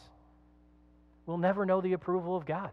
we'll 1.25 1.37
never 1.37 1.65
know 1.65 1.81
the 1.81 1.93
approval 1.93 2.35
of 2.35 2.45
God. 2.45 2.69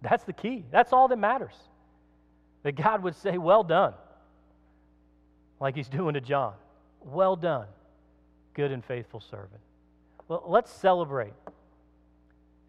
That's 0.00 0.24
the 0.24 0.32
key. 0.32 0.64
That's 0.70 0.92
all 0.92 1.08
that 1.08 1.18
matters. 1.18 1.54
That 2.62 2.72
God 2.72 3.02
would 3.02 3.16
say, 3.16 3.38
Well 3.38 3.64
done, 3.64 3.94
like 5.60 5.74
he's 5.74 5.88
doing 5.88 6.14
to 6.14 6.20
John. 6.20 6.54
Well 7.04 7.36
done, 7.36 7.66
good 8.58 8.72
and 8.72 8.84
faithful 8.84 9.20
servant. 9.20 9.60
Well, 10.26 10.42
let's 10.48 10.72
celebrate 10.72 11.32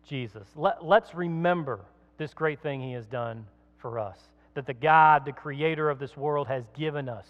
Jesus. 0.08 0.48
Let, 0.56 0.86
let's 0.86 1.16
remember 1.16 1.80
this 2.20 2.32
great 2.36 2.62
thing 2.62 2.80
he 2.80 2.94
has 2.94 3.08
done 3.08 3.48
for 3.80 3.98
us. 3.98 4.20
That 4.54 4.68
the 4.68 4.76
God, 4.76 5.26
the 5.26 5.32
creator 5.32 5.90
of 5.90 5.98
this 5.98 6.16
world, 6.16 6.48
has 6.48 6.64
given 6.78 7.10
us 7.10 7.26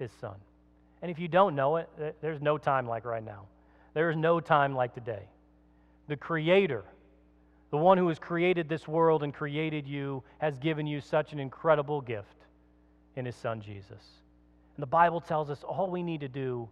his 0.00 0.10
son. 0.20 0.34
And 1.00 1.12
if 1.12 1.20
you 1.20 1.28
don't 1.28 1.54
know 1.54 1.76
it, 1.76 1.88
there's 2.20 2.42
no 2.42 2.58
time 2.58 2.88
like 2.88 3.04
right 3.04 3.24
now. 3.24 3.46
There 3.94 4.10
is 4.10 4.16
no 4.16 4.40
time 4.40 4.74
like 4.74 4.92
today. 4.92 5.22
The 6.08 6.16
creator, 6.16 6.82
the 7.70 7.76
one 7.76 7.98
who 7.98 8.08
has 8.08 8.18
created 8.18 8.68
this 8.68 8.88
world 8.88 9.22
and 9.22 9.32
created 9.32 9.86
you, 9.86 10.24
has 10.38 10.58
given 10.58 10.88
you 10.88 11.00
such 11.00 11.32
an 11.32 11.38
incredible 11.38 12.00
gift 12.00 12.46
in 13.14 13.24
his 13.26 13.36
son 13.36 13.60
Jesus. 13.60 14.02
And 14.74 14.82
the 14.82 14.88
Bible 14.88 15.20
tells 15.20 15.50
us 15.50 15.62
all 15.62 15.88
we 15.88 16.02
need 16.02 16.22
to 16.22 16.28
do 16.28 16.68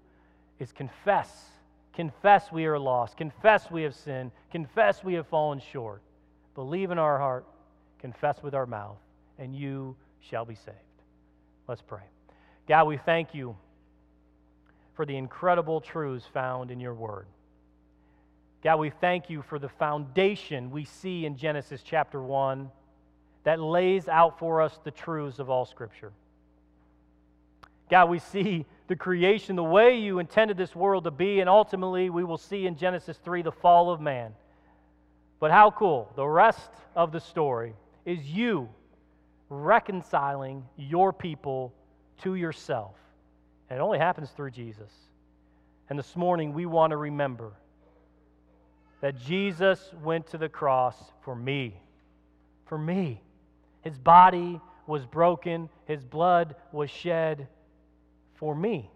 is 0.59 0.73
confess. 0.73 1.31
Confess 1.95 2.53
we 2.53 2.67
are 2.67 2.79
lost. 2.79 3.17
Confess 3.17 3.71
we 3.71 3.83
have 3.83 3.95
sinned. 3.95 4.31
Confess 4.51 5.03
we 5.03 5.15
have 5.15 5.27
fallen 5.27 5.61
short. 5.73 6.03
Believe 6.55 6.91
in 6.91 6.99
our 6.99 7.19
heart. 7.19 7.47
Confess 7.99 8.43
with 8.43 8.55
our 8.55 8.67
mouth, 8.67 8.99
and 9.39 9.55
you 9.55 9.97
shall 10.21 10.45
be 10.45 10.55
saved. 10.55 10.77
Let's 11.67 11.83
pray. 11.83 12.03
God, 12.67 12.87
we 12.87 12.97
thank 12.97 13.35
you 13.35 13.57
for 14.95 15.05
the 15.05 15.17
incredible 15.17 15.81
truths 15.81 16.27
found 16.33 16.71
in 16.71 16.81
your 16.81 16.95
word. 16.95 17.27
God, 18.63 18.77
we 18.77 18.91
thank 18.91 19.31
you 19.31 19.43
for 19.43 19.59
the 19.59 19.69
foundation 19.69 20.71
we 20.71 20.85
see 20.85 21.25
in 21.25 21.37
Genesis 21.37 21.83
chapter 21.85 22.21
1 22.21 22.71
that 23.45 23.61
lays 23.61 24.09
out 24.09 24.39
for 24.39 24.61
us 24.61 24.79
the 24.83 24.91
truths 24.91 25.39
of 25.39 25.49
all 25.49 25.65
Scripture. 25.65 26.13
God, 27.89 28.11
we 28.11 28.19
see 28.19 28.67
the 28.89 28.97
creation, 28.97 29.55
the 29.55 29.63
way 29.63 29.99
you 29.99 30.19
intended 30.19 30.57
this 30.57 30.75
world 30.75 31.05
to 31.05 31.11
be, 31.11 31.41
and 31.41 31.49
ultimately 31.49 32.11
we 32.11 32.25
will 32.25 32.39
see 32.39 32.67
in 32.67 32.77
Genesis 32.77 33.19
3 33.19 33.43
the 33.43 33.53
fall 33.53 33.91
of 33.91 34.01
man. 34.01 34.33
But 35.41 35.51
how 35.51 35.71
cool, 35.71 36.11
the 36.17 36.27
rest 36.27 36.71
of 36.97 37.13
the 37.13 37.21
story 37.21 37.75
is 38.05 38.19
you 38.25 38.69
reconciling 39.51 40.65
your 40.77 41.13
people 41.13 41.73
to 42.23 42.35
yourself. 42.35 42.95
And 43.69 43.79
it 43.79 43.83
only 43.83 43.99
happens 43.99 44.31
through 44.31 44.51
Jesus. 44.51 44.91
And 45.91 45.99
this 45.99 46.17
morning, 46.17 46.55
we 46.55 46.67
want 46.67 46.91
to 46.91 46.97
remember 46.97 47.53
that 49.03 49.19
Jesus 49.21 49.93
went 50.03 50.27
to 50.29 50.39
the 50.39 50.49
cross 50.49 50.97
for 51.23 51.37
me. 51.37 51.75
For 52.67 52.79
me. 52.79 53.21
His 53.83 53.99
body 53.99 54.61
was 54.87 55.05
broken, 55.05 55.69
his 55.87 56.03
blood 56.05 56.57
was 56.73 56.91
shed 56.91 57.47
for 58.39 58.55
me. 58.55 58.91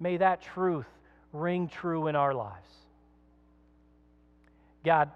May 0.00 0.16
that 0.18 0.42
truth 0.42 0.86
ring 1.32 1.68
true 1.68 2.08
in 2.08 2.16
our 2.16 2.34
lives. 2.34 2.68
God, 4.84 5.10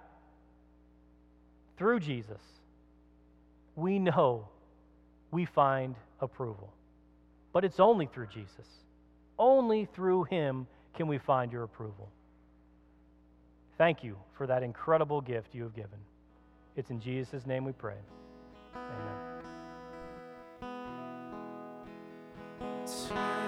through 1.76 2.00
Jesus, 2.00 2.40
we 3.76 3.98
know 3.98 4.48
we 5.30 5.44
find 5.46 5.94
approval. 6.20 6.72
But 7.52 7.64
it's 7.64 7.80
only 7.80 8.06
through 8.06 8.26
Jesus. 8.26 8.66
Only 9.38 9.88
through 9.94 10.24
him 10.24 10.66
can 10.94 11.06
we 11.06 11.18
find 11.18 11.52
your 11.52 11.64
approval. 11.64 12.08
Thank 13.78 14.04
you 14.04 14.16
for 14.36 14.46
that 14.46 14.62
incredible 14.62 15.20
gift 15.20 15.54
you 15.54 15.62
have 15.62 15.74
given. 15.74 15.98
It's 16.76 16.90
in 16.90 17.00
Jesus' 17.00 17.46
name 17.46 17.64
we 17.64 17.72
pray. 17.72 17.96
Amen. 18.74 19.11
Turn 22.92 23.41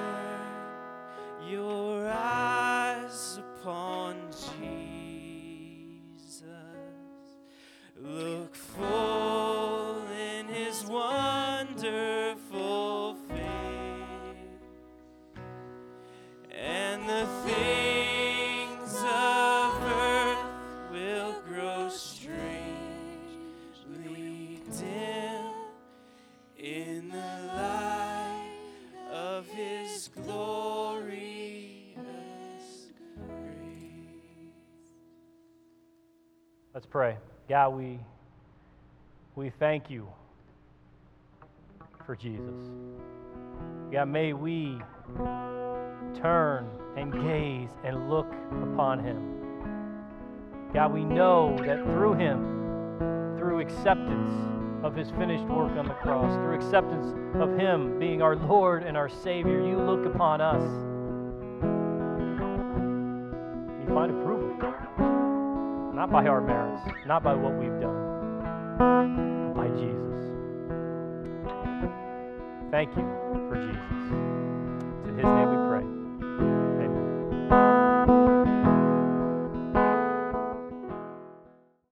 pray. 36.95 37.17
God, 37.49 37.71
we, 37.71 37.99
we 39.35 39.51
thank 39.59 39.91
you 39.91 40.07
for 42.07 42.15
Jesus. 42.15 42.55
God, 43.91 44.05
may 44.05 44.33
we 44.33 44.79
turn 46.15 46.71
and 46.97 47.13
gaze 47.13 47.71
and 47.83 48.09
look 48.09 48.33
upon 48.63 49.01
him. 49.01 49.41
God, 50.73 50.95
we 50.95 51.03
know 51.03 51.57
that 51.67 51.83
through 51.83 52.15
him, 52.15 53.39
through 53.39 53.59
acceptance 53.59 54.33
of 54.85 54.95
his 54.95 55.11
finished 55.11 55.47
work 55.47 55.73
on 55.73 55.89
the 55.89 55.95
cross, 55.95 56.33
through 56.37 56.55
acceptance 56.55 57.13
of 57.35 57.59
him 57.59 57.99
being 57.99 58.23
our 58.23 58.37
Lord 58.37 58.85
and 58.85 58.97
our 58.97 59.09
Savior, 59.09 59.67
you 59.67 59.79
look 59.79 60.07
upon 60.07 60.41
us. 60.41 60.94
By 66.15 66.29
our 66.29 66.41
merits, 66.41 66.81
not 67.09 67.25
by 67.25 67.35
what 67.35 67.53
we've 67.59 67.81
done, 67.81 69.53
by 69.53 69.67
Jesus. 69.67 70.15
Thank 72.71 72.91
you 72.97 73.03
for 73.49 73.57
Jesus. 73.57 74.24